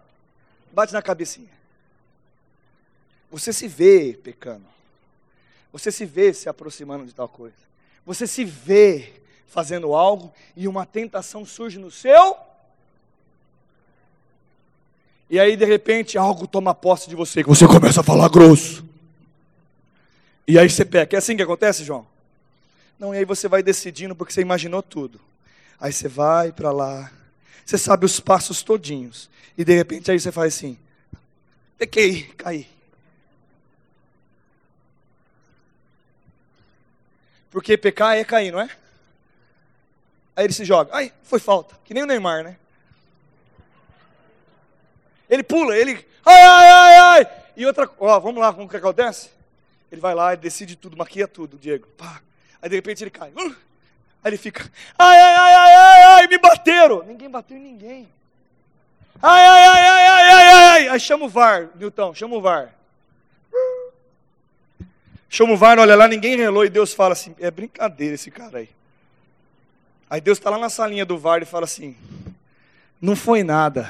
Bate 0.71 0.93
na 0.93 1.01
cabecinha. 1.01 1.49
Você 3.31 3.51
se 3.51 3.67
vê 3.67 4.15
pecando. 4.23 4.65
Você 5.73 5.91
se 5.91 6.05
vê 6.05 6.31
se 6.35 6.47
aproximando 6.47 7.07
de 7.07 7.15
tal 7.15 7.27
coisa. 7.27 7.57
Você 8.05 8.27
se 8.27 8.45
vê 8.45 9.20
fazendo 9.51 9.93
algo 9.93 10.33
e 10.55 10.65
uma 10.65 10.85
tentação 10.85 11.45
surge 11.45 11.77
no 11.77 11.91
seu. 11.91 12.37
E 15.29 15.37
aí, 15.39 15.57
de 15.57 15.65
repente, 15.65 16.17
algo 16.17 16.47
toma 16.47 16.73
posse 16.73 17.09
de 17.09 17.15
você, 17.15 17.43
que 17.43 17.49
você 17.49 17.67
começa 17.67 17.99
a 17.99 18.03
falar 18.03 18.29
grosso. 18.29 18.83
E 20.47 20.57
aí 20.57 20.69
você 20.69 20.85
peca. 20.85 21.15
É 21.15 21.19
assim 21.19 21.35
que 21.35 21.43
acontece, 21.43 21.83
João? 21.83 22.07
Não, 22.97 23.13
e 23.13 23.17
aí 23.17 23.25
você 23.25 23.47
vai 23.47 23.61
decidindo 23.61 24.15
porque 24.15 24.33
você 24.33 24.41
imaginou 24.41 24.81
tudo. 24.81 25.19
Aí 25.79 25.91
você 25.91 26.07
vai 26.07 26.51
para 26.51 26.71
lá, 26.71 27.11
você 27.65 27.77
sabe 27.77 28.05
os 28.05 28.19
passos 28.19 28.63
todinhos. 28.63 29.29
E 29.57 29.65
de 29.65 29.75
repente 29.75 30.09
aí 30.11 30.19
você 30.19 30.31
faz 30.31 30.55
assim: 30.55 30.77
pequei, 31.77 32.23
caí. 32.37 32.67
Porque 37.49 37.75
pecar 37.77 38.15
é 38.15 38.23
cair, 38.23 38.51
não 38.51 38.61
é? 38.61 38.80
Aí 40.35 40.45
ele 40.45 40.53
se 40.53 40.65
joga. 40.65 40.95
Ai, 40.95 41.11
foi 41.23 41.39
falta. 41.39 41.75
Que 41.83 41.93
nem 41.93 42.03
o 42.03 42.07
Neymar, 42.07 42.43
né? 42.43 42.57
Ele 45.29 45.43
pula, 45.43 45.77
ele. 45.77 46.05
Ai, 46.25 46.41
ai, 46.41 46.67
ai, 46.69 46.97
ai. 46.97 47.27
E 47.55 47.65
outra. 47.65 47.89
Ó, 47.99 48.19
vamos 48.19 48.41
lá, 48.41 48.53
como 48.53 48.67
que 48.67 48.77
acontece? 48.77 49.29
Ele 49.91 49.99
vai 49.99 50.15
lá, 50.15 50.33
ele 50.33 50.41
decide 50.41 50.75
tudo, 50.75 50.97
maquia 50.97 51.27
tudo, 51.27 51.57
Diego. 51.57 51.87
Pá. 51.97 52.21
Aí 52.61 52.69
de 52.69 52.75
repente 52.75 53.03
ele 53.03 53.11
cai. 53.11 53.31
Uh! 53.31 53.55
Aí 54.23 54.29
ele 54.29 54.37
fica. 54.37 54.69
Ai, 54.97 55.19
ai, 55.19 55.35
ai, 55.35 55.53
ai, 55.53 55.73
ai, 55.73 56.03
ai, 56.03 56.27
me 56.27 56.37
bateram. 56.37 57.03
Ninguém 57.03 57.29
bateu 57.29 57.57
em 57.57 57.61
ninguém. 57.61 58.07
Ai, 59.21 59.45
ai, 59.45 59.65
ai, 59.67 59.85
ai, 59.85 60.07
ai, 60.07 60.31
ai, 60.31 60.49
ai. 60.51 60.87
Aí 60.89 60.99
chama 60.99 61.25
o 61.25 61.29
VAR, 61.29 61.69
Nilton, 61.75 62.13
chama 62.13 62.35
o 62.35 62.41
VAR. 62.41 62.73
Chama 65.29 65.53
o 65.53 65.57
VAR, 65.57 65.79
olha 65.79 65.95
lá, 65.95 66.07
ninguém 66.07 66.35
relou 66.35 66.65
e 66.65 66.69
Deus 66.69 66.93
fala 66.93 67.13
assim: 67.13 67.35
é 67.39 67.49
brincadeira 67.49 68.15
esse 68.15 68.29
cara 68.29 68.59
aí. 68.59 68.69
Aí 70.11 70.19
Deus 70.19 70.37
está 70.37 70.49
lá 70.49 70.57
na 70.57 70.69
salinha 70.69 71.05
do 71.05 71.17
VAR 71.17 71.41
e 71.41 71.45
fala 71.45 71.63
assim: 71.63 71.95
não 73.01 73.15
foi 73.15 73.43
nada. 73.43 73.89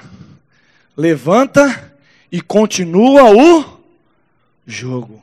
Levanta 0.96 1.92
e 2.32 2.40
continua 2.40 3.24
o 3.32 3.82
jogo. 4.68 5.20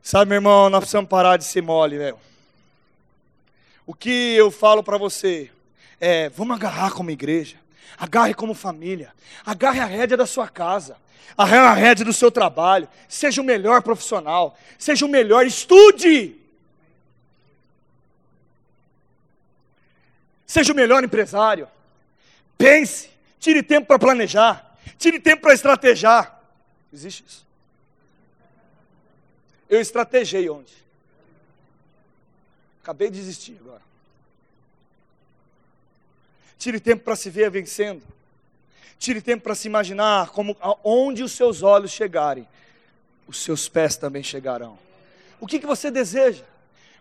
Sabe, 0.00 0.28
meu 0.28 0.36
irmão, 0.36 0.70
nós 0.70 0.78
precisamos 0.78 1.10
parar 1.10 1.36
de 1.38 1.44
ser 1.44 1.60
mole, 1.60 1.98
velho. 1.98 2.16
O 3.84 3.92
que 3.92 4.36
eu 4.36 4.48
falo 4.48 4.80
para 4.80 4.96
você 4.96 5.50
é: 6.00 6.28
vamos 6.28 6.54
agarrar 6.54 6.92
como 6.92 7.10
igreja, 7.10 7.56
Agarre 7.98 8.32
como 8.32 8.54
família. 8.54 9.12
Agarre 9.44 9.80
a 9.80 9.86
rédea 9.86 10.16
da 10.16 10.26
sua 10.26 10.46
casa. 10.46 10.96
Agarre 11.36 11.66
a 11.66 11.74
rédea 11.74 12.04
do 12.04 12.12
seu 12.12 12.30
trabalho. 12.30 12.88
Seja 13.08 13.42
o 13.42 13.44
melhor 13.44 13.82
profissional. 13.82 14.56
Seja 14.78 15.04
o 15.04 15.08
melhor. 15.08 15.44
Estude. 15.44 16.43
Seja 20.54 20.72
o 20.72 20.76
melhor 20.76 21.02
empresário. 21.02 21.66
Pense. 22.56 23.10
Tire 23.40 23.60
tempo 23.60 23.88
para 23.88 23.98
planejar. 23.98 24.78
Tire 24.96 25.18
tempo 25.18 25.42
para 25.42 25.52
estrategiar. 25.52 26.40
Existe 26.92 27.24
isso. 27.26 27.44
Eu 29.68 29.80
estrategei 29.80 30.48
ontem. 30.48 30.76
Acabei 32.80 33.10
de 33.10 33.18
desistir 33.18 33.56
agora. 33.60 33.82
Tire 36.56 36.78
tempo 36.78 37.02
para 37.02 37.16
se 37.16 37.30
ver 37.30 37.50
vencendo. 37.50 38.04
Tire 38.96 39.20
tempo 39.20 39.42
para 39.42 39.56
se 39.56 39.66
imaginar 39.66 40.30
como 40.30 40.56
onde 40.84 41.24
os 41.24 41.32
seus 41.32 41.64
olhos 41.64 41.90
chegarem, 41.90 42.46
os 43.26 43.42
seus 43.42 43.68
pés 43.68 43.96
também 43.96 44.22
chegarão. 44.22 44.78
O 45.40 45.48
que, 45.48 45.58
que 45.58 45.66
você 45.66 45.90
deseja? 45.90 46.44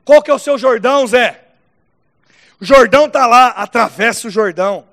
Qual 0.03 0.23
que 0.23 0.31
é 0.31 0.33
o 0.33 0.39
seu 0.39 0.57
Jordão, 0.57 1.05
Zé? 1.05 1.52
O 2.59 2.65
Jordão 2.65 3.05
está 3.05 3.25
lá, 3.25 3.47
atravessa 3.49 4.27
o 4.27 4.31
Jordão. 4.31 4.85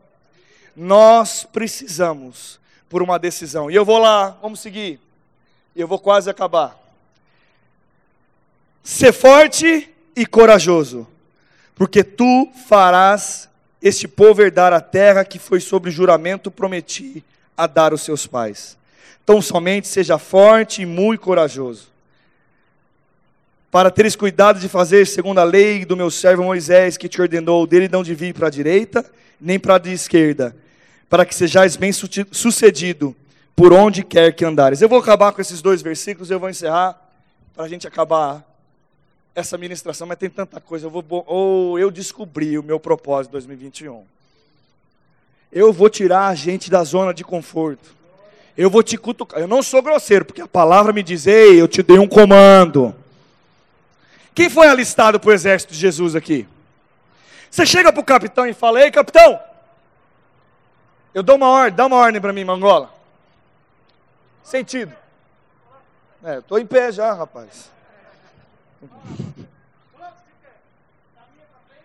Nós 0.74 1.44
precisamos 1.44 2.58
por 2.88 3.02
uma 3.02 3.18
decisão. 3.18 3.70
E 3.70 3.74
eu 3.74 3.84
vou 3.84 3.98
lá, 3.98 4.36
vamos 4.42 4.61
seguir. 4.61 5.00
Eu 5.74 5.86
vou 5.86 5.98
quase 5.98 6.28
acabar. 6.28 6.76
Ser 8.82 9.12
forte 9.12 9.88
e 10.16 10.26
corajoso, 10.26 11.06
porque 11.74 12.02
tu 12.02 12.50
farás 12.68 13.48
este 13.80 14.08
povo 14.08 14.42
herdar 14.42 14.72
a 14.72 14.80
terra 14.80 15.24
que 15.24 15.38
foi 15.38 15.61
sobre 15.61 15.90
juramento 15.90 16.50
prometi 16.50 17.24
a 17.56 17.66
dar 17.66 17.92
aos 17.92 18.02
seus 18.02 18.26
pais. 18.26 18.76
Então 19.22 19.40
somente 19.40 19.86
seja 19.86 20.18
forte 20.18 20.82
e 20.82 20.86
muito 20.86 21.20
corajoso, 21.20 21.88
para 23.70 23.90
teres 23.90 24.16
cuidado 24.16 24.58
de 24.58 24.68
fazer 24.68 25.06
segundo 25.06 25.38
a 25.38 25.44
lei 25.44 25.84
do 25.84 25.96
meu 25.96 26.10
servo 26.10 26.42
Moisés, 26.42 26.96
que 26.96 27.08
te 27.08 27.20
ordenou, 27.20 27.66
dele 27.66 27.88
não 27.88 28.02
de 28.02 28.14
vir 28.14 28.34
para 28.34 28.48
a 28.48 28.50
direita, 28.50 29.04
nem 29.40 29.58
para 29.58 29.76
a 29.76 29.88
esquerda, 29.92 30.56
para 31.08 31.24
que 31.24 31.34
sejais 31.34 31.76
bem 31.76 31.92
sucedido 31.92 33.14
por 33.54 33.72
onde 33.72 34.02
quer 34.02 34.32
que 34.32 34.44
andares. 34.44 34.82
Eu 34.82 34.88
vou 34.88 34.98
acabar 34.98 35.32
com 35.32 35.40
esses 35.40 35.62
dois 35.62 35.82
versículos, 35.82 36.30
eu 36.30 36.40
vou 36.40 36.50
encerrar, 36.50 37.00
para 37.54 37.64
a 37.64 37.68
gente 37.68 37.86
acabar 37.86 38.44
essa 39.34 39.56
ministração, 39.56 40.06
mas 40.06 40.18
tem 40.18 40.28
tanta 40.28 40.60
coisa. 40.60 40.86
Eu 40.86 40.90
vou, 40.90 41.04
ou 41.26 41.78
eu 41.78 41.90
descobri 41.90 42.58
o 42.58 42.62
meu 42.62 42.80
propósito 42.80 43.32
2021. 43.32 44.02
Eu 45.52 45.72
vou 45.72 45.88
tirar 45.88 46.26
a 46.28 46.34
gente 46.34 46.70
da 46.70 46.82
zona 46.82 47.12
de 47.12 47.22
conforto. 47.22 47.94
Eu 48.56 48.68
vou 48.68 48.82
te 48.82 48.96
cutucar. 48.96 49.40
Eu 49.40 49.48
não 49.48 49.62
sou 49.62 49.82
grosseiro, 49.82 50.24
porque 50.24 50.40
a 50.40 50.48
palavra 50.48 50.92
me 50.92 51.02
diz: 51.02 51.26
Ei, 51.26 51.60
eu 51.60 51.68
te 51.68 51.82
dei 51.82 51.98
um 51.98 52.08
comando. 52.08 52.94
Quem 54.35 54.49
foi 54.49 54.68
alistado 54.68 55.18
para 55.18 55.31
o 55.31 55.33
exército 55.33 55.72
de 55.72 55.78
Jesus 55.78 56.14
aqui? 56.14 56.49
Você 57.51 57.66
chega 57.66 57.93
para 57.93 58.01
o 58.01 58.05
capitão 58.05 58.47
e 58.47 58.55
fala: 58.55 58.81
Ei, 58.81 58.91
capitão, 58.91 59.41
eu 61.12 61.22
dou 61.22 61.37
uma 61.37 61.49
ordem, 61.49 61.76
dá 61.76 61.87
uma 61.87 61.97
ordem 61.97 62.20
para 62.20 62.33
mim, 62.33 62.45
Mangola. 62.45 62.95
Sentido. 64.43 64.95
É, 66.22 66.39
estou 66.39 66.59
em 66.59 66.66
pé 66.66 66.93
já, 66.93 67.12
rapaz. 67.12 67.70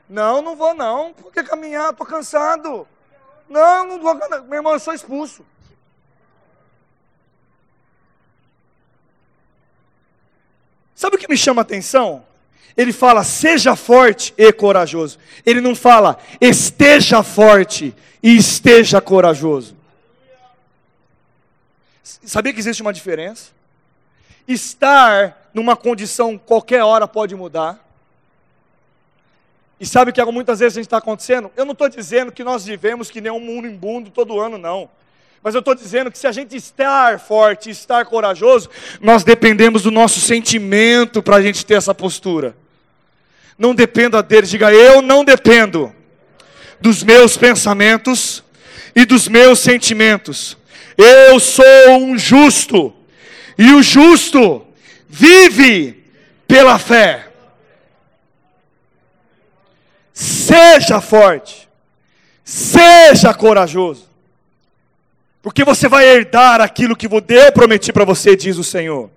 Não, 0.08 0.42
não 0.42 0.56
vou 0.56 0.74
não. 0.74 1.14
Por 1.14 1.32
que 1.32 1.42
caminhar? 1.44 1.92
Estou 1.92 2.06
cansado. 2.06 2.88
Não, 3.50 3.86
não 3.86 4.00
vou. 4.00 4.14
Meu 4.44 4.54
irmão, 4.54 4.74
eu 4.74 4.80
sou 4.80 4.94
expulso. 4.94 5.46
Sabe 10.94 11.16
o 11.16 11.20
que 11.20 11.28
me 11.28 11.38
chama 11.38 11.62
a 11.62 11.64
atenção? 11.64 12.26
Ele 12.78 12.92
fala, 12.92 13.24
seja 13.24 13.76
forte 13.76 14.34
e 14.38 14.52
corajoso. 14.52 15.18
Ele 15.46 15.62
não 15.62 15.76
fala, 15.76 16.18
esteja 16.42 17.24
forte 17.24 17.96
e 18.22 18.36
esteja 18.36 19.00
corajoso. 19.00 19.76
Sabia 22.04 22.52
que 22.54 22.60
existe 22.60 22.82
uma 22.82 22.92
diferença? 22.92 23.52
Estar 24.48 25.50
numa 25.54 25.76
condição 25.76 26.38
qualquer 26.38 26.84
hora 26.84 27.08
pode 27.08 27.34
mudar. 27.36 27.80
E 29.80 29.86
sabe 29.86 30.12
o 30.12 30.14
que 30.14 30.24
muitas 30.26 30.60
vezes 30.60 30.78
a 30.78 30.80
gente 30.80 30.88
está 30.88 30.98
acontecendo? 30.98 31.52
Eu 31.56 31.66
não 31.66 31.74
estou 31.74 31.90
dizendo 31.90 32.32
que 32.32 32.44
nós 32.44 32.66
vivemos 32.66 33.10
que 33.10 33.22
nem 33.22 33.32
um 33.32 33.40
mundo 33.40 34.10
todo 34.10 34.40
ano, 34.40 34.58
não. 34.58 34.90
Mas 35.42 35.54
eu 35.54 35.60
estou 35.60 35.76
dizendo 35.76 36.12
que 36.12 36.18
se 36.18 36.26
a 36.26 36.32
gente 36.32 36.56
estar 36.56 37.20
forte, 37.20 37.70
estar 37.70 38.06
corajoso, 38.06 38.70
nós 39.00 39.24
dependemos 39.24 39.84
do 39.84 39.92
nosso 39.92 40.20
sentimento 40.20 41.22
para 41.22 41.36
a 41.36 41.42
gente 41.42 41.66
ter 41.66 41.76
essa 41.76 41.94
postura. 41.94 42.56
Não 43.58 43.74
dependa 43.74 44.22
dele, 44.22 44.48
diga 44.48 44.74
eu 44.74 45.02
não 45.02 45.24
dependo 45.24 45.94
dos 46.80 47.04
meus 47.04 47.38
pensamentos 47.38 48.44
e 48.96 49.06
dos 49.06 49.28
meus 49.28 49.60
sentimentos. 49.60 50.58
Eu 50.98 51.40
sou 51.40 51.98
um 52.00 52.18
justo, 52.18 52.94
e 53.58 53.74
o 53.74 53.84
justo 53.84 54.66
vive 55.08 56.04
pela 56.48 56.80
fé. 56.80 57.30
Seja 60.14 61.02
forte, 61.02 61.68
seja 62.44 63.34
corajoso, 63.34 64.10
porque 65.42 65.64
você 65.64 65.90
vai 65.90 66.08
herdar 66.08 66.62
aquilo 66.62 66.96
que 66.96 67.08
eu 67.08 67.52
prometi 67.54 67.92
para 67.92 68.06
você, 68.06 68.36
diz 68.36 68.58
o 68.58 68.64
Senhor. 68.64 69.10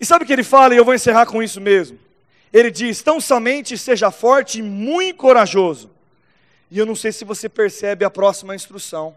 E 0.00 0.06
sabe 0.06 0.24
o 0.24 0.26
que 0.26 0.32
ele 0.32 0.42
fala, 0.42 0.74
e 0.74 0.78
eu 0.78 0.84
vou 0.84 0.94
encerrar 0.94 1.26
com 1.26 1.42
isso 1.42 1.60
mesmo. 1.60 1.98
Ele 2.52 2.70
diz: 2.70 3.02
tão 3.02 3.20
somente 3.20 3.76
seja 3.76 4.10
forte 4.10 4.60
e 4.60 4.62
muito 4.62 5.18
corajoso. 5.18 5.90
E 6.70 6.78
eu 6.78 6.86
não 6.86 6.94
sei 6.94 7.12
se 7.12 7.24
você 7.24 7.48
percebe 7.48 8.04
a 8.04 8.10
próxima 8.10 8.54
instrução. 8.54 9.14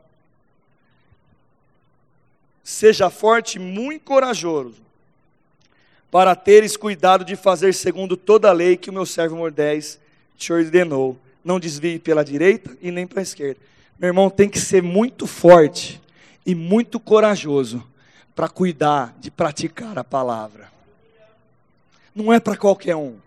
Seja 2.64 3.10
forte 3.10 3.56
e 3.56 3.60
muito 3.60 4.04
corajoso, 4.04 4.82
para 6.10 6.36
teres 6.36 6.78
cuidado 6.78 7.24
de 7.26 7.36
fazer 7.36 7.74
segundo 7.74 8.16
toda 8.16 8.50
a 8.50 8.54
lei 8.54 8.78
que 8.78 8.90
o 8.90 8.94
meu 8.94 9.06
servo 9.06 9.36
Mordés 9.36 10.00
te 10.38 10.52
ordenou. 10.52 11.18
Não 11.44 11.60
desvie 11.60 12.00
pela 12.00 12.24
direita 12.24 12.76
e 12.82 12.90
nem 12.90 13.06
para 13.06 13.20
a 13.20 13.24
esquerda. 13.24 13.60
Meu 14.00 14.08
irmão 14.08 14.30
tem 14.30 14.50
que 14.50 14.60
ser 14.60 14.82
muito 14.82 15.28
forte 15.28 16.02
e 16.46 16.56
muito 16.56 17.00
corajoso 17.00 17.86
para 18.34 18.48
cuidar 18.48 19.14
de 19.20 19.30
praticar 19.30 19.98
a 20.00 20.04
palavra. 20.04 20.73
Não 22.16 22.32
é 22.32 22.40
para 22.40 22.56
qualquer 22.56 22.96
um. 22.96 23.18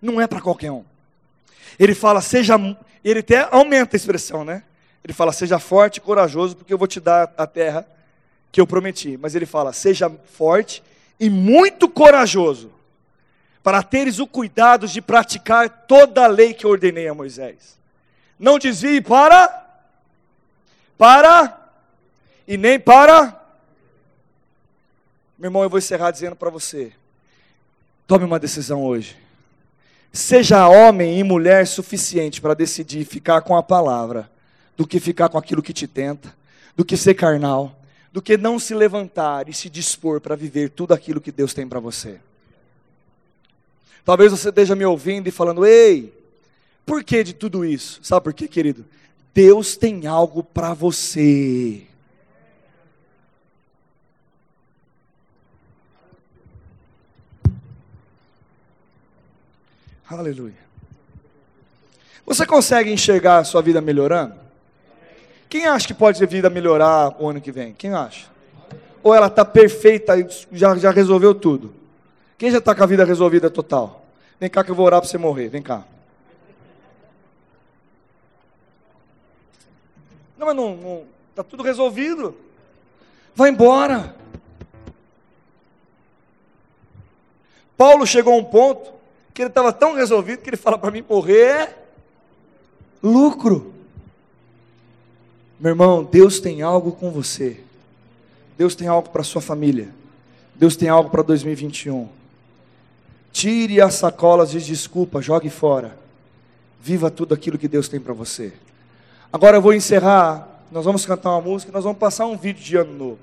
Não 0.00 0.20
é 0.20 0.26
para 0.26 0.40
qualquer 0.40 0.70
um. 0.70 0.84
Ele 1.78 1.94
fala, 1.94 2.20
seja. 2.20 2.56
Ele 3.04 3.20
até 3.20 3.48
aumenta 3.50 3.96
a 3.96 3.98
expressão, 3.98 4.44
né? 4.44 4.62
Ele 5.02 5.12
fala, 5.12 5.32
seja 5.32 5.58
forte 5.58 5.96
e 5.96 6.00
corajoso, 6.00 6.56
porque 6.56 6.72
eu 6.72 6.78
vou 6.78 6.86
te 6.86 7.00
dar 7.00 7.32
a 7.36 7.46
terra 7.46 7.86
que 8.52 8.60
eu 8.60 8.66
prometi. 8.66 9.16
Mas 9.16 9.34
ele 9.34 9.46
fala, 9.46 9.72
seja 9.72 10.10
forte 10.32 10.82
e 11.18 11.28
muito 11.28 11.88
corajoso, 11.88 12.72
para 13.62 13.82
teres 13.82 14.18
o 14.18 14.26
cuidado 14.26 14.88
de 14.88 15.02
praticar 15.02 15.68
toda 15.86 16.24
a 16.24 16.26
lei 16.26 16.54
que 16.54 16.64
eu 16.64 16.70
ordenei 16.70 17.08
a 17.08 17.14
Moisés. 17.14 17.78
Não 18.38 18.58
desvie 18.58 19.02
para, 19.02 19.66
para, 20.96 21.58
e 22.48 22.56
nem 22.56 22.80
para. 22.80 23.38
Meu 25.40 25.48
irmão, 25.48 25.62
eu 25.62 25.70
vou 25.70 25.78
encerrar 25.78 26.10
dizendo 26.10 26.36
para 26.36 26.50
você: 26.50 26.92
tome 28.06 28.26
uma 28.26 28.38
decisão 28.38 28.84
hoje. 28.84 29.16
Seja 30.12 30.68
homem 30.68 31.18
e 31.18 31.24
mulher 31.24 31.66
suficiente 31.66 32.42
para 32.42 32.52
decidir 32.52 33.06
ficar 33.06 33.40
com 33.40 33.56
a 33.56 33.62
palavra, 33.62 34.30
do 34.76 34.86
que 34.86 35.00
ficar 35.00 35.30
com 35.30 35.38
aquilo 35.38 35.62
que 35.62 35.72
te 35.72 35.86
tenta, 35.86 36.36
do 36.76 36.84
que 36.84 36.94
ser 36.94 37.14
carnal, 37.14 37.74
do 38.12 38.20
que 38.20 38.36
não 38.36 38.58
se 38.58 38.74
levantar 38.74 39.48
e 39.48 39.54
se 39.54 39.70
dispor 39.70 40.20
para 40.20 40.36
viver 40.36 40.68
tudo 40.68 40.92
aquilo 40.92 41.22
que 41.22 41.32
Deus 41.32 41.54
tem 41.54 41.66
para 41.66 41.80
você. 41.80 42.20
Talvez 44.04 44.32
você 44.32 44.50
esteja 44.50 44.76
me 44.76 44.84
ouvindo 44.84 45.26
e 45.26 45.30
falando: 45.32 45.64
"Ei, 45.64 46.12
por 46.84 47.02
que 47.02 47.24
de 47.24 47.32
tudo 47.32 47.64
isso?" 47.64 47.98
Sabe 48.02 48.24
por 48.24 48.34
quê, 48.34 48.46
querido? 48.46 48.84
Deus 49.32 49.74
tem 49.74 50.06
algo 50.06 50.44
para 50.44 50.74
você. 50.74 51.86
Aleluia. 60.10 60.58
Você 62.26 62.44
consegue 62.44 62.92
enxergar 62.92 63.38
a 63.38 63.44
sua 63.44 63.62
vida 63.62 63.80
melhorando? 63.80 64.34
Quem 65.48 65.66
acha 65.66 65.86
que 65.86 65.94
pode 65.94 66.22
a 66.22 66.26
vida 66.26 66.50
melhorar 66.50 67.14
o 67.20 67.28
ano 67.28 67.40
que 67.40 67.52
vem? 67.52 67.72
Quem 67.74 67.94
acha? 67.94 68.26
Ou 69.04 69.14
ela 69.14 69.28
está 69.28 69.44
perfeita, 69.44 70.14
já, 70.50 70.76
já 70.76 70.90
resolveu 70.90 71.32
tudo? 71.32 71.72
Quem 72.36 72.50
já 72.50 72.58
está 72.58 72.74
com 72.74 72.82
a 72.82 72.86
vida 72.86 73.04
resolvida 73.04 73.48
total? 73.48 74.04
Vem 74.40 74.50
cá 74.50 74.64
que 74.64 74.72
eu 74.72 74.74
vou 74.74 74.84
orar 74.84 75.00
para 75.00 75.08
você 75.08 75.16
morrer, 75.16 75.48
vem 75.48 75.62
cá. 75.62 75.84
Não, 80.36 80.46
mas 80.48 80.56
não, 80.56 80.76
não 80.76 81.04
tá 81.36 81.44
tudo 81.44 81.62
resolvido. 81.62 82.36
Vai 83.32 83.50
embora. 83.50 84.16
Paulo 87.76 88.04
chegou 88.04 88.34
a 88.34 88.36
um 88.36 88.44
ponto 88.44 88.99
ele 89.42 89.50
estava 89.50 89.72
tão 89.72 89.94
resolvido 89.94 90.42
que 90.42 90.50
ele 90.50 90.56
fala 90.56 90.78
para 90.78 90.90
mim 90.90 91.04
morrer 91.08 91.46
é 91.46 91.78
lucro. 93.02 93.72
Meu 95.58 95.70
irmão, 95.70 96.04
Deus 96.04 96.40
tem 96.40 96.62
algo 96.62 96.92
com 96.92 97.10
você. 97.10 97.60
Deus 98.56 98.74
tem 98.74 98.88
algo 98.88 99.08
para 99.10 99.22
sua 99.22 99.40
família. 99.40 99.88
Deus 100.54 100.76
tem 100.76 100.88
algo 100.88 101.10
para 101.10 101.22
2021. 101.22 102.08
Tire 103.32 103.80
as 103.80 103.94
sacolas 103.94 104.50
de 104.50 104.64
desculpa, 104.64 105.22
jogue 105.22 105.48
fora. 105.48 105.96
Viva 106.80 107.10
tudo 107.10 107.34
aquilo 107.34 107.58
que 107.58 107.68
Deus 107.68 107.88
tem 107.88 108.00
para 108.00 108.12
você. 108.12 108.52
Agora 109.32 109.56
eu 109.56 109.62
vou 109.62 109.72
encerrar. 109.72 110.48
Nós 110.70 110.84
vamos 110.84 111.04
cantar 111.04 111.30
uma 111.30 111.40
música, 111.40 111.72
nós 111.72 111.84
vamos 111.84 111.98
passar 111.98 112.26
um 112.26 112.36
vídeo 112.36 112.62
de 112.62 112.76
ano 112.76 112.92
novo. 112.92 113.18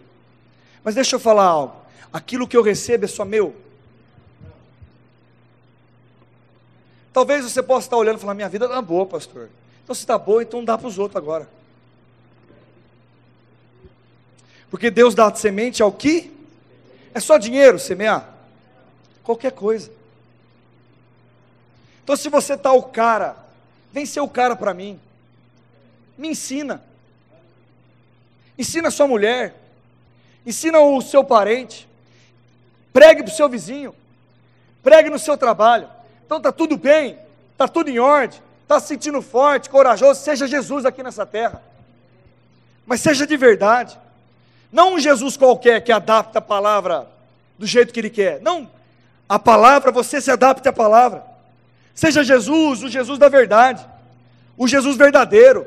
Mas 0.83 0.95
deixa 0.95 1.15
eu 1.15 1.19
falar 1.19 1.45
algo. 1.45 1.75
Aquilo 2.11 2.47
que 2.47 2.57
eu 2.57 2.61
recebo 2.61 3.05
é 3.05 3.07
só 3.07 3.23
meu. 3.23 3.55
Talvez 7.17 7.43
você 7.43 7.63
possa 7.63 7.87
estar 7.87 7.97
olhando 7.97 8.17
e 8.17 8.21
falar: 8.21 8.35
minha 8.35 8.47
vida 8.47 8.65
está 8.65 8.79
boa, 8.79 9.03
pastor. 9.03 9.49
Então, 9.83 9.95
se 9.95 10.01
está 10.01 10.19
boa, 10.19 10.43
então 10.43 10.63
dá 10.63 10.77
para 10.77 10.85
os 10.85 10.99
outros 10.99 11.15
agora. 11.15 11.49
Porque 14.69 14.91
Deus 14.91 15.15
dá 15.15 15.33
semente 15.33 15.81
ao 15.81 15.91
que? 15.91 16.31
É 17.15 17.19
só 17.19 17.39
dinheiro 17.39 17.79
semear? 17.79 18.35
Qualquer 19.23 19.51
coisa. 19.51 19.91
Então, 22.03 22.15
se 22.15 22.29
você 22.29 22.53
está 22.53 22.71
o 22.71 22.83
cara, 22.83 23.35
vem 23.91 24.05
ser 24.05 24.19
o 24.19 24.29
cara 24.29 24.55
para 24.55 24.71
mim. 24.75 24.99
Me 26.19 26.27
ensina. 26.27 26.83
Ensina 28.55 28.89
a 28.89 28.91
sua 28.91 29.07
mulher. 29.07 29.55
Ensina 30.45 30.79
o 30.81 31.01
seu 31.01 31.23
parente. 31.23 31.89
Pregue 32.93 33.23
para 33.23 33.33
o 33.33 33.35
seu 33.35 33.49
vizinho. 33.49 33.95
Pregue 34.83 35.09
no 35.09 35.17
seu 35.17 35.35
trabalho. 35.35 35.96
Então 36.27 36.39
está 36.39 36.51
tudo 36.51 36.75
bem, 36.75 37.17
está 37.53 37.69
tudo 37.69 37.89
em 37.89 37.99
ordem, 37.99 38.37
está 38.63 38.81
se 38.81 38.87
sentindo 38.87 39.21
forte, 39.21 39.69
corajoso, 39.69 40.19
seja 40.19 40.45
Jesus 40.45 40.85
aqui 40.85 41.01
nessa 41.01 41.25
terra. 41.25 41.63
Mas 42.85 42.99
seja 42.99 43.25
de 43.25 43.37
verdade. 43.37 43.97
Não 44.69 44.95
um 44.95 44.99
Jesus 44.99 45.37
qualquer 45.37 45.81
que 45.81 45.89
adapta 45.89 46.39
a 46.39 46.41
palavra 46.41 47.07
do 47.57 47.65
jeito 47.65 47.93
que 47.93 48.01
ele 48.01 48.09
quer. 48.09 48.41
Não, 48.41 48.69
a 49.29 49.39
palavra, 49.39 49.89
você 49.89 50.19
se 50.19 50.29
adapte 50.29 50.67
à 50.67 50.73
palavra. 50.73 51.23
Seja 51.95 52.25
Jesus, 52.25 52.83
o 52.83 52.89
Jesus 52.89 53.17
da 53.17 53.29
verdade, 53.29 53.87
o 54.57 54.67
Jesus 54.67 54.97
verdadeiro, 54.97 55.65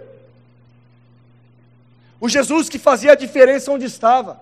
o 2.20 2.28
Jesus 2.28 2.68
que 2.68 2.78
fazia 2.78 3.12
a 3.12 3.16
diferença 3.16 3.72
onde 3.72 3.86
estava, 3.86 4.38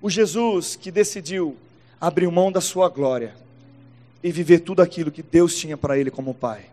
o 0.00 0.08
Jesus 0.08 0.76
que 0.76 0.90
decidiu 0.90 1.58
abrir 2.00 2.30
mão 2.30 2.50
da 2.50 2.62
sua 2.62 2.88
glória 2.88 3.43
e 4.24 4.32
viver 4.32 4.60
tudo 4.60 4.80
aquilo 4.80 5.10
que 5.10 5.22
Deus 5.22 5.54
tinha 5.54 5.76
para 5.76 5.98
ele 5.98 6.10
como 6.10 6.32
pai. 6.32 6.64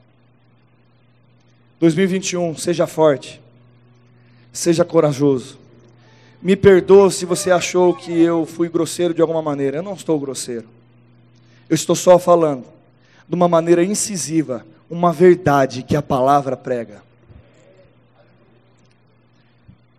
2021, 1.81 2.55
seja 2.55 2.87
forte, 2.87 3.41
seja 4.53 4.85
corajoso. 4.85 5.59
Me 6.41 6.55
perdoe 6.55 7.11
se 7.11 7.25
você 7.25 7.51
achou 7.51 7.93
que 7.93 8.17
eu 8.17 8.45
fui 8.45 8.69
grosseiro 8.69 9.13
de 9.13 9.21
alguma 9.21 9.41
maneira. 9.41 9.77
Eu 9.77 9.83
não 9.83 9.95
estou 9.95 10.17
grosseiro. 10.17 10.67
Eu 11.69 11.75
estou 11.75 11.93
só 11.93 12.17
falando 12.17 12.65
de 13.27 13.35
uma 13.35 13.49
maneira 13.49 13.83
incisiva 13.83 14.65
uma 14.89 15.11
verdade 15.11 15.83
que 15.83 15.95
a 15.95 16.01
palavra 16.01 16.55
prega. 16.55 17.03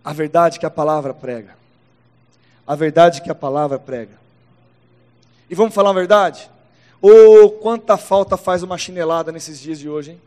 A 0.03 0.12
verdade 0.14 0.59
que 0.59 0.66
a 0.66 0.70
palavra 0.70 1.12
prega. 1.12 1.55
A 2.66 2.74
verdade 2.74 3.20
que 3.20 3.30
a 3.30 3.34
palavra 3.34 3.78
prega. 3.78 4.18
E 5.50 5.55
vamos 5.55 5.74
falar 5.74 5.90
a 5.90 5.94
verdade? 5.94 6.50
Ou 7.03 7.46
oh, 7.46 7.50
quanta 7.50 7.96
falta 7.96 8.36
faz 8.36 8.62
uma 8.62 8.78
chinelada 8.78 9.32
nesses 9.32 9.61
dias 9.61 9.78
de 9.80 9.88
hoje, 9.88 10.12
hein? 10.12 10.20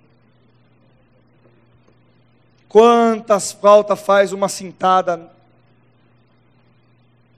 Quantas 2.68 3.54
falta 3.54 3.96
faz 3.96 4.34
uma 4.34 4.50
cintada 4.50 5.32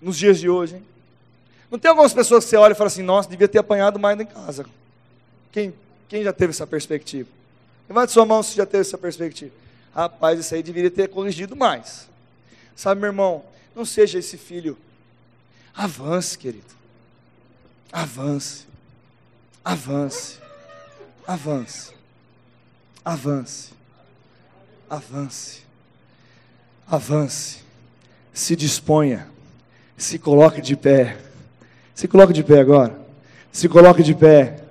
nos 0.02 0.18
dias 0.18 0.40
de 0.40 0.50
hoje, 0.50 0.78
hein? 0.78 0.86
Não 1.70 1.78
tem 1.78 1.90
algumas 1.90 2.14
pessoas 2.14 2.44
que 2.44 2.50
você 2.50 2.58
olha 2.58 2.72
e 2.72 2.76
fala 2.76 2.88
assim, 2.88 3.04
nossa, 3.04 3.30
devia 3.30 3.48
ter 3.48 3.60
apanhado 3.60 4.00
mais 4.00 4.20
em 4.20 4.26
casa. 4.26 4.66
Quem, 5.52 5.72
quem 6.10 6.24
já 6.24 6.34
teve 6.34 6.50
essa 6.52 6.66
perspectiva? 6.66 7.30
Levante 7.88 8.12
sua 8.12 8.26
mão 8.26 8.42
se 8.42 8.56
já 8.56 8.66
teve 8.66 8.82
essa 8.82 8.98
perspectiva. 8.98 9.52
Rapaz, 9.94 10.40
isso 10.40 10.56
aí 10.56 10.64
deveria 10.64 10.90
ter 10.90 11.10
corrigido 11.10 11.56
mais. 11.56 12.10
Sabe, 12.76 13.02
meu 13.02 13.10
irmão, 13.10 13.44
não 13.76 13.86
seja 13.86 14.18
esse 14.18 14.38
filho. 14.38 14.78
Avance, 15.76 16.38
querido. 16.38 16.66
Avance. 17.92 18.66
Avance. 19.68 20.40
Avance. 21.28 21.94
Avance. 23.04 23.74
Avance. 24.90 25.62
Avance. 26.90 27.60
Se 28.34 28.56
disponha. 28.56 29.28
Se 29.98 30.18
coloque 30.18 30.62
de 30.62 30.78
pé. 30.78 31.18
Se 31.94 32.08
coloque 32.08 32.32
de 32.32 32.46
pé 32.46 32.62
agora. 32.62 32.98
Se 33.52 33.68
coloque 33.68 34.02
de 34.04 34.16
pé. 34.16 34.64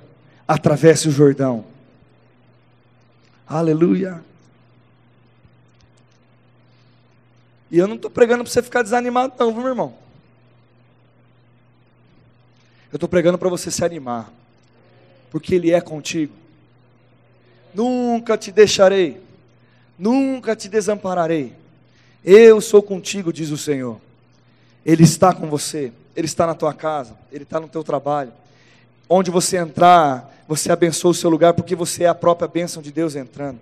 Atravesse 0.49 1.09
o 1.09 1.12
Jordão. 1.12 1.66
Aleluia. 3.47 4.24
E 7.70 7.76
eu 7.76 7.86
não 7.86 7.97
estou 7.97 8.11
pregando 8.11 8.44
para 8.44 8.51
você 8.51 8.62
ficar 8.62 8.82
desanimado, 8.82 9.34
não, 9.38 9.53
meu 9.53 9.68
irmão? 9.68 9.94
Eu 12.90 12.97
estou 12.97 13.11
pregando 13.11 13.36
para 13.36 13.51
você 13.51 13.70
se 13.70 13.84
animar 13.84 14.32
porque 15.31 15.55
Ele 15.55 15.72
é 15.72 15.81
contigo. 15.81 16.33
Nunca 17.74 18.37
te 18.37 18.51
deixarei, 18.51 19.20
nunca 19.99 20.57
te 20.57 20.68
desampararei. 20.68 21.53
Eu 22.24 22.61
sou 22.61 22.83
contigo, 22.83 23.33
diz 23.33 23.51
o 23.51 23.59
Senhor. 23.59 24.01
Ele 24.85 25.05
está 25.05 25.33
com 25.35 25.49
você, 25.49 25.93
Ele 26.14 26.27
está 26.27 26.47
na 26.47 26.55
tua 26.55 26.72
casa, 26.72 27.16
Ele 27.31 27.45
está 27.45 27.61
no 27.61 27.68
teu 27.68 27.85
trabalho. 27.85 28.33
Onde 29.09 29.31
você 29.31 29.57
entrar, 29.57 30.35
você 30.49 30.72
abençoa 30.72 31.11
o 31.11 31.14
seu 31.14 31.31
lugar, 31.31 31.55
porque 31.55 31.74
você 31.74 32.05
é 32.05 32.09
a 32.09 32.14
própria 32.14 32.49
bênção 32.49 32.83
de 32.83 32.91
Deus 32.91 33.14
entrando. 33.14 33.59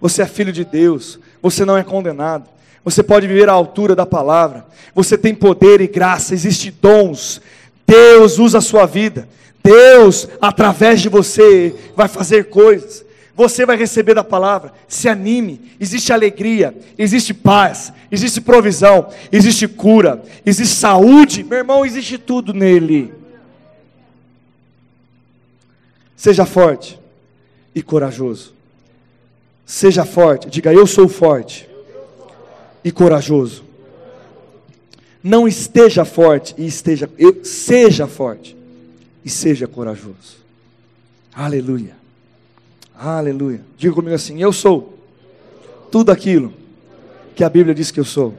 Você 0.00 0.22
é 0.22 0.26
filho 0.26 0.52
de 0.52 0.64
Deus, 0.64 1.18
você 1.40 1.64
não 1.64 1.76
é 1.76 1.82
condenado. 1.82 2.48
Você 2.84 3.02
pode 3.02 3.26
viver 3.26 3.48
à 3.48 3.52
altura 3.52 3.96
da 3.96 4.04
palavra. 4.04 4.66
Você 4.94 5.16
tem 5.16 5.34
poder 5.34 5.80
e 5.80 5.86
graça, 5.86 6.34
existem 6.34 6.72
dons. 6.82 7.40
Deus 7.86 8.38
usa 8.38 8.58
a 8.58 8.60
sua 8.60 8.84
vida. 8.84 9.28
Deus, 9.64 10.28
através 10.42 11.00
de 11.00 11.08
você, 11.08 11.74
vai 11.96 12.06
fazer 12.06 12.50
coisas. 12.50 13.02
Você 13.34 13.64
vai 13.64 13.78
receber 13.78 14.14
da 14.14 14.22
palavra. 14.22 14.74
Se 14.86 15.08
anime. 15.08 15.72
Existe 15.80 16.12
alegria, 16.12 16.76
existe 16.98 17.32
paz, 17.32 17.90
existe 18.12 18.42
provisão, 18.42 19.08
existe 19.32 19.66
cura, 19.66 20.22
existe 20.44 20.76
saúde. 20.76 21.42
Meu 21.42 21.58
irmão, 21.58 21.84
existe 21.84 22.18
tudo 22.18 22.52
nele. 22.52 23.12
Seja 26.14 26.44
forte 26.44 27.00
e 27.74 27.82
corajoso. 27.82 28.52
Seja 29.64 30.04
forte. 30.04 30.50
Diga, 30.50 30.74
eu 30.74 30.86
sou 30.86 31.08
forte 31.08 31.66
e 32.84 32.92
corajoso. 32.92 33.64
Não 35.22 35.48
esteja 35.48 36.04
forte 36.04 36.54
e 36.58 36.66
esteja, 36.66 37.10
eu, 37.18 37.42
seja 37.42 38.06
forte 38.06 38.54
e 39.24 39.30
seja 39.30 39.66
corajoso. 39.66 40.44
Aleluia. 41.34 41.96
Aleluia. 42.96 43.60
Diga 43.76 43.94
comigo 43.94 44.14
assim: 44.14 44.40
Eu 44.40 44.52
sou 44.52 44.98
tudo 45.90 46.12
aquilo 46.12 46.52
que 47.34 47.42
a 47.42 47.48
Bíblia 47.48 47.74
diz 47.74 47.90
que 47.90 47.98
eu 47.98 48.04
sou. 48.04 48.34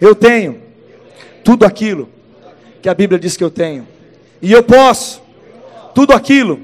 Eu 0.00 0.14
tenho 0.14 0.60
tudo 1.44 1.64
aquilo 1.64 2.08
que 2.82 2.88
a 2.88 2.94
Bíblia 2.94 3.18
diz 3.18 3.36
que 3.36 3.44
eu 3.44 3.50
tenho. 3.50 3.86
E 4.42 4.52
eu 4.52 4.62
posso 4.62 5.22
tudo 5.94 6.12
aquilo 6.12 6.60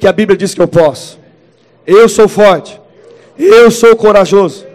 que 0.00 0.06
a 0.06 0.12
Bíblia 0.12 0.36
diz 0.36 0.54
que 0.54 0.60
eu 0.60 0.68
posso. 0.68 1.18
Eu 1.86 2.08
sou 2.08 2.28
forte. 2.28 2.80
Eu 3.36 3.70
sou 3.70 3.94
corajoso. 3.96 4.66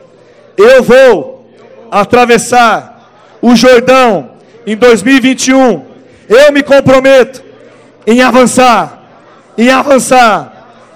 Eu 0.57 0.81
vou 0.83 1.53
atravessar 1.91 3.37
o 3.41 3.55
Jordão 3.55 4.31
em 4.65 4.75
2021. 4.75 5.85
Eu 6.29 6.51
me 6.51 6.63
comprometo 6.63 7.42
em 8.05 8.21
avançar, 8.21 9.03
em 9.57 9.69
avançar, 9.69 10.53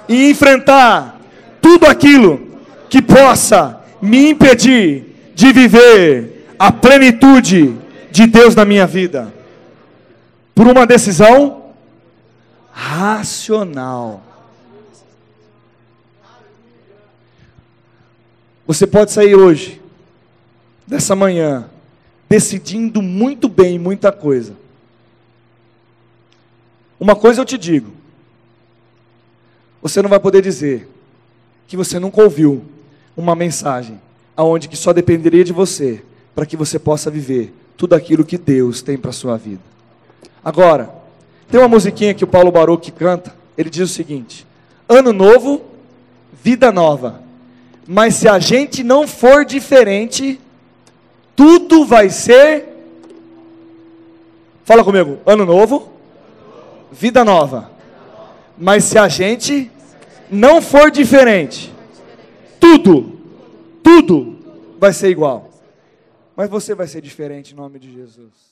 e 0.07 0.29
enfrentar 0.29 1.19
tudo 1.61 1.85
aquilo 1.85 2.59
que 2.89 3.01
possa 3.01 3.81
me 4.01 4.29
impedir 4.29 5.31
de 5.35 5.51
viver 5.51 6.53
a 6.57 6.71
plenitude 6.71 7.75
de 8.11 8.25
Deus 8.25 8.55
na 8.55 8.65
minha 8.65 8.87
vida. 8.87 9.33
Por 10.55 10.67
uma 10.67 10.87
decisão 10.87 11.73
racional. 12.71 14.23
Você 18.65 18.85
pode 18.85 19.11
sair 19.11 19.35
hoje, 19.35 19.81
dessa 20.85 21.15
manhã, 21.15 21.69
decidindo 22.29 23.01
muito 23.01 23.47
bem 23.47 23.79
muita 23.79 24.11
coisa. 24.11 24.53
Uma 26.99 27.15
coisa 27.15 27.41
eu 27.41 27.45
te 27.45 27.57
digo: 27.57 27.91
você 29.81 30.01
não 30.01 30.09
vai 30.09 30.19
poder 30.19 30.41
dizer 30.41 30.87
que 31.67 31.77
você 31.77 31.99
nunca 31.99 32.21
ouviu 32.21 32.63
uma 33.15 33.35
mensagem 33.35 33.99
aonde 34.35 34.67
que 34.67 34.77
só 34.77 34.93
dependeria 34.93 35.43
de 35.43 35.53
você 35.53 36.03
para 36.35 36.45
que 36.45 36.55
você 36.55 36.77
possa 36.77 37.09
viver 37.09 37.53
tudo 37.75 37.93
aquilo 37.93 38.25
que 38.25 38.37
Deus 38.37 38.81
tem 38.81 38.97
para 38.97 39.11
sua 39.11 39.37
vida. 39.37 39.61
Agora, 40.43 40.89
tem 41.49 41.59
uma 41.59 41.67
musiquinha 41.67 42.13
que 42.13 42.23
o 42.23 42.27
Paulo 42.27 42.51
Baruch 42.51 42.91
canta, 42.91 43.33
ele 43.57 43.69
diz 43.69 43.89
o 43.89 43.93
seguinte: 43.93 44.45
Ano 44.87 45.11
novo, 45.11 45.61
vida 46.43 46.71
nova. 46.71 47.21
Mas 47.87 48.15
se 48.15 48.27
a 48.27 48.37
gente 48.37 48.83
não 48.83 49.07
for 49.07 49.45
diferente, 49.45 50.41
tudo 51.35 51.85
vai 51.85 52.09
ser 52.09 52.77
Fala 54.67 54.83
comigo, 54.83 55.19
ano 55.25 55.45
novo, 55.45 55.93
vida 56.91 57.23
nova. 57.23 57.71
Mas 58.57 58.85
se 58.85 58.97
a 58.97 59.07
gente 59.07 59.71
não 60.29 60.61
for 60.61 60.89
diferente, 60.89 61.73
tudo, 62.59 63.19
tudo 63.83 64.37
vai 64.79 64.93
ser 64.93 65.09
igual. 65.09 65.49
Mas 66.35 66.49
você 66.49 66.75
vai 66.75 66.87
ser 66.87 67.01
diferente 67.01 67.53
em 67.53 67.55
nome 67.55 67.79
de 67.79 67.91
Jesus. 67.91 68.46